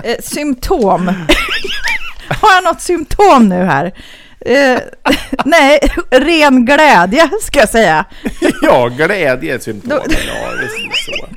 Eh, 0.03 0.15
symptom. 0.23 1.07
har 2.41 2.53
jag 2.53 2.63
något 2.63 2.81
symptom 2.81 3.49
nu 3.49 3.55
här? 3.65 3.85
Eh, 4.45 4.79
nej, 5.45 5.79
ren 6.11 6.65
glädje 6.65 7.29
ska 7.41 7.59
jag 7.59 7.69
säga. 7.69 8.05
Ja, 8.61 8.87
glädje 8.87 9.55
är 9.55 9.59
symptomen. 9.59 9.99
Då- 10.05 10.13
Ja, 10.27 10.51
är 10.63 10.95
så. 11.05 11.27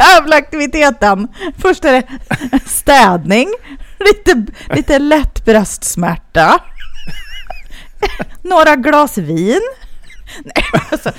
Jävla 0.00 0.36
aktiviteten. 0.36 1.28
Först 1.58 1.84
är 1.84 1.92
det 1.92 2.02
städning, 2.66 3.48
lite, 4.00 4.46
lite 4.74 4.98
lätt 4.98 5.44
bröstsmärta, 5.44 6.58
några 8.42 8.76
glas 8.76 9.18
vin. 9.18 9.60
Nej, 10.44 10.64
alltså, 10.90 11.10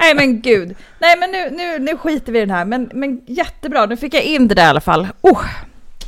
nej 0.00 0.14
men 0.14 0.40
gud. 0.40 0.76
Nej 0.98 1.16
men 1.18 1.30
nu, 1.30 1.50
nu, 1.50 1.78
nu 1.78 1.96
skiter 1.96 2.32
vi 2.32 2.38
i 2.38 2.40
den 2.40 2.50
här. 2.50 2.64
Men, 2.64 2.90
men 2.94 3.20
jättebra, 3.26 3.86
nu 3.86 3.96
fick 3.96 4.14
jag 4.14 4.22
in 4.22 4.48
det 4.48 4.54
där 4.54 4.64
i 4.64 4.68
alla 4.68 4.80
fall. 4.80 5.08
Oh, 5.20 5.44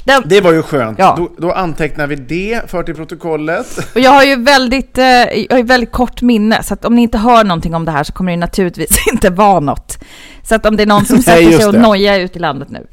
den, 0.05 0.23
Det 0.25 0.41
var 0.41 0.53
ju 0.53 0.63
skönt. 0.63 0.99
Ja. 0.99 1.15
Då, 1.19 1.31
då 1.39 1.53
antecknar 1.53 2.07
vi 2.07 2.17
det, 2.17 2.71
för 2.71 2.83
till 2.83 2.95
protokollet. 2.95 3.79
Och 3.95 4.01
jag 4.01 4.11
har 4.11 4.25
ju 4.25 4.37
väldigt, 4.37 4.99
eh, 4.99 5.05
jag 5.05 5.57
har 5.57 5.63
väldigt 5.63 5.93
kort 5.93 6.23
minne, 6.23 6.63
så 6.63 6.75
att 6.75 6.85
om 6.85 6.95
ni 6.95 7.03
inte 7.03 7.19
hör 7.19 7.45
någonting 7.45 7.75
om 7.75 7.85
det 7.85 7.91
här 7.91 8.05
så 8.05 8.13
kommer 8.13 8.33
det 8.33 8.37
naturligtvis 8.37 9.09
inte 9.13 9.31
vara 9.31 9.61
något. 9.61 9.99
Så 10.43 10.55
att 10.55 10.67
om 10.67 10.77
det 10.77 10.83
är 10.83 10.87
någon 10.87 11.05
som 11.05 11.23
sätter 11.23 11.53
sig 11.53 11.67
och 11.67 11.75
nojar 11.75 12.19
ut 12.19 12.37
i 12.37 12.39
landet 12.39 12.71
nu. 12.71 12.87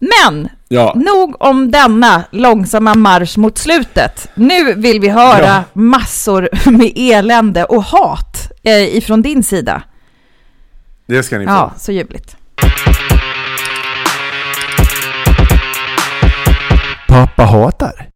Men, 0.00 0.48
Ja. 0.68 0.92
nog 0.96 1.36
om 1.42 1.70
denna 1.70 2.24
långsamma 2.30 2.94
marsch 2.94 3.38
mot 3.38 3.58
slutet. 3.58 4.28
Nu 4.34 4.74
vill 4.74 5.00
vi 5.00 5.08
höra 5.08 5.46
Ja. 5.46 5.62
massor 5.72 6.48
med 6.70 6.92
elände 6.96 7.64
och 7.64 7.82
hat 7.84 8.50
eh, 8.62 8.96
ifrån 8.96 9.22
din 9.22 9.42
sida. 9.42 9.82
Det 11.06 11.22
ska 11.22 11.38
ni 11.38 11.44
få. 11.46 11.50
Ja, 11.52 11.72
så 11.78 11.92
ljuvligt. 11.92 12.36
Pappa 17.08 17.42
hatar. 17.44 18.08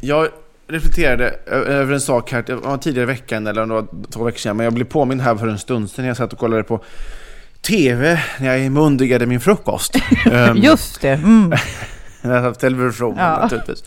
Jag 0.00 0.28
reflekterade 0.68 1.28
över 1.46 1.92
en 1.94 2.00
sak 2.00 2.32
här 2.32 2.76
tidigare 2.78 3.02
i 3.02 3.06
veckan, 3.14 3.46
eller 3.46 3.62
om 3.62 3.68
det 3.68 3.74
var 3.74 3.86
två 4.10 4.24
veckor 4.24 4.38
sedan, 4.38 4.56
men 4.56 4.64
jag 4.64 4.72
blev 4.72 4.84
påmind 4.84 5.20
här 5.20 5.36
för 5.36 5.46
en 5.48 5.58
stund 5.58 5.90
sedan 5.90 6.02
när 6.02 6.08
jag 6.10 6.16
satt 6.16 6.32
och 6.32 6.38
kollade 6.38 6.62
på 6.62 6.80
TV 7.66 8.20
när 8.40 8.56
jag 8.56 8.72
mundigade 8.72 9.26
min 9.26 9.40
frukost. 9.40 9.96
Ehm, 10.32 10.56
Just 10.56 11.00
det. 11.00 11.08
Mm. 11.10 11.52
Jag 12.22 12.30
har 12.30 12.40
haft 12.40 12.60
television 12.60 13.14
Ja. 13.18 13.38
naturligtvis. 13.42 13.84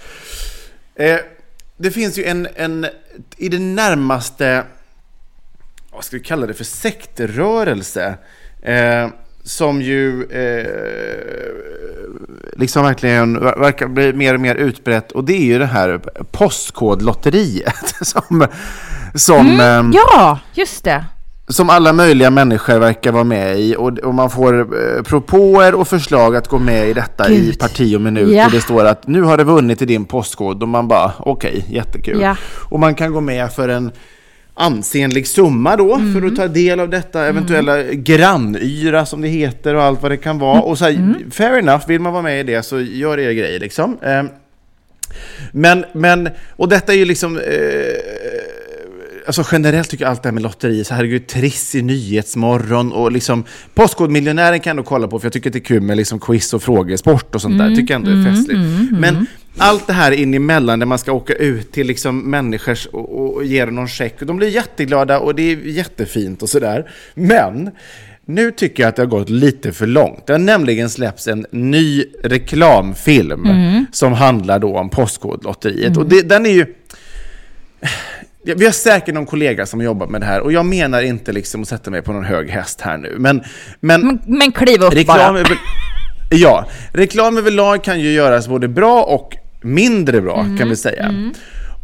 Eh, 0.95 1.17
det 1.77 1.91
finns 1.91 2.17
ju 2.17 2.23
en, 2.25 2.47
en 2.55 2.87
i 3.37 3.49
det 3.49 3.59
närmaste, 3.59 4.63
vad 5.91 6.03
ska 6.03 6.17
vi 6.17 6.23
kalla 6.23 6.47
det 6.47 6.53
för, 6.53 6.63
sektrörelse. 6.63 8.15
Eh, 8.61 9.07
som 9.43 9.81
ju 9.81 10.23
eh, 10.23 10.67
liksom 12.57 12.83
verkligen 12.83 13.39
ver- 13.39 13.59
verkar 13.59 13.87
bli 13.87 14.13
mer 14.13 14.33
och 14.33 14.39
mer 14.39 14.55
utbrett. 14.55 15.11
Och 15.11 15.23
det 15.23 15.33
är 15.33 15.45
ju 15.45 15.59
det 15.59 15.65
här 15.65 16.01
postkodlotteriet. 16.31 17.95
som, 18.01 18.47
som, 19.15 19.59
ehm, 19.59 19.91
Ja, 19.95 20.39
just 20.53 20.83
det. 20.83 21.05
Som 21.49 21.69
alla 21.69 21.93
möjliga 21.93 22.29
människor 22.29 22.79
verkar 22.79 23.11
vara 23.11 23.23
med 23.23 23.59
i 23.59 23.75
och, 23.75 23.99
och 23.99 24.13
man 24.13 24.29
får 24.29 24.59
eh, 24.59 25.03
propåer 25.03 25.75
och 25.75 25.87
förslag 25.87 26.35
att 26.35 26.47
gå 26.47 26.59
med 26.59 26.89
i 26.89 26.93
detta 26.93 27.29
i 27.29 27.35
Gud. 27.35 27.59
parti 27.59 27.95
och 27.95 28.01
minut 28.01 28.29
Ja. 28.35 28.45
och 28.45 28.51
det 28.51 28.61
står 28.61 28.85
att 28.85 29.07
nu 29.07 29.21
har 29.21 29.37
det 29.37 29.43
vunnit 29.43 29.81
i 29.81 29.85
din 29.85 30.05
postkod 30.05 30.61
och 30.63 30.69
man 30.69 30.87
bara 30.87 31.11
okej, 31.19 31.65
jättekul. 31.69 32.21
Ja. 32.21 32.35
Och 32.69 32.79
man 32.79 32.95
kan 32.95 33.11
gå 33.13 33.21
med 33.21 33.51
för 33.53 33.69
en 33.69 33.91
ansenlig 34.53 35.27
summa 35.27 35.75
då 35.75 35.95
Mm. 35.95 36.13
för 36.13 36.27
att 36.27 36.35
ta 36.35 36.47
del 36.47 36.79
av 36.79 36.89
detta 36.89 37.25
eventuella 37.25 37.83
grannyra 37.83 39.05
som 39.05 39.21
det 39.21 39.27
heter 39.27 39.75
och 39.75 39.83
allt 39.83 40.01
vad 40.01 40.11
det 40.11 40.17
kan 40.17 40.39
vara. 40.39 40.61
Och 40.61 40.77
så 40.77 40.85
här, 40.85 40.91
Mm. 40.91 41.31
fair 41.31 41.57
enough, 41.59 41.87
vill 41.87 42.01
man 42.01 42.13
vara 42.13 42.23
med 42.23 42.39
i 42.39 42.43
det 42.43 42.63
så 42.63 42.79
gör 42.79 43.19
er 43.19 43.31
grej 43.31 43.59
liksom. 43.59 43.97
Eh, 44.01 44.23
men, 45.51 45.85
men, 45.93 46.29
och 46.55 46.69
detta 46.69 46.93
är 46.93 46.97
ju 46.97 47.05
liksom, 47.05 47.37
eh, 47.37 47.43
alltså 49.27 49.43
generellt 49.51 49.89
tycker 49.89 50.05
jag 50.05 50.11
allt 50.11 50.23
det 50.23 50.29
här 50.29 50.33
med 50.33 50.43
lotterier, 50.43 50.83
så 50.83 50.93
herregud, 50.93 51.27
Triss 51.27 51.75
i 51.75 51.81
Nyhetsmorgon 51.81 52.91
och 52.91 53.11
liksom 53.11 53.43
Postkodmiljonären 53.73 54.59
kan 54.59 54.69
jag 54.69 54.73
ändå 54.73 54.83
kolla 54.83 55.07
på 55.07 55.19
för 55.19 55.25
jag 55.25 55.33
tycker 55.33 55.49
att 55.49 55.53
det 55.53 55.59
är 55.59 55.63
kul 55.63 55.81
med 55.81 55.97
liksom 55.97 56.19
quiz 56.19 56.53
och 56.53 56.63
frågesport 56.63 57.35
och 57.35 57.41
sånt 57.41 57.57
där, 57.57 57.75
tycker 57.75 57.93
jag 57.93 58.07
ändå 58.07 58.29
är 58.29 58.33
festligt. 58.33 58.59
Men 58.91 59.27
allt 59.57 59.87
det 59.87 59.93
här 59.93 60.11
in 60.11 60.33
emellan 60.33 60.79
där 60.79 60.85
man 60.85 60.99
ska 60.99 61.11
åka 61.11 61.33
ut 61.33 61.71
till 61.71 61.87
liksom 61.87 62.31
människors 62.31 62.85
och, 62.85 63.35
och, 63.35 63.45
ge 63.45 63.65
dem 63.65 63.75
någon 63.75 63.87
check, 63.87 64.21
och 64.21 64.27
de 64.27 64.37
blir 64.37 64.49
jätteglada 64.49 65.19
och 65.19 65.35
det 65.35 65.51
är 65.51 65.57
jättefint 65.57 66.41
och 66.41 66.49
sådär. 66.49 66.89
Men 67.13 67.71
nu 68.25 68.51
tycker 68.51 68.83
jag 68.83 68.89
att 68.89 68.95
det 68.95 69.01
har 69.01 69.07
gått 69.07 69.29
lite 69.29 69.71
för 69.71 69.87
långt. 69.87 70.27
Det 70.27 70.33
har 70.33 70.39
nämligen 70.39 70.89
släppts 70.89 71.27
en 71.27 71.45
ny 71.51 72.05
reklamfilm 72.23 73.47
som 73.91 74.13
handlar 74.13 74.59
då 74.59 74.77
om 74.77 74.89
Postkodlotteriet. 74.89 75.97
Och 75.97 76.09
det, 76.09 76.21
den 76.21 76.45
är 76.45 76.49
ju... 76.49 76.65
Vi 78.55 78.65
har 78.65 78.71
säkert 78.71 79.13
någon 79.15 79.25
kollega 79.25 79.65
som 79.65 79.81
jobbar 79.81 80.07
med 80.07 80.21
det 80.21 80.25
här 80.25 80.41
och 80.41 80.51
jag 80.51 80.65
menar 80.65 81.01
inte 81.01 81.31
liksom 81.31 81.61
att 81.61 81.67
sätta 81.67 81.91
mig 81.91 82.01
på 82.01 82.13
någon 82.13 82.25
hög 82.25 82.49
häst 82.49 82.81
här 82.81 82.97
nu. 82.97 83.15
Men, 83.19 83.43
men, 83.79 84.01
Men, 84.01 84.19
men 84.25 84.51
kliv 84.51 84.81
upp 84.83 84.93
reklam, 84.93 85.33
bara. 85.33 85.45
ja, 86.29 86.65
reklam 86.93 87.37
överlag 87.37 87.83
kan 87.83 87.99
ju 87.99 88.11
göras 88.11 88.47
både 88.47 88.67
bra 88.67 89.03
och 89.03 89.35
mindre 89.61 90.21
bra 90.21 90.39
Mm, 90.39 90.57
kan 90.57 90.69
vi 90.69 90.75
säga. 90.75 91.13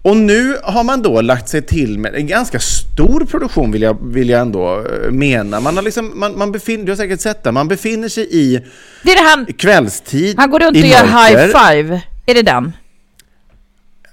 Och 0.04 0.17
nu 0.17 0.58
har 0.63 0.84
man 0.84 1.02
då 1.02 1.21
lagt 1.21 1.49
sig 1.49 1.62
till 1.62 1.99
med 1.99 2.15
en 2.15 2.28
ganska 2.28 2.60
stor 2.60 3.26
produktion 3.26 3.71
vill 3.71 3.82
jag, 3.82 3.97
vill 4.13 4.30
jag 4.30 4.41
ändå 4.41 4.78
eh, 4.80 5.12
mena. 5.12 5.60
Man 5.60 5.76
har 5.76 5.84
liksom, 5.84 6.12
man, 6.19 6.38
man 6.38 6.52
befinner, 6.52 6.86
du 6.86 6.91
har 6.91 6.97
säkert 6.97 7.21
sett 7.21 7.43
det, 7.43 7.52
man 7.52 7.67
befinner 7.67 8.10
sig 8.10 8.28
i 8.32 8.56
Det 9.04 9.13
det 9.13 9.21
han, 9.21 9.45
kvällstid 9.45 10.36
han 10.38 10.49
går 10.49 10.60
runt 10.60 10.78
och 10.78 10.84
gör 10.84 11.04
high 11.04 11.47
five. 11.47 12.02
Är 12.26 12.34
det 12.34 12.41
den? 12.41 12.71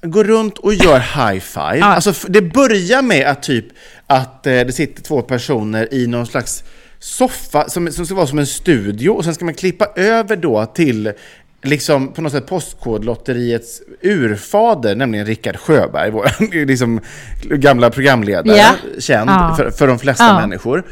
Går 0.03 0.25
runt 0.25 0.59
och 0.59 0.75
gör 0.75 0.99
high 0.99 1.41
five. 1.41 1.79
Ja. 1.79 1.85
Alltså, 1.87 2.13
det 2.29 2.43
börjar 2.43 3.03
med 3.03 3.27
att 3.27 3.43
typ 3.43 3.65
att 4.07 4.47
eh, 4.47 4.53
det 4.53 4.73
sitter 4.73 5.03
två 5.03 5.23
personer 5.23 5.95
i 5.95 6.07
någon 6.07 6.27
slags 6.27 6.65
soffa 6.99 7.69
som, 7.69 7.93
som 7.93 8.07
ska 8.07 8.15
vara 8.15 8.27
som 8.27 8.39
en 8.39 8.47
studio 8.47 9.11
och 9.11 9.25
sen 9.25 9.35
ska 9.35 9.45
man 9.45 9.55
klippa 9.55 9.87
över 9.97 10.37
då 10.37 10.67
till 10.67 11.13
liksom 11.63 12.13
på 12.13 12.23
något 12.23 12.33
sätt 12.33 12.47
Postkodlotteriets 12.47 13.83
urfader, 14.03 14.95
nämligen 14.95 15.27
Rickard 15.27 15.57
Sjöberg, 15.57 16.11
vår 16.11 16.65
liksom, 16.67 17.01
gamla 17.45 17.91
programledare, 17.91 18.57
Ja. 18.57 18.71
känd 18.99 19.31
Ja. 19.31 19.55
för, 19.57 19.71
för 19.71 19.87
de 19.87 19.99
flesta 19.99 20.25
Ja. 20.27 20.41
människor. 20.41 20.83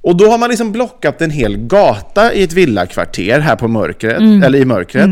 Och 0.00 0.16
då 0.16 0.30
har 0.30 0.38
man 0.38 0.50
liksom 0.50 0.72
blockat 0.72 1.22
en 1.22 1.30
hel 1.30 1.56
gata 1.56 2.32
i 2.32 2.42
ett 2.42 2.52
villakvarter 2.52 3.40
här 3.40 3.56
på 3.56 3.68
mörkret, 3.68 4.18
Mm. 4.20 4.42
eller 4.42 4.58
i 4.58 4.64
mörkret. 4.64 5.10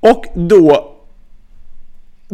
Och 0.00 0.24
då 0.34 0.93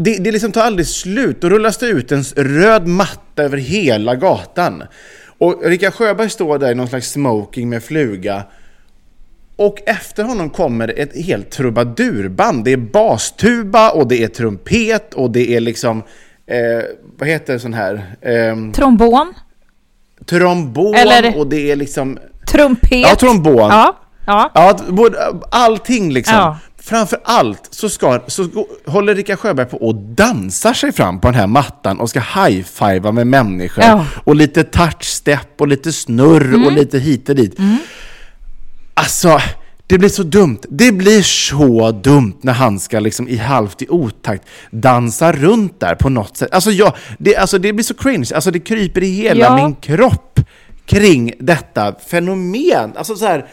det, 0.05 0.17
det 0.17 0.33
liksom 0.33 0.53
tar 0.53 0.63
aldrig 0.63 0.87
slut. 0.87 1.41
Då 1.41 1.49
rullas 1.49 1.79
det 1.79 1.87
ut 1.87 2.13
en 2.13 2.23
röd 2.37 2.87
matta 2.87 3.43
över 3.43 3.57
hela 3.59 4.15
gatan. 4.15 4.83
Och 5.39 5.63
Rickard 5.65 5.95
Sjöberg 5.95 6.31
står 6.31 6.59
där 6.59 6.73
i 6.73 6.75
någon 6.75 6.89
slags 6.89 7.11
smoking 7.11 7.69
med 7.69 7.83
fluga. 7.85 8.43
Och 9.57 9.79
efter 9.87 10.25
honom 10.25 10.51
kommer 10.51 11.01
ett 11.01 11.17
helt 11.25 11.51
trubadurband. 11.51 12.65
Det 12.65 12.73
är 12.73 12.77
bastuba 12.77 13.91
och 13.91 14.09
det 14.09 14.23
är 14.25 14.29
trumpet 14.29 15.15
och 15.15 15.31
det 15.31 15.57
är 15.57 15.61
liksom, 15.61 15.99
eh, 16.47 16.85
vad 17.19 17.29
heter 17.29 17.59
sån 17.59 17.75
här, 17.75 17.95
eh, 18.21 18.73
Trombon? 18.75 19.35
trombon 20.27 20.95
Eller- 20.95 21.39
och 21.39 21.47
det 21.47 21.71
är 21.71 21.77
liksom, 21.77 22.19
Trumpet? 22.53 22.93
ja 22.93 23.17
trombon. 23.17 23.57
Ja. 23.71 23.97
ja. 24.27 24.51
Ja, 24.55 24.79
allting 25.51 26.13
liksom. 26.13 26.37
Ja. 26.37 26.59
Framför 26.83 27.19
allt 27.25 27.69
så, 27.71 27.89
ska, 27.89 28.21
så 28.27 28.67
håller 28.87 29.15
Rickard 29.15 29.39
Sjöberg 29.39 29.67
på 29.67 29.77
och 29.77 29.95
dansar 29.95 30.73
sig 30.75 30.93
fram 30.93 31.21
på 31.21 31.29
den 31.29 31.35
här 31.35 31.47
mattan 31.47 32.01
och 32.01 32.11
ska 32.11 32.21
high-fivea 32.21 33.13
med 33.13 33.27
människor. 33.27 33.85
Ja. 33.85 34.07
Och 34.25 34.37
lite 34.37 34.63
touch-step 34.65 35.47
och 35.59 35.69
lite 35.69 35.93
snurr 35.93 36.67
och 36.67 36.73
lite 36.73 36.99
hit 36.99 37.29
och 37.29 37.35
dit. 37.35 37.57
Alltså, 38.95 39.41
det 39.87 39.99
blir 39.99 40.09
så 40.09 40.23
dumt. 40.23 40.59
Det 40.69 40.93
blir 40.93 41.23
så 41.23 41.91
dumt 41.93 42.35
när 42.43 42.53
han 42.53 42.79
ska 42.81 43.01
liksom 43.01 43.29
i 43.29 43.37
halvt 43.37 43.83
i 43.83 43.87
otakt 43.89 44.43
dansa 44.71 45.33
runt 45.33 45.81
där 45.81 45.95
på 45.95 46.09
något 46.09 46.37
sätt. 46.37 46.49
Alltså, 46.53 46.71
jag, 46.71 46.93
det, 47.19 47.37
alltså 47.37 47.59
det 47.59 47.73
blir 47.73 47.85
så 47.85 47.95
cringe. 47.95 48.27
Alltså 48.35 48.51
det 48.51 48.61
kryper 48.61 49.03
i 49.03 49.11
hela 49.11 49.41
Ja. 49.45 49.57
min 49.57 49.75
kropp 49.75 50.41
kring 50.87 51.33
detta 51.39 51.95
fenomen. 52.11 52.93
Alltså 52.97 53.17
så 53.17 53.27
här, 53.27 53.47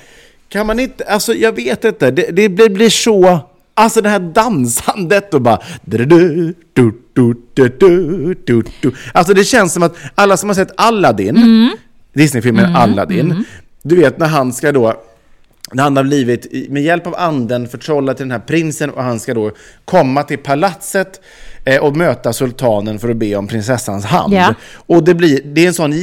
kan 0.49 0.67
man 0.67 0.79
inte, 0.79 1.03
alltså 1.03 1.33
jag 1.33 1.55
vet 1.55 1.86
inte, 1.86 2.12
det, 2.12 2.31
det 2.31 2.49
blir, 2.49 2.69
blir 2.69 2.89
så, 2.89 3.39
alltså 3.73 4.01
det 4.01 4.10
här 4.10 4.19
dansandet 4.19 5.33
och 5.33 5.41
bara. 5.41 5.60
Alltså 9.13 9.33
det 9.33 9.43
känns 9.43 9.73
som 9.73 9.83
att 9.83 9.95
alla 10.15 10.38
som 10.38 10.49
har 10.49 10.53
sett 10.55 10.71
Aladdin, 10.77 11.75
Disneyfilmen 12.13 12.75
Aladdin, 12.75 13.45
du 13.83 13.95
vet 13.95 14.19
när 14.19 14.27
han 14.27 14.53
ska 14.53 14.71
då 14.71 15.03
när 15.71 15.83
han 15.83 15.97
har 15.97 16.03
blivit 16.03 16.69
med 16.69 16.83
hjälp 16.83 17.07
av 17.07 17.15
anden 17.17 17.67
förtrollad 17.67 18.17
till 18.17 18.23
den 18.23 18.31
här 18.31 18.39
prinsen 18.39 18.89
och 18.89 19.03
han 19.03 19.19
ska 19.19 19.33
då 19.33 19.51
komma 19.86 20.23
till 20.23 20.38
palatset 20.38 21.21
eh, 21.63 21.83
och 21.83 21.97
möta 21.97 22.33
sultanen 22.33 22.99
för 22.99 23.10
att 23.10 23.17
be 23.17 23.36
om 23.36 23.47
prinsessans 23.47 24.05
hand. 24.05 24.33
Ja. 24.33 24.53
Och 24.73 25.03
det, 25.03 25.15
blir, 25.15 25.41
det 25.43 25.63
är 25.63 25.67
en 25.67 25.73
sån 25.73 25.93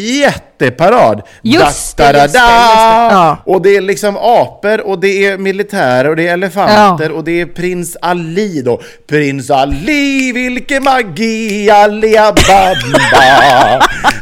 jätteparad. 0.61 1.23
Just 1.43 1.97
det, 1.97 2.12
just 2.23 2.35
det. 2.35 2.38
Ja. 2.40 3.37
Och 3.47 3.62
det 3.62 3.77
är 3.77 3.81
liksom 3.81 4.17
apor 4.17 4.81
och 4.81 4.99
det 5.01 5.27
är 5.27 5.38
militärer 5.38 6.09
och 6.11 6.17
det 6.17 6.29
är 6.29 6.33
elefanter 6.33 7.12
och 7.12 7.25
det 7.25 7.40
är 7.40 7.47
prins 7.47 7.97
Ali 8.03 8.62
då. 8.62 8.81
Prins 9.09 9.51
Ali, 9.51 10.33
vilken 10.33 10.83
magi, 10.85 11.71
Alibaba. 11.71 12.75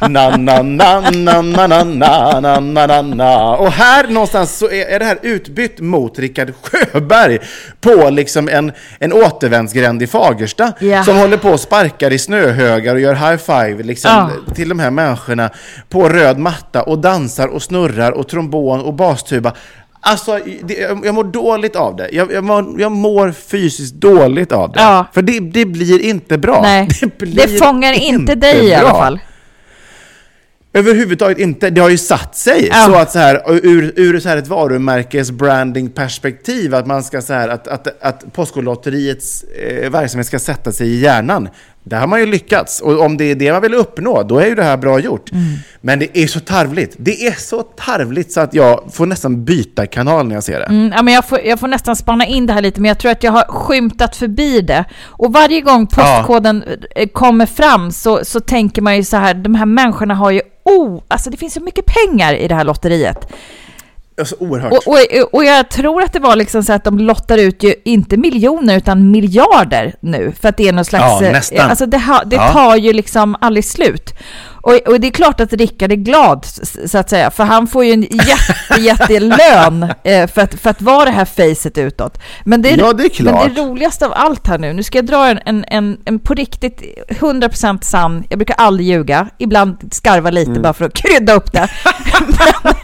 Na, 0.09 0.37
na, 0.37 0.62
na, 0.62 1.01
na, 1.11 1.40
na, 1.42 1.66
na, 1.66 1.85
na, 1.85 2.40
na, 2.40 2.61
na, 2.61 2.87
na, 2.87 3.03
na. 3.03 3.57
Och 3.57 3.73
här 3.73 4.07
någonstans 4.09 4.59
så 4.59 4.71
är, 4.71 4.87
är 4.87 4.99
det 4.99 5.05
här 5.05 5.18
utbytt 5.23 5.81
mot 5.81 6.18
Rickard 6.18 6.53
Sjöberg 6.62 7.38
på 7.81 8.11
liksom 8.11 8.49
en, 8.49 8.73
en 8.99 9.12
återvändsgränd 9.12 10.03
i 10.03 10.07
Fagersta 10.07 10.73
Ja. 10.81 11.05
som 11.05 11.16
håller 11.16 11.37
på 11.37 11.49
och 11.51 11.61
sparkar 11.61 12.12
i 12.12 12.18
snöhögar 12.18 12.95
och 12.95 13.01
gör 13.01 13.14
high 13.14 13.37
five 13.37 13.83
liksom, 13.83 14.11
Ja. 14.47 14.55
till 14.55 14.68
de 14.68 14.79
här 14.79 14.90
människorna 14.90 15.51
på 15.88 16.09
röd 16.22 16.38
matta 16.38 16.82
och 16.82 16.98
dansar 16.98 17.48
och 17.48 17.62
snurrar 17.62 18.12
och 18.12 18.28
trombon 18.28 18.80
och 18.80 18.94
bastuba. 18.94 19.52
Alltså, 20.04 20.38
det, 20.62 20.74
jag 20.78 21.14
mår 21.14 21.24
dåligt 21.24 21.76
av 21.76 21.96
det. 21.96 22.08
Jag, 22.12 22.32
jag, 22.32 22.44
mår, 22.44 22.80
jag 22.80 22.92
mår 22.92 23.32
fysiskt 23.32 23.94
dåligt 23.94 24.52
av 24.52 24.72
det. 24.72 24.80
Ja. 24.80 25.06
För 25.12 25.22
det, 25.22 25.40
det 25.40 25.64
blir 25.64 26.00
inte 26.00 26.38
bra. 26.38 26.61
Nej, 26.62 26.88
blir 27.18 27.46
det 27.46 27.58
fångar 27.58 27.92
inte 27.92 28.35
dig 28.35 28.64
i 28.64 28.74
alla 28.74 28.88
bra. 28.88 28.98
fall. 28.98 29.20
Överhuvudtaget 30.74 31.38
inte. 31.38 31.70
Det 31.70 31.80
har 31.80 31.88
ju 31.88 31.98
satt 31.98 32.37
sig. 32.37 32.68
Ja. 32.70 32.87
Så 32.87 32.94
att 32.94 33.11
så 33.12 33.18
här, 33.18 33.42
ur, 33.66 33.92
ur 33.96 34.20
så 34.20 34.28
här 34.28 34.37
ett 34.37 34.46
varumärkes 34.46 35.30
branding-perspektiv, 35.30 36.74
att 36.74 36.87
man 36.87 37.02
ska 37.02 37.22
så 37.22 37.32
här, 37.32 37.48
att, 37.48 37.68
att, 37.68 38.02
att 38.02 38.32
Postkodlotteriets 38.32 39.42
eh, 39.42 39.90
verksamhet 39.90 40.26
ska 40.26 40.38
sätta 40.38 40.72
sig 40.72 40.88
i 40.88 41.00
hjärnan. 41.00 41.48
Där 41.85 42.01
har 42.01 42.07
man 42.07 42.21
ju 42.21 42.27
lyckats. 42.27 42.81
Och 42.81 43.01
om 43.01 43.16
det 43.16 43.25
är 43.25 43.35
det 43.35 43.53
man 43.53 43.62
vill 43.62 43.75
uppnå, 43.75 44.23
då 44.23 44.38
är 44.38 44.47
ju 44.47 44.55
det 44.55 44.62
här 44.62 44.77
bra 44.77 45.01
gjort. 45.01 45.31
Men 45.81 45.99
det 45.99 46.18
är 46.18 46.27
så 46.27 46.40
tarvligt. 46.40 46.97
Det 46.99 47.27
är 47.27 47.33
så 47.33 47.62
tarvligt 47.62 48.33
så 48.33 48.40
att 48.40 48.55
jag 48.55 48.83
får 48.92 49.07
nästan 49.07 49.45
byta 49.45 49.87
kanal 49.87 50.27
när 50.29 50.35
jag 50.35 50.45
ser 50.45 50.61
det. 50.61 50.66
Mm, 50.66 50.92
ja, 50.97 51.03
men 51.03 51.14
jag, 51.14 51.29
får, 51.29 51.40
jag 51.40 51.61
får 51.61 51.68
nästan 51.68 51.97
spana 51.97 52.27
in 52.27 52.47
det 52.47 52.53
här 52.53 52.62
lite, 52.62 52.81
men 52.81 52.88
jag 52.88 52.99
tror 52.99 53.12
att 53.12 53.23
jag 53.23 53.33
har 53.33 53.45
skymtat 53.45 54.16
förbi 54.16 54.61
det. 54.61 54.85
Och 55.05 55.33
varje 55.33 55.61
gång 55.61 55.87
postkoden 55.87 56.64
eh, 56.97 57.09
kommer 57.09 57.47
fram 57.47 57.92
så, 57.92 58.25
så 58.25 58.40
tänker 58.40 58.83
man 58.83 58.97
ju 58.97 59.05
så 59.05 59.16
här, 59.16 59.35
de 59.35 59.55
här 59.55 59.66
människorna 59.66 60.14
har 60.14 60.31
ju, 60.31 60.40
oh, 60.64 61.03
alltså 61.09 61.31
det 61.31 61.37
finns 61.37 61.55
så 61.55 61.61
mycket 61.61 61.85
pengar 61.87 62.35
i 62.35 62.49
det 62.49 62.55
här 62.55 62.64
lotteriet. 62.64 63.33
Alltså 64.18 64.37
oerhört. 64.38 64.72
Och, 64.72 64.87
och, 64.87 64.98
och 65.35 65.44
jag 65.44 65.68
tror 65.70 66.03
att 66.03 66.12
det 66.12 66.18
var 66.20 66.37
liksom 66.37 66.62
så 66.62 66.72
att 66.72 66.85
de 66.85 66.98
lottar 66.98 67.38
ut 67.38 67.62
ju 67.62 67.75
inte 67.85 68.16
miljoner 68.16 68.77
utan 68.77 69.11
miljarder 69.11 69.94
nu. 70.01 70.33
För 70.40 70.48
att 70.48 70.57
det 70.57 70.68
är 70.68 70.72
någon 70.72 70.85
slags... 70.85 71.20
Ja, 71.20 71.27
eh, 71.27 71.33
nästan. 71.33 71.70
Alltså 71.70 71.87
det, 71.87 71.98
ha, 71.98 72.22
det 72.27 72.37
Ja. 72.37 72.48
tar 72.53 72.77
ju 72.77 72.92
liksom 72.92 73.37
aldrig 73.40 73.64
slut. 73.64 74.14
Och, 74.64 74.72
och 74.88 75.01
det 75.01 75.07
är 75.07 75.11
klart 75.11 75.40
att 75.40 75.53
Rickard 75.53 75.92
är 75.92 75.96
glad, 75.96 76.46
så 76.87 76.98
att 76.98 77.11
säga, 77.11 77.31
för 77.31 77.44
han 77.44 77.66
får 77.66 77.85
ju 77.85 77.92
en 77.92 78.03
jätte, 78.03 78.81
jättelön 78.81 79.83
eh, 80.05 80.27
för, 80.27 80.40
att, 80.42 80.55
för 80.55 80.70
att 80.70 80.83
vara 80.83 81.05
det 81.05 81.11
här 81.11 81.25
facet 81.25 81.79
utåt. 81.79 82.18
Men 82.44 82.62
det, 82.62 82.70
Ja, 82.70 82.92
det 82.92 83.05
är 83.05 83.09
klart. 83.09 83.35
Men 83.46 83.55
det 83.55 83.61
roligaste 83.61 84.07
av 84.07 84.12
allt 84.14 84.46
här 84.46 84.59
nu, 84.59 84.72
nu 84.72 84.83
ska 84.83 84.98
jag 84.98 85.07
dra 85.07 85.27
en, 85.29 85.40
en, 85.46 85.64
en, 85.68 85.98
en 86.05 86.18
på 86.18 86.35
riktigt 86.35 86.83
100% 87.09 87.79
sann, 87.83 88.25
jag 88.29 88.38
brukar 88.38 88.55
aldrig 88.59 88.88
ljuga, 88.88 89.29
ibland 89.38 89.77
skarva 89.92 90.31
lite 90.31 90.51
Mm. 90.51 90.62
bara 90.62 90.72
för 90.72 90.85
att 90.85 90.94
krydda 91.03 91.33
upp 91.33 91.53
det. 91.53 91.68
men 92.64 92.75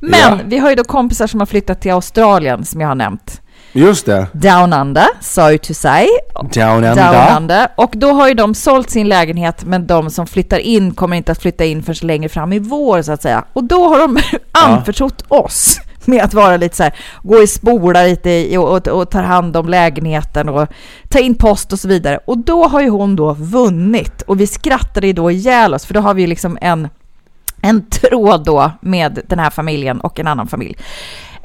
men 0.00 0.20
Ja. 0.20 0.38
vi 0.46 0.58
har 0.58 0.70
ju 0.70 0.76
då 0.76 0.84
kompisar 0.84 1.26
som 1.26 1.40
har 1.40 1.46
flyttat 1.46 1.80
till 1.80 1.92
Australien, 1.92 2.64
som 2.64 2.80
jag 2.80 2.88
har 2.88 2.94
nämnt. 2.94 3.40
Just 3.76 4.06
det. 4.06 4.26
Down 4.32 4.72
under, 4.72 5.04
sorry 5.20 5.58
to 5.58 5.74
say. 5.74 6.06
Down 6.52 6.84
and 6.84 6.96
Down 6.96 7.36
under. 7.36 7.68
Och 7.76 7.92
då 7.96 8.12
har 8.12 8.28
ju 8.28 8.34
de 8.34 8.54
sålt 8.54 8.90
sin 8.90 9.08
lägenhet, 9.08 9.64
men 9.64 9.86
de 9.86 10.10
som 10.10 10.26
flyttar 10.26 10.58
in 10.58 10.94
kommer 10.94 11.16
inte 11.16 11.32
att 11.32 11.42
flytta 11.42 11.64
in 11.64 11.82
förrän 11.82 12.06
längre 12.06 12.28
fram 12.28 12.52
i 12.52 12.58
vår, 12.58 13.02
så 13.02 13.12
att 13.12 13.22
säga. 13.22 13.44
Och 13.52 13.64
då 13.64 13.88
har 13.88 13.98
de 13.98 14.18
anförtrott 14.52 15.24
oss 15.28 15.80
med 16.04 16.24
att 16.24 16.34
vara 16.34 16.56
lite 16.56 16.76
så 16.76 16.82
här, 16.82 16.94
gå 17.22 17.42
i 17.42 17.46
spolar 17.46 18.06
lite 18.08 18.30
i- 18.30 18.56
och, 18.56 18.76
och, 18.76 18.88
och 18.88 19.10
tar 19.10 19.22
hand 19.22 19.56
om 19.56 19.68
lägenheten 19.68 20.48
och 20.48 20.68
ta 21.08 21.18
in 21.18 21.34
post 21.34 21.72
och 21.72 21.78
så 21.78 21.88
vidare. 21.88 22.18
Och 22.26 22.38
då 22.38 22.64
har 22.68 22.80
ju 22.80 22.88
hon 22.88 23.16
då 23.16 23.32
vunnit 23.32 24.22
och 24.22 24.40
vi 24.40 24.46
skrattade 24.46 25.06
ju 25.06 25.12
då 25.12 25.30
ihjäl 25.30 25.74
oss, 25.74 25.86
för 25.86 25.94
då 25.94 26.00
har 26.00 26.14
vi 26.14 26.22
ju 26.22 26.26
liksom 26.28 26.58
en 26.60 26.88
en 27.60 27.86
tråd 27.90 28.44
då 28.44 28.70
med 28.80 29.20
den 29.28 29.38
här 29.38 29.50
familjen 29.50 30.00
och 30.00 30.20
en 30.20 30.26
annan 30.26 30.46
familj. 30.46 30.76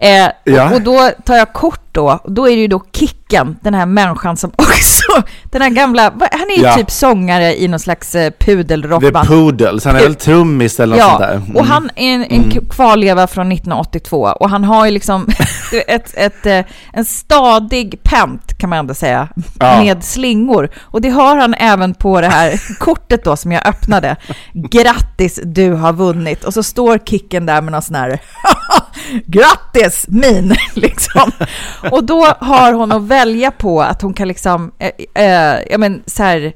Eh, 0.01 0.27
Ja. 0.43 0.73
och, 0.73 0.81
då 0.81 1.11
tar 1.25 1.35
jag 1.35 1.53
kort 1.53 1.79
då, 1.91 2.19
och 2.23 2.31
då 2.31 2.49
är 2.49 2.55
det 2.55 2.61
ju 2.61 2.67
då 2.67 2.83
Kicken, 2.93 3.57
den 3.61 3.73
här 3.73 3.85
människan 3.85 4.37
som 4.37 4.51
också, 4.57 5.29
den 5.51 5.61
här 5.61 5.69
gamla, 5.69 6.03
han 6.31 6.49
är 6.49 6.57
ju 6.57 6.63
Ja. 6.63 6.73
typ 6.75 6.91
sångare 6.91 7.61
i 7.61 7.67
någon 7.67 7.79
slags 7.79 8.15
eh, 8.15 8.29
The 8.31 8.45
pudelrockband. 8.45 9.27
Poodles. 9.27 9.85
Han 9.85 9.95
är 9.95 9.99
väl 9.99 10.15
trummis 10.15 10.79
eller 10.79 10.95
något 10.97 11.05
sånt 11.05 11.19
där. 11.19 11.33
Mm. 11.35 11.55
och 11.55 11.65
han 11.65 11.89
är 11.95 12.13
en, 12.13 12.23
en 12.23 12.51
kvarleva 12.69 13.27
från 13.27 13.51
1982 13.51 14.17
och 14.39 14.49
han 14.49 14.63
har 14.63 14.85
ju 14.85 14.91
liksom 14.91 15.27
ett, 15.87 16.13
ett, 16.17 16.45
eh, 16.45 16.65
en 16.93 17.05
stadig 17.05 18.03
pent 18.03 18.57
kan 18.57 18.69
man 18.69 18.79
ändå 18.79 18.93
säga, 18.93 19.27
Ja. 19.59 19.81
med 19.83 20.03
slingor. 20.03 20.69
Och 20.81 21.01
det 21.01 21.09
har 21.09 21.37
han 21.37 21.53
även 21.53 21.93
på 21.93 22.21
det 22.21 22.27
här 22.27 22.61
kortet 22.79 23.23
då 23.23 23.35
som 23.35 23.51
jag 23.51 23.67
öppnade. 23.67 24.15
Grattis, 24.53 25.39
du 25.43 25.73
har 25.73 25.93
vunnit. 25.93 26.43
Och 26.43 26.53
så 26.53 26.63
står 26.63 26.97
Kicken 26.97 27.45
där 27.45 27.61
med 27.61 27.71
någon 27.71 27.81
sån 27.81 27.95
här 27.95 28.19
grattis 29.25 30.05
min 30.07 30.55
liksom. 30.73 31.31
Och 31.91 32.03
då 32.03 32.25
har 32.39 32.73
hon 32.73 32.91
att 32.91 33.03
välja 33.03 33.51
på 33.51 33.81
att 33.81 34.01
hon 34.01 34.13
kan 34.13 34.27
liksom, 34.27 34.71
eh, 34.79 35.23
eh, 35.25 35.59
ja 35.69 35.77
men 35.77 36.03
så 36.05 36.23
här, 36.23 36.53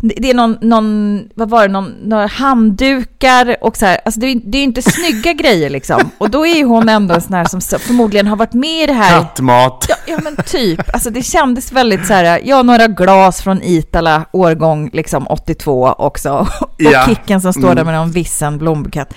det 0.00 0.30
är 0.30 0.34
någon, 0.34 0.58
någon 0.60 1.20
vad 1.34 1.50
var 1.50 1.62
det, 1.62 1.72
någon, 1.72 1.94
några 2.04 2.26
handdukar 2.26 3.56
och 3.60 3.76
så 3.76 3.86
här, 3.86 4.00
alltså 4.04 4.20
det 4.20 4.26
är, 4.26 4.40
det 4.44 4.58
är 4.58 4.62
inte 4.62 4.82
snygga 4.82 5.32
grejer 5.32 5.70
liksom. 5.70 6.10
Och 6.18 6.30
då 6.30 6.46
är 6.46 6.64
hon 6.64 6.88
ändå 6.88 7.14
en 7.14 7.20
sån 7.20 7.34
här 7.34 7.44
som 7.44 7.60
förmodligen 7.60 8.26
har 8.26 8.36
varit 8.36 8.52
med 8.52 8.82
i 8.82 8.86
det 8.86 8.92
här. 8.92 9.20
Kattmat. 9.20 9.86
Ja, 9.88 9.94
ja 10.06 10.18
men 10.22 10.36
typ, 10.36 10.94
alltså 10.94 11.10
det 11.10 11.22
kändes 11.22 11.72
väldigt 11.72 12.06
så 12.06 12.12
här, 12.14 12.40
ja 12.44 12.62
några 12.62 12.86
glas 12.86 13.42
från 13.42 13.62
Itala 13.62 14.24
årgång 14.32 14.90
liksom 14.92 15.26
82 15.28 15.94
också. 15.98 16.30
Och 16.60 16.68
Ja. 16.78 17.04
Kicken 17.06 17.40
som 17.40 17.52
står 17.52 17.74
där 17.74 17.84
med 17.84 17.94
någon 17.94 18.10
vissen 18.10 18.58
blombukett. 18.58 19.14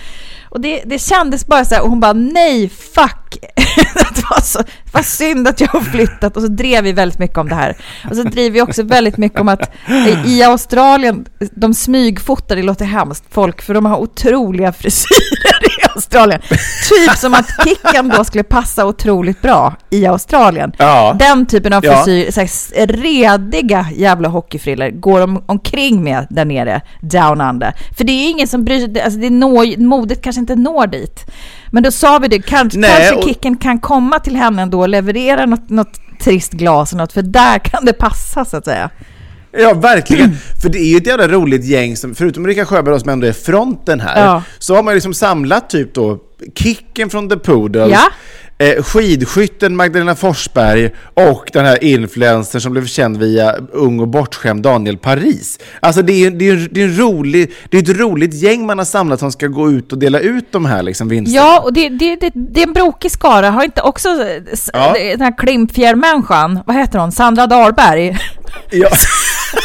Och 0.52 0.62
det, 0.62 0.84
det 0.86 1.00
kändes 1.00 1.48
bara 1.48 1.66
så 1.66 1.76
här, 1.76 1.82
och 1.82 1.90
hon 1.90 2.00
bara 2.00 2.14
nej, 2.14 2.70
fuck. 2.70 3.38
det 4.16 4.24
var 4.30 4.42
så 4.42 4.60
vad 4.92 5.06
synd 5.06 5.48
att 5.48 5.62
jag 5.62 5.68
har 5.68 5.82
flyttat. 5.82 6.38
Och 6.38 6.44
så 6.44 6.48
drev 6.48 6.84
vi 6.84 6.92
väldigt 6.92 7.20
mycket 7.20 7.38
om 7.38 7.50
det 7.50 7.56
här. 7.56 7.78
Och 8.10 8.16
så 8.16 8.24
driver 8.24 8.54
vi 8.54 8.62
också 8.62 8.84
väldigt 8.84 9.18
mycket 9.18 9.40
om 9.40 9.48
att 9.48 9.72
eh, 9.88 10.26
i 10.26 10.44
Australien, 10.44 11.26
de 11.52 11.74
smygfotar, 11.74 12.56
det 12.56 12.64
låter 12.64 12.86
hemskt, 12.86 13.24
folk, 13.30 13.62
för 13.62 13.74
de 13.74 13.86
har 13.86 13.98
otroliga 13.98 14.74
frisyrer 14.74 15.71
i 15.71 15.71
Australien. 15.96 16.42
Typ 16.90 17.18
som 17.18 17.34
att 17.34 17.46
Kicken 17.64 18.10
då 18.18 18.24
skulle 18.24 18.44
passa 18.44 18.86
otroligt 18.86 19.42
bra 19.42 19.76
i 19.90 20.06
Australien. 20.06 20.72
Ja. 20.78 21.16
Den 21.20 21.46
typen 21.46 21.74
av 21.74 21.86
Ja. 21.86 22.04
frisyr, 22.04 22.40
här, 22.40 22.88
rediga 22.88 23.86
jävla 23.96 24.30
hockeyfriller 24.30 24.90
går 24.92 25.20
de 25.20 25.44
omkring 25.46 26.04
med 26.04 26.28
där 26.30 26.46
nere, 26.46 26.82
down 27.02 27.42
under. 27.42 27.74
För 27.98 28.04
det 28.04 28.12
är 28.12 28.30
ingen 28.30 28.48
som 28.48 28.64
bryr 28.66 28.80
sig, 28.80 29.02
alltså 29.02 29.20
det 29.20 29.30
når, 29.30 29.78
modet 29.80 30.22
kanske 30.22 30.40
inte 30.40 30.56
når 30.56 30.88
dit. 30.88 31.26
Men 31.72 31.84
då 31.84 31.92
sa 31.92 32.18
vi 32.20 32.28
det, 32.28 32.40
kanske, 32.42 32.80
Nej, 32.80 32.90
kanske 32.98 33.16
och- 33.16 33.24
Kicken 33.24 33.58
kan 33.58 33.80
komma 33.80 34.20
till 34.20 34.36
henne 34.36 34.62
ändå 34.62 34.80
och 34.80 34.90
leverera 34.90 35.46
något, 35.46 35.70
något 35.70 36.00
trist 36.24 36.52
glas 36.52 36.92
och 36.92 36.98
något, 36.98 37.14
för 37.14 37.22
där 37.22 37.60
kan 37.60 37.86
det 37.86 37.94
passa 37.94 38.46
så 38.46 38.58
att 38.58 38.66
säga. 38.66 38.90
Ja, 39.52 39.74
verkligen. 39.74 40.38
För 40.62 40.70
det 40.70 40.80
är 40.80 40.86
ju 40.92 40.98
ett 40.98 41.08
jävla 41.08 41.28
roligt 41.28 41.66
gäng, 41.66 41.98
som, 41.98 42.16
förutom 42.16 42.48
Rickard 42.48 42.68
Sjöberg 42.68 43.00
som 43.00 43.10
ändå 43.10 43.28
är 43.28 43.32
fronten 43.34 44.00
här, 44.00 44.26
Ja. 44.26 44.44
så 44.60 44.76
har 44.76 44.84
man 44.84 44.94
liksom 44.94 45.14
samlat 45.14 45.70
typ 45.70 45.94
då 45.94 46.20
Kicken 46.56 47.10
från 47.10 47.30
The 47.30 47.38
Poodles, 47.38 47.92
Ja. 47.92 48.10
Eh, 48.62 48.84
skidskytten 48.84 49.76
Magdalena 49.76 50.16
Forsberg 50.16 50.90
och 51.14 51.50
den 51.54 51.66
här 51.66 51.84
influencern 51.84 52.62
som 52.62 52.72
blev 52.72 52.86
känd 52.86 53.18
via 53.18 53.56
Ung 53.72 54.00
och 54.00 54.08
bortskämd 54.08 54.64
Daniel 54.64 54.98
Paris. 54.98 55.60
Alltså 55.80 56.02
det 56.02 56.26
är, 56.26 56.32
det 56.32 56.50
är, 56.50 56.70
det 56.72 56.82
är, 56.82 56.86
en 56.86 56.98
rolig, 56.98 57.52
det 57.70 57.78
är 57.78 57.82
ett 57.82 58.00
roligt 58.00 58.34
gäng 58.34 58.66
man 58.66 58.78
har 58.78 58.86
samlat 58.86 59.20
som 59.20 59.32
ska 59.32 59.48
gå 59.48 59.72
ut 59.72 59.92
och 59.92 59.98
dela 59.98 60.20
ut 60.20 60.52
de 60.52 60.66
här 60.66 60.84
liksom 60.84 61.08
vinsterna. 61.08 61.46
Ja, 61.46 61.60
och 61.60 61.74
det, 61.74 61.90
det, 61.90 62.16
det, 62.16 62.32
det 62.34 62.62
är 62.62 62.68
en 62.68 62.74
brokig 62.74 63.12
skara. 63.12 63.50
Har 63.50 63.64
inte 63.64 63.82
också 63.82 64.10
Ja. 64.74 64.94
den 64.94 65.22
här 65.22 65.38
Klimpfjällmänniskan, 65.38 66.60
vad 66.66 66.76
heter 66.76 67.00
hon, 67.00 67.12
Sandra 67.12 67.48
Dahlberg? 67.48 68.18
Ja. 68.72 68.90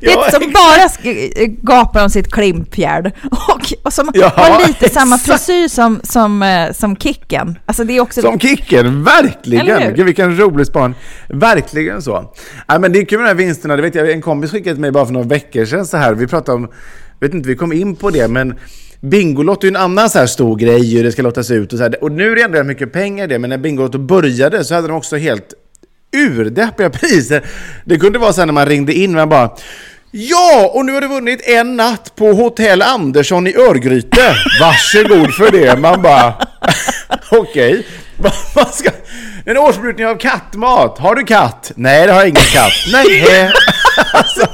Det 0.00 0.06
Ja, 0.10 0.30
som 0.30 0.42
exakt. 0.42 1.02
bara 1.04 1.46
gapar 1.62 2.02
om 2.04 2.10
sitt 2.10 2.32
klimpfjärd 2.32 3.06
och, 3.30 3.72
och 3.82 3.92
som 3.92 4.10
Ja, 4.14 4.32
har 4.36 4.66
lite 4.68 4.88
samma 4.88 5.16
exakt. 5.16 5.44
frisyr 5.44 5.68
som, 5.68 6.00
som, 6.02 6.42
eh, 6.42 6.72
som 6.72 6.96
Kicken. 6.96 7.58
Alltså 7.66 7.84
det 7.84 7.96
är 7.96 8.00
också... 8.00 8.20
Som 8.22 8.38
Kicken, 8.38 9.04
verkligen! 9.04 9.94
Gud 9.94 10.06
vilken 10.06 10.38
rolig 10.38 10.66
span. 10.66 10.94
Verkligen 11.28 12.02
så. 12.02 12.34
Ja, 12.68 12.78
men 12.78 12.92
det 12.92 12.98
är 12.98 13.04
kul 13.04 13.18
med 13.18 13.24
de 13.26 13.28
här 13.28 13.34
vinsterna, 13.46 13.76
det 13.76 13.82
vet 13.82 13.94
jag, 13.94 14.10
en 14.10 14.22
kompis 14.22 14.50
skickade 14.50 14.74
till 14.74 14.80
mig 14.80 14.90
bara 14.92 15.06
för 15.06 15.12
några 15.12 15.26
veckor 15.28 15.64
sedan 15.64 15.86
så 15.86 15.96
här. 15.96 16.14
Vi 16.14 16.26
pratade 16.26 16.56
om, 16.56 16.68
vet 17.20 17.34
inte, 17.34 17.48
vi 17.48 17.56
kom 17.56 17.72
in 17.72 17.96
på 17.96 18.10
det, 18.10 18.28
men 18.28 18.54
Bingolotto 19.00 19.60
är 19.66 19.70
ju 19.70 19.76
en 19.76 19.82
annan 19.82 20.10
så 20.10 20.18
här 20.18 20.26
stor 20.26 20.56
grej, 20.56 20.98
och 20.98 21.04
det 21.04 21.12
ska 21.12 21.22
lottas 21.22 21.50
ut 21.50 21.72
och 21.72 21.78
så 21.78 21.82
här. 21.82 22.04
Och 22.04 22.12
nu 22.12 22.32
är 22.32 22.36
det 22.36 22.42
ändå 22.42 22.64
mycket 22.64 22.92
pengar 22.92 23.24
i 23.24 23.26
det, 23.26 23.38
men 23.38 23.50
när 23.50 23.58
Bingolotto 23.58 23.98
började 23.98 24.64
så 24.64 24.74
hade 24.74 24.88
de 24.88 24.96
också 24.96 25.16
helt 25.16 25.54
urdeppiga 26.16 26.90
priser. 27.00 27.44
Det 27.84 27.98
kunde 27.98 28.18
vara 28.18 28.32
så 28.32 28.40
här 28.40 28.46
när 28.46 28.52
man 28.52 28.66
ringde 28.66 28.94
in, 28.94 29.12
man 29.12 29.28
bara 29.28 29.50
Ja, 30.10 30.70
och 30.74 30.84
nu 30.84 30.92
har 30.92 31.00
du 31.00 31.08
vunnit 31.08 31.48
en 31.48 31.76
natt 31.76 32.12
på 32.16 32.32
Hotell 32.32 32.82
Andersson 32.82 33.46
i 33.46 33.54
Örgryte. 33.54 34.34
Varsågod 34.60 35.34
för 35.34 35.50
det. 35.50 35.78
Man 35.78 36.02
bara, 36.02 36.34
okej. 37.30 37.86
Okay. 38.18 38.92
En 39.44 39.56
årsbrukning 39.56 40.06
av 40.06 40.16
kattmat. 40.16 40.98
Har 40.98 41.14
du 41.14 41.24
katt? 41.24 41.72
Nej, 41.74 42.06
det 42.06 42.12
har 42.12 42.20
jag 42.20 42.28
ingen 42.28 42.42
katt. 42.42 42.72
Nej. 42.92 43.50
alltså. 44.12 44.46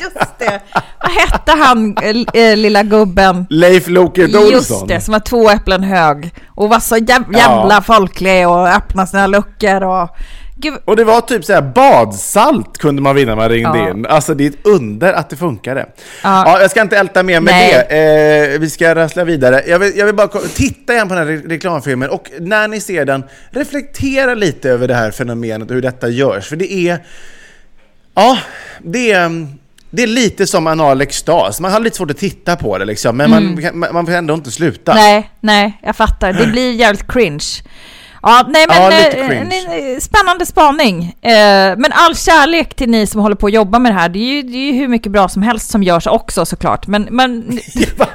Just 0.00 0.38
det. 0.38 0.60
Vad 1.02 1.12
hette 1.12 1.52
han, 1.52 1.96
äh, 2.34 2.56
lilla 2.56 2.82
gubben? 2.82 3.46
Leif 3.50 3.88
Loket 3.88 4.34
Olsson. 4.34 4.50
Just 4.50 4.88
det, 4.88 5.00
som 5.00 5.12
var 5.12 5.20
två 5.20 5.50
äpplen 5.50 5.82
hög. 5.82 6.34
Och 6.48 6.68
var 6.68 6.80
så 6.80 6.96
jävla 6.96 7.74
ja. 7.74 7.82
folklig 7.86 8.48
och 8.48 8.68
öppnade 8.68 9.08
sina 9.08 9.26
luckor 9.26 9.82
och... 9.82 10.16
Gud. 10.56 10.74
Och 10.84 10.96
det 10.96 11.04
var 11.04 11.20
typ 11.20 11.44
så 11.44 11.52
här 11.52 11.62
badsalt 11.62 12.78
kunde 12.78 13.02
man 13.02 13.14
vinna 13.16 13.30
när 13.30 13.36
man 13.36 13.48
ringde 13.48 13.78
ja. 13.78 13.90
in. 13.90 14.06
Alltså 14.06 14.34
det 14.34 14.44
är 14.44 14.50
ett 14.50 14.66
under 14.66 15.12
att 15.12 15.30
det 15.30 15.36
funkade. 15.36 15.86
Ja. 16.22 16.42
ja 16.46 16.60
jag 16.60 16.70
ska 16.70 16.82
inte 16.82 16.98
älta 16.98 17.22
mer 17.22 17.40
med 17.40 17.54
Nej. 17.54 17.86
det. 17.88 18.54
Eh, 18.54 18.60
vi 18.60 18.70
ska 18.70 18.94
rassla 18.94 19.24
vidare. 19.24 19.62
Jag 19.66 19.78
vill, 19.78 19.92
jag 19.96 20.06
vill 20.06 20.14
bara 20.14 20.28
titta 20.28 20.92
igen 20.92 21.08
på 21.08 21.14
den 21.14 21.26
här 21.26 21.34
re 21.34 21.42
reklamfilmen 21.48 22.10
och 22.10 22.30
när 22.40 22.68
ni 22.68 22.80
ser 22.80 23.04
den, 23.04 23.24
reflektera 23.50 24.34
lite 24.34 24.70
över 24.70 24.88
det 24.88 24.94
här 24.94 25.10
fenomenet 25.10 25.68
och 25.68 25.74
hur 25.74 25.82
detta 25.82 26.08
görs. 26.08 26.48
För 26.48 26.56
det 26.56 26.72
är... 26.72 26.98
Ja, 28.14 28.38
det 28.80 29.12
är... 29.12 29.46
Det 29.94 30.02
är 30.02 30.06
lite 30.06 30.46
som 30.46 30.66
anal 30.66 31.00
extas. 31.00 31.60
Man 31.60 31.72
har 31.72 31.80
lite 31.80 31.96
svårt 31.96 32.10
att 32.10 32.16
titta 32.16 32.56
på 32.56 32.78
det 32.78 32.84
liksom, 32.84 33.16
men 33.16 33.32
mm. 33.32 33.78
man, 33.78 33.94
man 33.94 34.06
får 34.06 34.12
ändå 34.12 34.34
inte 34.34 34.50
sluta. 34.50 34.94
Nej, 34.94 35.30
nej, 35.40 35.78
jag 35.82 35.96
fattar. 35.96 36.32
Det 36.32 36.46
blir 36.46 36.72
jävligt 36.72 37.12
cringe. 37.12 37.44
Ja, 38.22 38.44
nej 38.48 38.66
men 38.68 38.82
ja, 38.82 39.76
eh, 39.76 39.98
spännande 40.00 40.46
spaning. 40.46 41.16
Eh, 41.22 41.76
men 41.76 41.86
all 41.92 42.16
kärlek 42.16 42.74
till 42.74 42.90
ni 42.90 43.06
som 43.06 43.20
håller 43.20 43.36
på 43.36 43.46
att 43.46 43.52
jobba 43.52 43.78
med 43.78 43.92
det 43.92 43.96
här. 43.98 44.08
Det 44.08 44.18
är 44.18 44.34
ju, 44.34 44.42
det 44.42 44.56
är 44.56 44.72
ju 44.72 44.72
hur 44.72 44.88
mycket 44.88 45.12
bra 45.12 45.28
som 45.28 45.42
helst 45.42 45.70
som 45.70 45.82
görs 45.82 46.06
också 46.06 46.44
såklart. 46.44 46.86
Men, 46.86 47.02
men 47.10 47.38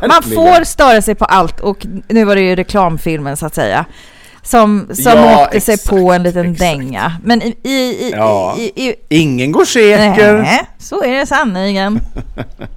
man 0.08 0.24
får 0.24 0.64
störa 0.64 1.01
sig 1.01 1.16
på 1.16 1.26
allt 1.26 1.60
och 1.60 1.88
nu 2.08 2.26
var 2.26 2.36
det 2.36 2.41
ju 2.41 2.55
reklamfilmen 2.55 3.38
så 3.38 3.45
att 3.45 3.55
säga. 3.55 3.86
Som, 4.43 4.88
som 4.93 5.14
ja, 5.14 5.43
åkte 5.43 5.62
sig 5.62 5.78
på 5.78 6.12
en 6.14 6.24
liten 6.24 6.51
exakt. 6.51 6.60
dänga. 6.60 7.14
Men 7.24 7.41
i... 7.41 7.55
i, 7.64 7.72
i, 7.72 8.12
ja. 8.16 8.55
i, 8.58 8.93
Ingen 9.10 9.51
går 9.51 9.66
säker. 9.66 10.38
Nej, 10.38 10.64
så 10.80 11.03
är 11.03 11.14
det 11.14 11.26
sanningen. 11.26 11.99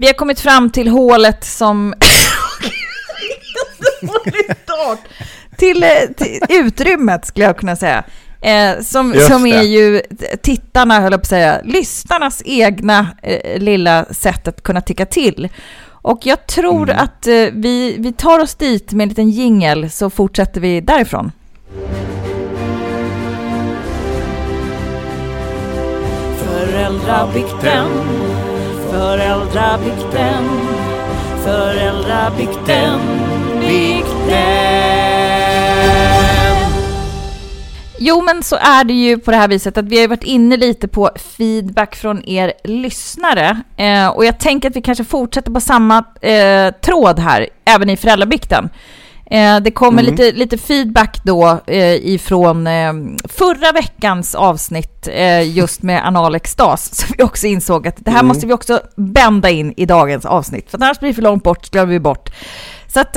Vi 0.00 0.06
har 0.06 0.14
kommit 0.14 0.40
fram 0.40 0.70
till 0.70 0.88
hålet 0.88 1.44
som... 1.44 1.94
till, 5.56 5.82
eh, 5.82 5.88
till 6.16 6.40
utrymmet 6.48 7.26
skulle 7.26 7.46
jag 7.46 7.56
kunna 7.56 7.76
säga. 7.76 8.04
Eh, 8.40 8.80
som, 8.82 9.14
som 9.14 9.46
är 9.46 9.62
ju 9.62 10.02
tittarna, 10.42 11.00
höll 11.00 11.12
jag 11.12 11.20
på 11.20 11.24
att 11.24 11.28
säga, 11.28 11.60
lyssnarnas 11.64 12.42
egna 12.44 13.06
eh, 13.22 13.58
lilla 13.58 14.04
sätt 14.04 14.48
att 14.48 14.62
kunna 14.62 14.80
tycka 14.80 15.06
till. 15.06 15.48
Och 15.86 16.20
jag 16.22 16.46
tror 16.46 16.90
mm. 16.90 17.04
att 17.04 17.26
eh, 17.26 17.46
vi, 17.52 17.96
vi 17.98 18.12
tar 18.12 18.38
oss 18.38 18.54
dit 18.54 18.92
med 18.92 19.02
en 19.04 19.08
liten 19.08 19.30
jingel 19.30 19.90
så 19.90 20.10
fortsätter 20.10 20.60
vi 20.60 20.80
därifrån. 20.80 21.32
Föräldrabikten 26.38 27.86
Föräldrabikten, 28.90 30.44
föräldrabikten, 31.44 33.00
bikten. 33.60 35.10
Jo, 37.98 38.22
men 38.22 38.42
så 38.42 38.56
är 38.56 38.84
det 38.84 38.92
ju 38.92 39.18
på 39.18 39.30
det 39.30 39.36
här 39.36 39.48
viset 39.48 39.78
att 39.78 39.84
vi 39.84 40.00
har 40.00 40.08
varit 40.08 40.24
inne 40.24 40.56
lite 40.56 40.88
på 40.88 41.10
feedback 41.36 41.96
från 41.96 42.28
er 42.28 42.52
lyssnare. 42.64 43.62
Eh, 43.76 44.08
och 44.08 44.24
jag 44.24 44.38
tänker 44.38 44.70
att 44.70 44.76
vi 44.76 44.82
kanske 44.82 45.04
fortsätter 45.04 45.52
på 45.52 45.60
samma 45.60 46.04
eh, 46.20 46.74
tråd 46.74 47.18
här, 47.18 47.48
även 47.64 47.90
i 47.90 47.96
föräldrabikten. 47.96 48.68
Eh, 49.30 49.60
det 49.60 49.70
kommer 49.70 50.02
mm. 50.02 50.14
lite, 50.14 50.32
lite 50.32 50.58
feedback 50.58 51.20
då 51.24 51.60
eh, 51.66 51.94
ifrån 51.94 52.66
eh, 52.66 52.92
förra 53.24 53.72
veckans 53.72 54.34
avsnitt 54.34 55.08
just 55.44 55.82
med 55.82 56.06
analextas. 56.06 56.94
Så 56.96 57.14
vi 57.18 57.24
också 57.24 57.46
insåg 57.46 57.88
att 57.88 57.96
det 57.98 58.10
här 58.10 58.18
mm. 58.18 58.28
måste 58.28 58.46
vi 58.46 58.52
också 58.52 58.80
bända 58.96 59.50
in 59.50 59.74
i 59.76 59.86
dagens 59.86 60.24
avsnitt. 60.24 60.70
För 60.70 60.78
annars 60.82 61.00
blir 61.00 61.10
det 61.10 61.14
för 61.14 61.22
långt 61.22 61.44
bort, 61.44 61.70
glömmer 61.70 61.92
vi 61.92 62.00
bort. 62.00 62.30
Så 62.86 63.00
att 63.00 63.12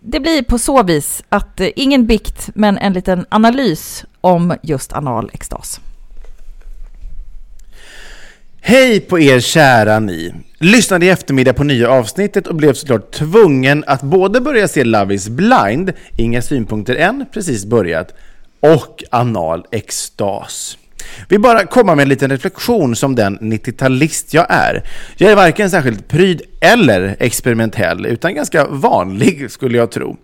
det 0.00 0.20
blir 0.20 0.42
på 0.42 0.58
så 0.58 0.82
vis 0.82 1.22
att 1.28 1.60
ingen 1.60 2.06
bikt, 2.06 2.50
men 2.54 2.78
en 2.78 2.92
liten 2.92 3.26
analys 3.28 4.04
om 4.20 4.56
just 4.62 4.92
analextas. 4.92 5.80
Hej 8.68 9.00
på 9.00 9.20
er 9.20 9.40
kära 9.40 10.00
ni! 10.00 10.34
Lyssnade 10.58 11.06
i 11.06 11.08
eftermiddag 11.08 11.52
på 11.52 11.64
nya 11.64 11.90
avsnittet 11.90 12.46
och 12.46 12.54
blev 12.54 12.72
såklart 12.72 13.10
tvungen 13.10 13.84
att 13.86 14.02
både 14.02 14.40
börja 14.40 14.68
se 14.68 14.84
Love 14.84 15.14
is 15.14 15.28
blind, 15.28 15.92
inga 16.16 16.42
synpunkter 16.42 16.94
än, 16.94 17.26
precis 17.32 17.64
börjat, 17.64 18.14
och 18.60 19.04
anal 19.10 19.66
extas. 19.70 20.78
Vill 21.28 21.40
bara 21.40 21.66
komma 21.66 21.94
med 21.94 22.02
en 22.02 22.08
liten 22.08 22.30
reflektion 22.30 22.96
som 22.96 23.14
den 23.14 23.38
90-talist 23.38 24.34
jag 24.34 24.46
är. 24.48 24.82
Jag 25.16 25.32
är 25.32 25.36
varken 25.36 25.70
särskilt 25.70 26.08
pryd 26.08 26.42
eller 26.60 27.16
experimentell, 27.18 28.06
utan 28.06 28.34
ganska 28.34 28.66
vanlig 28.66 29.50
skulle 29.50 29.78
jag 29.78 29.90
tro. 29.90 30.16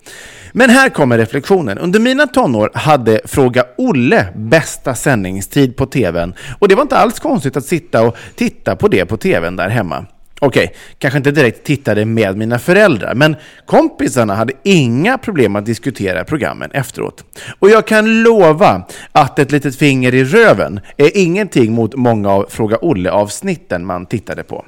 Men 0.52 0.70
här 0.70 0.88
kommer 0.88 1.18
reflektionen. 1.18 1.78
Under 1.78 2.00
mina 2.00 2.26
tonår 2.26 2.70
hade 2.74 3.20
Fråga 3.24 3.64
Olle 3.78 4.26
bästa 4.36 4.94
sändningstid 4.94 5.76
på 5.76 5.86
TVn 5.86 6.34
och 6.58 6.68
det 6.68 6.74
var 6.74 6.82
inte 6.82 6.96
alls 6.96 7.20
konstigt 7.20 7.56
att 7.56 7.64
sitta 7.64 8.02
och 8.02 8.16
titta 8.34 8.76
på 8.76 8.88
det 8.88 9.06
på 9.06 9.16
TVn 9.16 9.56
där 9.56 9.68
hemma. 9.68 10.06
Okej, 10.44 10.64
okay, 10.64 10.76
kanske 10.98 11.18
inte 11.18 11.30
direkt 11.30 11.64
tittade 11.64 12.04
med 12.04 12.36
mina 12.36 12.58
föräldrar, 12.58 13.14
men 13.14 13.36
kompisarna 13.66 14.34
hade 14.34 14.52
inga 14.62 15.18
problem 15.18 15.56
att 15.56 15.66
diskutera 15.66 16.24
programmen 16.24 16.70
efteråt. 16.70 17.24
Och 17.58 17.70
jag 17.70 17.86
kan 17.86 18.22
lova 18.22 18.86
att 19.12 19.38
ett 19.38 19.52
litet 19.52 19.76
finger 19.76 20.14
i 20.14 20.24
röven 20.24 20.80
är 20.96 21.16
ingenting 21.16 21.72
mot 21.72 21.94
många 21.94 22.30
av 22.30 22.46
Fråga 22.48 22.78
Olle-avsnitten 22.80 23.86
man 23.86 24.06
tittade 24.06 24.42
på. 24.42 24.64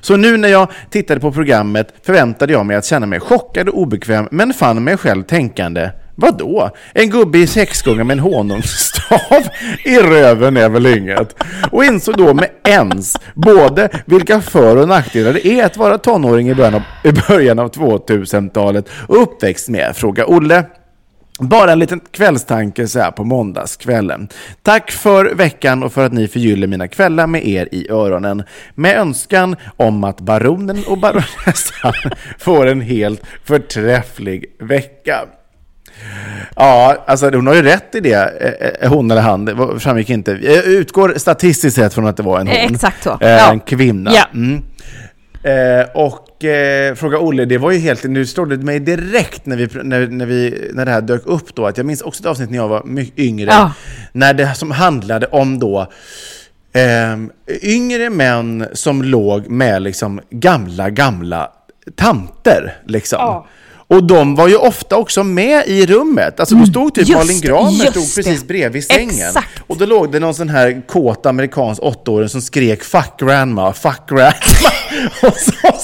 Så 0.00 0.16
nu 0.16 0.36
när 0.36 0.48
jag 0.48 0.68
tittade 0.90 1.20
på 1.20 1.32
programmet 1.32 1.94
förväntade 2.02 2.52
jag 2.52 2.66
mig 2.66 2.76
att 2.76 2.84
känna 2.84 3.06
mig 3.06 3.20
chockad 3.20 3.68
och 3.68 3.78
obekväm, 3.78 4.28
men 4.30 4.54
fann 4.54 4.84
mig 4.84 4.96
själv 4.96 5.22
tänkande 5.22 5.90
Vadå? 6.14 6.70
En 6.94 7.10
gubbe 7.10 7.38
i 7.38 7.46
sexgunga 7.46 8.04
med 8.04 8.14
en 8.14 8.20
honungsstav 8.20 9.42
i 9.84 9.98
röven 9.98 10.56
är 10.56 10.68
väl 10.68 10.86
inget? 10.86 11.42
Och 11.70 11.84
insåg 11.84 12.16
då 12.16 12.34
med 12.34 12.48
ens 12.64 13.16
både 13.34 13.88
vilka 14.06 14.40
för 14.40 14.76
och 14.76 14.88
nackdelar 14.88 15.32
det 15.32 15.46
är 15.46 15.66
att 15.66 15.76
vara 15.76 15.98
tonåring 15.98 16.50
i 16.50 16.54
början 16.54 16.74
av, 16.74 16.82
i 17.04 17.12
början 17.12 17.58
av 17.58 17.70
2000-talet 17.70 18.88
och 19.08 19.22
uppväxt 19.22 19.68
med 19.68 19.96
Fråga 19.96 20.26
Olle. 20.26 20.64
Bara 21.40 21.72
en 21.72 21.78
liten 21.78 22.00
kvällstanke 22.10 22.88
så 22.88 22.98
här 23.00 23.10
på 23.10 23.24
måndagskvällen. 23.24 24.28
Tack 24.62 24.90
för 24.90 25.34
veckan 25.34 25.82
och 25.82 25.92
för 25.92 26.06
att 26.06 26.12
ni 26.12 26.28
förgyller 26.28 26.66
mina 26.66 26.88
kvällar 26.88 27.26
med 27.26 27.46
er 27.48 27.68
i 27.72 27.90
öronen. 27.90 28.42
Med 28.74 28.96
önskan 28.98 29.56
om 29.76 30.04
att 30.04 30.20
baronen 30.20 30.84
och 30.86 30.98
baronessan 30.98 31.92
får 32.38 32.66
en 32.66 32.80
helt 32.80 33.22
förträfflig 33.44 34.44
vecka. 34.58 35.20
Ja, 36.56 36.96
alltså 37.06 37.30
hon 37.30 37.46
har 37.46 37.54
ju 37.54 37.62
rätt 37.62 37.94
i 37.94 38.00
det, 38.00 38.14
eh, 38.14 38.68
eh, 38.86 38.92
hon 38.92 39.10
eller 39.10 39.22
han, 39.22 39.44
det 39.44 39.80
framgick 39.80 40.10
inte. 40.10 40.30
Jag 40.42 40.64
utgår 40.64 41.14
statistiskt 41.16 41.76
sett 41.76 41.94
från 41.94 42.06
att 42.06 42.16
det 42.16 42.22
var 42.22 42.40
en 42.40 42.46
hon. 42.46 42.56
Exakt 42.56 43.02
så. 43.02 43.10
Eh, 43.10 43.30
Ja. 43.30 43.52
En 43.52 43.60
kvinna. 43.60 44.10
Ja. 44.14 44.24
Mm. 44.34 44.62
Eh, 45.42 45.86
och 45.94 46.44
eh, 46.44 46.94
fråga 46.94 47.18
Olle, 47.18 47.44
det 47.44 47.58
var 47.58 47.70
ju 47.70 47.78
helt, 47.78 48.04
nu 48.04 48.26
slår 48.26 48.46
det 48.46 48.56
mig 48.56 48.80
direkt 48.80 49.46
när, 49.46 49.56
vi, 49.56 49.68
när, 49.82 50.06
när, 50.06 50.26
vi, 50.26 50.70
när 50.74 50.84
det 50.84 50.90
här 50.90 51.00
dök 51.00 51.26
upp 51.26 51.54
då, 51.54 51.66
att 51.66 51.76
jag 51.76 51.86
minns 51.86 52.02
också 52.02 52.20
ett 52.22 52.26
avsnitt 52.26 52.50
när 52.50 52.56
jag 52.58 52.68
var 52.68 52.82
mycket 52.84 53.18
yngre, 53.18 53.50
Ja. 53.50 53.72
när 54.12 54.34
det 54.34 54.54
som 54.54 54.70
handlade 54.70 55.26
om 55.26 55.58
då 55.58 55.86
ehm, 56.72 57.30
yngre 57.62 58.10
män 58.10 58.66
som 58.72 59.02
låg 59.02 59.48
med 59.48 59.82
liksom 59.82 60.20
gamla, 60.30 60.90
gamla 60.90 61.50
tanter. 61.94 62.76
Liksom. 62.86 63.44
Och 63.92 64.04
de 64.04 64.34
var 64.34 64.48
ju 64.48 64.56
ofta 64.56 64.96
också 64.96 65.22
med 65.24 65.66
i 65.66 65.86
rummet. 65.86 66.40
Alltså 66.40 66.54
då 66.54 66.66
stod 66.66 66.94
typ 66.94 67.08
Mm. 67.08 67.18
just 67.20 67.28
Malin 67.28 67.40
Gramer 67.40 67.90
stod 67.90 68.14
precis 68.14 68.40
det. 68.40 68.46
bredvid 68.46 68.84
sängen. 68.84 69.26
Exakt. 69.28 69.62
Och 69.66 69.76
då 69.76 69.86
låg 69.86 70.12
det 70.12 70.18
någon 70.20 70.34
sån 70.34 70.48
här 70.48 70.86
kåt 70.88 71.26
amerikansk 71.26 71.82
åttaåring 71.82 72.28
som 72.28 72.40
skrek 72.42 72.84
'fuck 72.84 73.18
grandma, 73.20 73.72
fuck 73.72 74.00
grandma' 74.08 74.32
och 75.28 75.36
så, 75.36 75.52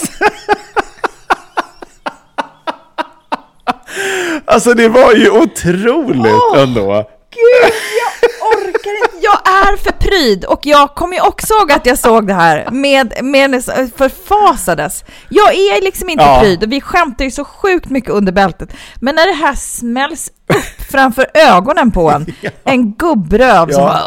Alltså 4.44 4.74
det 4.74 4.88
var 4.88 5.12
ju 5.14 5.30
otroligt 5.30 6.32
Åh, 6.54 6.62
ändå. 6.62 7.10
Gud, 7.30 7.72
jag 7.98 8.48
orkar 8.48 8.96
inte. 9.04 9.08
Jag 9.20 9.48
är 9.48 9.76
för 9.76 9.92
pryd 9.92 10.44
och 10.44 10.60
jag 10.66 10.94
kommer 10.94 11.14
ju 11.14 11.20
också 11.22 11.54
ihåg 11.54 11.72
att 11.72 11.86
jag 11.86 11.98
såg 11.98 12.26
det 12.26 12.34
här 12.34 12.68
med, 12.70 13.24
med 13.24 13.64
förfasades. 13.96 15.04
Jag 15.28 15.54
är 15.54 15.82
liksom 15.82 16.08
inte 16.08 16.24
Ja. 16.24 16.40
pryd 16.40 16.62
och 16.64 16.72
vi 16.72 16.80
skämtar 16.80 17.24
ju 17.24 17.30
så 17.30 17.44
sjukt 17.44 17.90
mycket 17.90 18.10
under 18.10 18.32
bältet. 18.32 18.68
Men 19.00 19.14
när 19.14 19.26
det 19.26 19.32
här 19.46 19.54
smälls 19.54 20.30
upp 20.48 20.90
framför 20.90 21.26
ögonen 21.34 21.90
på 21.90 22.10
en, 22.10 22.26
en 22.64 22.92
gubbröv 22.92 23.70
som 23.70 23.82
Ja. 23.82 23.88
bara 23.88 24.02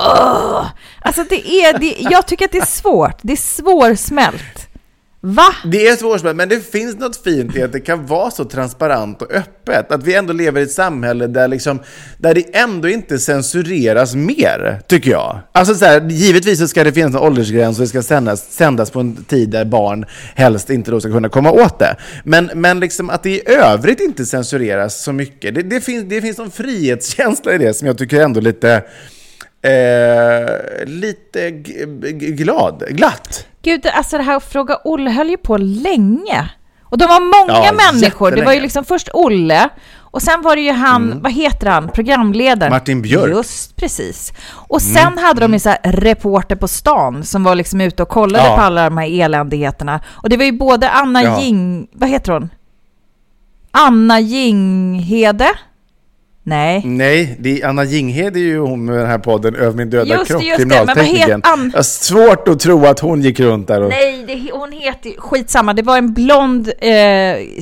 "Åh!" 0.59 0.65
Alltså 1.01 1.23
det 1.29 1.49
är, 1.51 1.77
det, 1.77 1.95
jag 1.99 2.27
tycker 2.27 2.45
att 2.45 2.51
det 2.51 2.57
är 2.57 2.65
svårt. 2.65 3.17
Det 3.21 3.33
är 3.33 3.37
svårsmält. 3.37 4.60
Va? 5.23 5.55
Det 5.65 5.87
är 5.87 5.95
svårsmält, 5.95 6.37
men 6.37 6.49
det 6.49 6.71
finns 6.71 6.99
något 6.99 7.23
fint 7.23 7.55
i 7.55 7.63
att 7.63 7.71
det 7.71 7.79
kan 7.79 8.05
vara 8.05 8.31
så 8.31 8.45
transparent 8.45 9.21
och 9.21 9.31
öppet. 9.31 9.91
Att 9.91 10.03
vi 10.03 10.15
ändå 10.15 10.33
lever 10.33 10.61
i 10.61 10.63
ett 10.63 10.71
samhälle 10.71 11.27
där, 11.27 11.47
liksom, 11.47 11.79
där 12.17 12.33
det 12.33 12.55
ändå 12.55 12.89
inte 12.89 13.19
censureras 13.19 14.15
mer, 14.15 14.81
tycker 14.87 15.11
jag. 15.11 15.39
Alltså 15.51 15.75
så 15.75 15.85
här, 15.85 16.09
givetvis 16.09 16.59
så 16.59 16.67
ska 16.67 16.83
det 16.83 16.93
finnas 16.93 17.15
en 17.15 17.19
åldersgräns 17.19 17.77
och 17.77 17.81
det 17.81 17.87
ska 17.87 18.01
sändas, 18.01 18.51
sändas 18.51 18.91
på 18.91 18.99
en 18.99 19.23
tid 19.23 19.49
där 19.49 19.65
barn 19.65 20.05
helst 20.35 20.69
inte 20.69 20.91
då 20.91 21.01
ska 21.01 21.11
kunna 21.11 21.29
komma 21.29 21.51
åt 21.51 21.79
det. 21.79 21.95
Men, 22.23 22.51
men 22.55 22.79
liksom 22.79 23.09
att 23.09 23.23
det 23.23 23.29
i 23.29 23.41
övrigt 23.45 23.99
inte 23.99 24.25
censureras 24.25 25.03
så 25.03 25.13
mycket. 25.13 25.55
Det, 25.55 25.61
det, 25.61 25.81
finns, 25.81 26.09
det 26.09 26.21
finns 26.21 26.37
någon 26.37 26.51
frihetskänsla 26.51 27.53
i 27.53 27.57
det 27.57 27.73
som 27.73 27.87
jag 27.87 27.97
tycker 27.97 28.21
ändå 28.21 28.39
lite... 28.39 28.83
Eh, 29.63 30.85
lite 30.85 31.51
glad, 32.11 32.83
glatt. 32.89 33.45
Gud, 33.61 33.85
alltså 33.87 34.17
det 34.17 34.23
här 34.23 34.35
att 34.35 34.43
fråga 34.51 34.77
Olle 34.83 35.09
höll 35.11 35.29
ju 35.29 35.37
på 35.37 35.57
länge. 35.57 36.49
Och 36.83 36.97
de 36.97 37.05
var 37.05 37.19
många 37.45 37.65
Ja, 37.65 37.91
människor. 37.91 38.31
Det 38.31 38.45
var 38.45 38.53
ju 38.53 38.59
liksom 38.61 38.85
först 38.85 39.09
Olle 39.13 39.69
och 39.97 40.21
sen 40.21 40.41
var 40.41 40.55
det 40.55 40.61
ju 40.61 40.71
han, 40.71 41.21
vad 41.21 41.31
heter 41.31 41.67
han, 41.67 41.89
programledaren? 41.89 42.73
Martin 42.73 43.01
Björk. 43.01 43.29
Just 43.29 43.75
precis. 43.75 44.33
Och 44.51 44.81
sen 44.81 45.17
hade 45.17 45.41
de 45.41 45.53
ju 45.53 45.59
så 45.59 45.69
här 45.69 45.79
reporter 45.83 46.55
på 46.55 46.67
stan 46.67 47.23
som 47.23 47.43
var 47.43 47.55
liksom 47.55 47.81
ute 47.81 48.03
och 48.03 48.09
kollade 48.09 48.45
Ja. 48.45 48.55
på 48.55 48.61
alla 48.61 48.83
de 48.83 48.97
här 48.97 49.21
eländigheterna. 49.23 49.99
Och 50.07 50.29
det 50.29 50.37
var 50.37 50.43
ju 50.45 50.51
både 50.51 50.89
Anna 50.89 51.23
Ja. 51.23 51.41
Jing, 51.41 51.87
vad 51.93 52.09
heter 52.09 52.31
hon? 52.33 52.49
Anna 53.71 54.19
Jinghede? 54.19 55.49
Nej. 56.43 56.81
Nej, 56.85 57.35
det 57.39 57.61
är 57.61 57.67
Anna 57.67 57.83
Jinghede 57.83 58.39
är 58.39 58.43
ju 58.43 58.59
hon 58.59 58.85
med 58.85 58.97
den 58.97 59.07
här 59.07 59.17
podden 59.17 59.55
Över 59.55 59.77
min 59.77 59.89
döda 59.89 60.05
Just 60.15 60.27
kropp, 60.27 60.43
just 60.43 60.57
kriminalteknikern. 60.57 61.41
Ann- 61.43 61.71
Jag 61.75 61.85
svårt 61.85 62.47
att 62.47 62.59
tro 62.59 62.85
att 62.85 62.99
hon 62.99 63.21
gick 63.21 63.39
runt 63.39 63.67
där 63.67 63.81
och... 63.81 63.89
Nej, 63.89 64.23
det, 64.27 64.51
hon 64.53 64.71
heter 64.71 65.13
skitsamma, 65.17 65.73
det 65.73 65.81
var 65.81 65.97
en 65.97 66.13
blond 66.13 66.67
eh, 66.67 66.91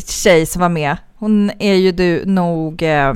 tjej 0.08 0.46
som 0.46 0.62
var 0.62 0.70
med. 0.70 0.98
Hon 1.16 1.52
är 1.60 1.74
ju 1.74 1.92
du 1.92 2.24
nog 2.26 2.84
eh, 2.84 3.14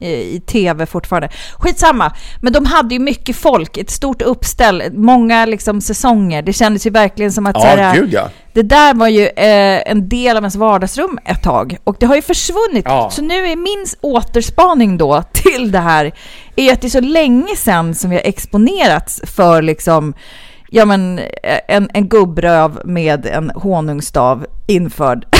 i 0.00 0.40
tv 0.46 0.86
fortfarande. 0.86 1.28
Skitsamma, 1.58 2.12
men 2.40 2.52
de 2.52 2.66
hade 2.66 2.94
ju 2.94 3.00
mycket 3.00 3.36
folk, 3.36 3.76
ett 3.76 3.90
stort 3.90 4.22
uppställ, 4.22 4.82
många 4.92 5.46
liksom 5.46 5.80
säsonger. 5.80 6.42
Det 6.42 6.52
kändes 6.52 6.86
ju 6.86 6.90
verkligen 6.90 7.32
som 7.32 7.46
att 7.46 7.60
så 7.60 7.66
Ja, 7.66 7.76
här, 7.76 7.94
gud 7.94 8.12
ja. 8.12 8.28
det 8.52 8.62
där 8.62 8.94
var 8.94 9.08
ju 9.08 9.26
eh, 9.26 9.90
en 9.90 10.08
del 10.08 10.36
av 10.36 10.42
ens 10.42 10.56
vardagsrum 10.56 11.18
ett 11.24 11.42
tag 11.42 11.76
och 11.84 11.96
det 12.00 12.06
har 12.06 12.16
ju 12.16 12.22
försvunnit. 12.22 12.84
Ja. 12.84 13.10
Så 13.10 13.22
nu 13.22 13.46
är 13.46 13.56
min 13.56 13.86
återspaning 14.00 14.98
då 14.98 15.22
till 15.32 15.72
det 15.72 15.78
här 15.78 16.12
är 16.56 16.64
ju 16.64 16.70
att 16.70 16.80
det 16.80 16.86
är 16.86 16.90
så 16.90 17.00
länge 17.00 17.56
sedan 17.56 17.94
som 17.94 18.10
vi 18.10 18.16
har 18.16 18.22
exponerats 18.24 19.20
för 19.24 19.62
liksom 19.62 20.14
Ja 20.72 20.84
men 20.84 21.20
en, 21.68 21.90
en 21.94 22.08
gubbröv 22.08 22.80
med 22.84 23.26
en 23.26 23.50
honungsstav 23.50 24.46
införd. 24.66 25.26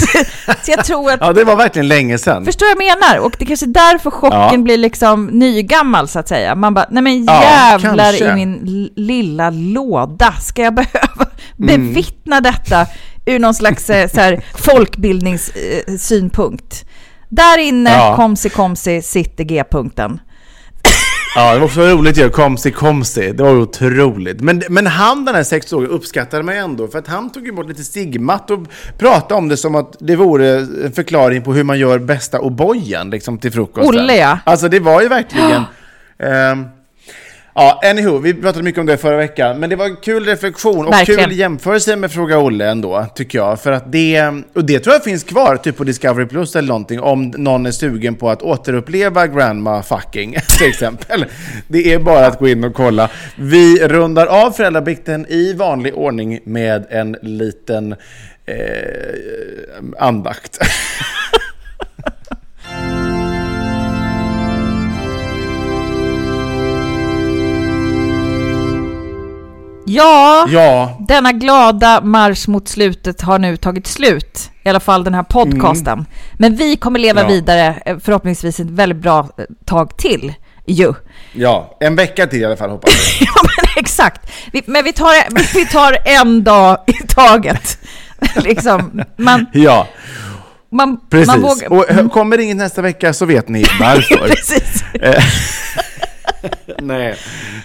så 0.62 0.70
jag 0.70 0.84
tror 0.84 1.12
att 1.12 1.20
Ja, 1.20 1.32
det 1.32 1.44
var 1.44 1.56
verkligen 1.56 1.88
länge 1.88 2.18
sedan. 2.18 2.44
Förstår 2.44 2.68
jag 2.68 2.78
menar? 2.78 3.18
Och 3.18 3.36
det 3.38 3.46
kanske 3.46 3.66
är 3.66 3.92
därför 3.92 4.10
chocken 4.10 4.38
Ja. 4.52 4.58
blir 4.58 4.76
liksom 4.76 5.26
nygammal 5.26 6.08
så 6.08 6.18
att 6.18 6.28
säga. 6.28 6.54
Man 6.54 6.74
bara, 6.74 6.86
nej 6.90 7.02
men 7.02 7.24
Ja, 7.24 7.42
jävlar 7.42 8.04
kanske. 8.04 8.30
i 8.30 8.34
min 8.34 8.90
lilla 8.96 9.50
låda, 9.50 10.32
ska 10.40 10.62
jag 10.62 10.74
behöva 10.74 11.08
Mm. 11.58 11.88
bevittna 11.88 12.40
detta 12.40 12.86
ur 13.26 13.38
någon 13.38 13.54
slags 13.54 13.90
eh, 13.90 14.08
så 14.08 14.20
här, 14.20 14.44
folkbildningssynpunkt? 14.54 16.84
Där 17.28 17.58
inne, 17.58 17.90
Ja. 17.90 18.16
komsi 18.16 18.48
komsi, 18.48 19.02
sitter 19.02 19.44
G-punkten. 19.44 20.20
Ja, 21.36 21.52
det 21.52 21.58
var 21.58 21.66
också 21.66 21.80
roligt 21.80 22.18
ju. 22.18 22.30
Komsi 22.30 22.70
komsi. 22.70 23.32
Det 23.32 23.42
var 23.42 23.56
otroligt. 23.56 24.40
Men, 24.40 24.62
men 24.68 24.86
han, 24.86 25.24
den 25.24 25.34
här 25.34 25.42
sexåringen, 25.42 25.90
uppskattade 25.90 26.42
mig 26.42 26.58
ändå. 26.58 26.88
För 26.88 26.98
att 26.98 27.08
han 27.08 27.30
tog 27.30 27.46
ju 27.46 27.52
bort 27.52 27.68
lite 27.68 27.84
stigmat 27.84 28.50
och 28.50 28.60
pratade 28.98 29.34
om 29.34 29.48
det 29.48 29.56
som 29.56 29.74
att 29.74 29.96
det 29.98 30.16
vore 30.16 30.48
en 30.58 30.92
förklaring 30.92 31.42
på 31.42 31.52
hur 31.52 31.64
man 31.64 31.78
gör 31.78 31.98
bästa 31.98 32.38
O'boyen 32.38 33.10
liksom, 33.10 33.38
till 33.38 33.52
frukosten. 33.52 34.00
Olle, 34.00 34.16
ja. 34.16 34.38
Alltså 34.44 34.68
det 34.68 34.80
var 34.80 35.02
ju 35.02 35.08
verkligen... 35.08 35.62
ehm, 36.18 36.66
Ja, 37.56 37.80
anywho, 37.90 38.18
vi 38.18 38.34
pratade 38.34 38.64
mycket 38.64 38.80
om 38.80 38.86
det 38.86 38.96
förra 38.96 39.16
veckan, 39.16 39.60
men 39.60 39.70
det 39.70 39.76
var 39.76 39.84
en 39.86 39.96
kul 39.96 40.24
reflektion 40.24 40.86
och 40.86 40.92
Verkligen. 40.92 41.24
kul 41.24 41.38
jämförelse 41.38 41.96
med 41.96 42.12
Fråga 42.12 42.38
Olle 42.38 42.70
ändå, 42.70 43.06
tycker 43.14 43.38
jag. 43.38 43.60
För 43.60 43.72
att 43.72 43.92
det, 43.92 44.30
och 44.54 44.64
det 44.64 44.80
tror 44.80 44.94
jag 44.94 45.04
finns 45.04 45.24
kvar, 45.24 45.56
typ 45.56 45.76
på 45.76 45.84
Discovery 45.84 46.26
Plus 46.26 46.56
eller 46.56 46.68
någonting, 46.68 47.00
om 47.00 47.32
någon 47.36 47.66
är 47.66 47.70
sugen 47.70 48.14
på 48.14 48.30
att 48.30 48.42
återuppleva 48.42 49.26
Grandma 49.26 49.82
fucking, 49.82 50.36
till 50.58 50.68
exempel. 50.68 51.24
Det 51.68 51.92
är 51.92 51.98
bara 51.98 52.26
att 52.26 52.38
gå 52.38 52.48
in 52.48 52.64
och 52.64 52.74
kolla. 52.74 53.10
Vi 53.36 53.88
rundar 53.88 54.26
av 54.26 54.50
föräldrabikten 54.50 55.26
i 55.28 55.52
vanlig 55.52 55.94
ordning 55.94 56.40
med 56.44 56.86
en 56.90 57.16
liten 57.22 57.92
eh, 58.46 58.56
andakt. 59.98 60.58
Ja, 69.94 70.46
ja, 70.48 70.96
denna 71.08 71.32
glada 71.32 72.00
marsch 72.00 72.48
mot 72.48 72.68
slutet 72.68 73.20
har 73.22 73.38
nu 73.38 73.56
tagit 73.56 73.86
slut. 73.86 74.50
I 74.64 74.68
alla 74.68 74.80
fall 74.80 75.04
den 75.04 75.14
här 75.14 75.22
podcasten. 75.22 76.06
Men 76.34 76.56
vi 76.56 76.76
kommer 76.76 76.98
leva 76.98 77.20
Mm. 77.20 77.32
Ja. 77.32 77.34
vidare 77.36 77.82
eh, 77.86 77.98
förhoppningsvis 77.98 78.60
ett 78.60 78.70
väldigt 78.70 78.98
bra 78.98 79.18
eh, 79.38 79.44
tag 79.66 79.96
till. 79.96 80.34
Ju. 80.66 80.94
ja, 81.32 81.76
en 81.80 81.96
vecka 81.96 82.26
till 82.26 82.40
i 82.40 82.44
alla 82.44 82.56
fall 82.56 82.70
hoppas 82.70 82.90
jag. 83.20 83.26
Ja, 83.34 83.42
men 83.42 83.82
exakt. 83.84 84.30
Vi, 84.52 84.62
men 84.66 84.84
vi 84.84 84.92
tar, 84.92 85.34
vi 85.54 85.66
tar 85.66 85.96
en 86.04 86.44
dag 86.44 86.78
i 86.86 87.06
taget. 87.06 87.78
liksom, 88.36 89.02
man, 89.16 89.46
Ja, 89.52 89.88
man, 90.70 91.00
precis. 91.10 91.26
man 91.26 91.40
vågar... 91.42 91.72
Och 91.72 91.84
hö- 91.88 92.08
kommer 92.08 92.38
inget 92.40 92.56
nästa 92.56 92.82
vecka 92.82 93.12
så 93.12 93.26
vet 93.26 93.48
ni 93.48 93.64
varför. 93.80 94.28
Precis. 94.28 94.84
Nej, 96.82 97.16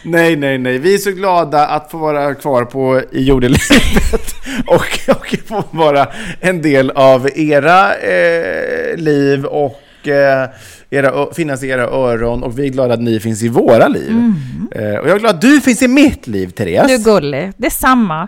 nej, 0.03 0.35
nej, 0.35 0.57
nej. 0.57 0.77
Vi 0.77 0.93
är 0.93 0.97
så 0.97 1.11
glada 1.11 1.67
att 1.67 1.91
få 1.91 1.97
vara 1.97 2.35
kvar 2.35 2.65
på 2.65 3.01
i 3.11 3.23
jordelivet. 3.23 4.35
och, 4.67 5.15
och 5.15 5.35
få 5.47 5.63
vara 5.71 6.07
en 6.39 6.61
del 6.61 6.91
av 6.91 7.29
era 7.35 7.95
eh, 7.95 8.97
liv 8.97 9.45
och 9.45 10.07
eh, 10.07 10.49
era, 10.89 11.33
finnas 11.33 11.63
i 11.63 11.67
era 11.67 11.83
öron 11.83 12.43
och 12.43 12.59
vi 12.59 12.65
är 12.65 12.69
glada 12.69 12.93
att 12.93 13.01
ni 13.01 13.19
finns 13.19 13.43
i 13.43 13.47
våra 13.47 13.87
liv. 13.87 14.33
Eh, 14.75 14.83
och 14.83 15.07
jag 15.07 15.15
är 15.15 15.19
glad 15.19 15.35
att 15.35 15.41
du 15.41 15.61
finns 15.61 15.81
i 15.81 15.87
mitt 15.87 16.27
liv, 16.27 16.47
Therese. 16.47 16.87
Du 16.87 16.93
är 16.93 16.97
gullig. 16.97 17.51
Detsamma. 17.57 18.27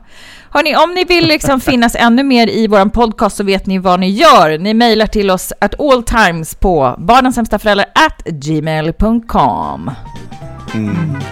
Hörni, 0.49 0.75
om 0.75 0.93
ni 0.93 1.03
vill 1.03 1.27
liksom 1.27 1.59
finnas 1.71 1.95
ännu 1.95 2.23
mer 2.23 2.47
i 2.47 2.67
vår 2.67 2.89
podcast 2.89 3.37
så 3.37 3.43
vet 3.43 3.65
ni 3.65 3.77
vad 3.77 3.99
ni 3.99 4.09
gör. 4.09 4.57
Ni 4.57 4.73
mejlar 4.73 5.07
till 5.07 5.31
oss 5.31 5.53
at 5.59 5.79
all 5.79 6.03
times 6.03 6.55
på 6.55 6.95
barnensämstaföräldrar 6.97 7.85
at 7.95 8.23
gmail.com. 8.25 9.91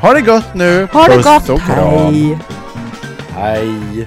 Ha 0.01 0.13
det 0.13 0.21
gott 0.21 0.53
nu! 0.53 0.87
Ha 0.91 1.07
det 1.07 1.15
Puss 1.15 1.25
gott, 1.25 1.49
och 1.49 1.61
kram. 1.61 2.13
hej! 2.13 2.37
Hej! 3.29 4.05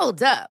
Hold 0.00 0.22
up. 0.22 0.57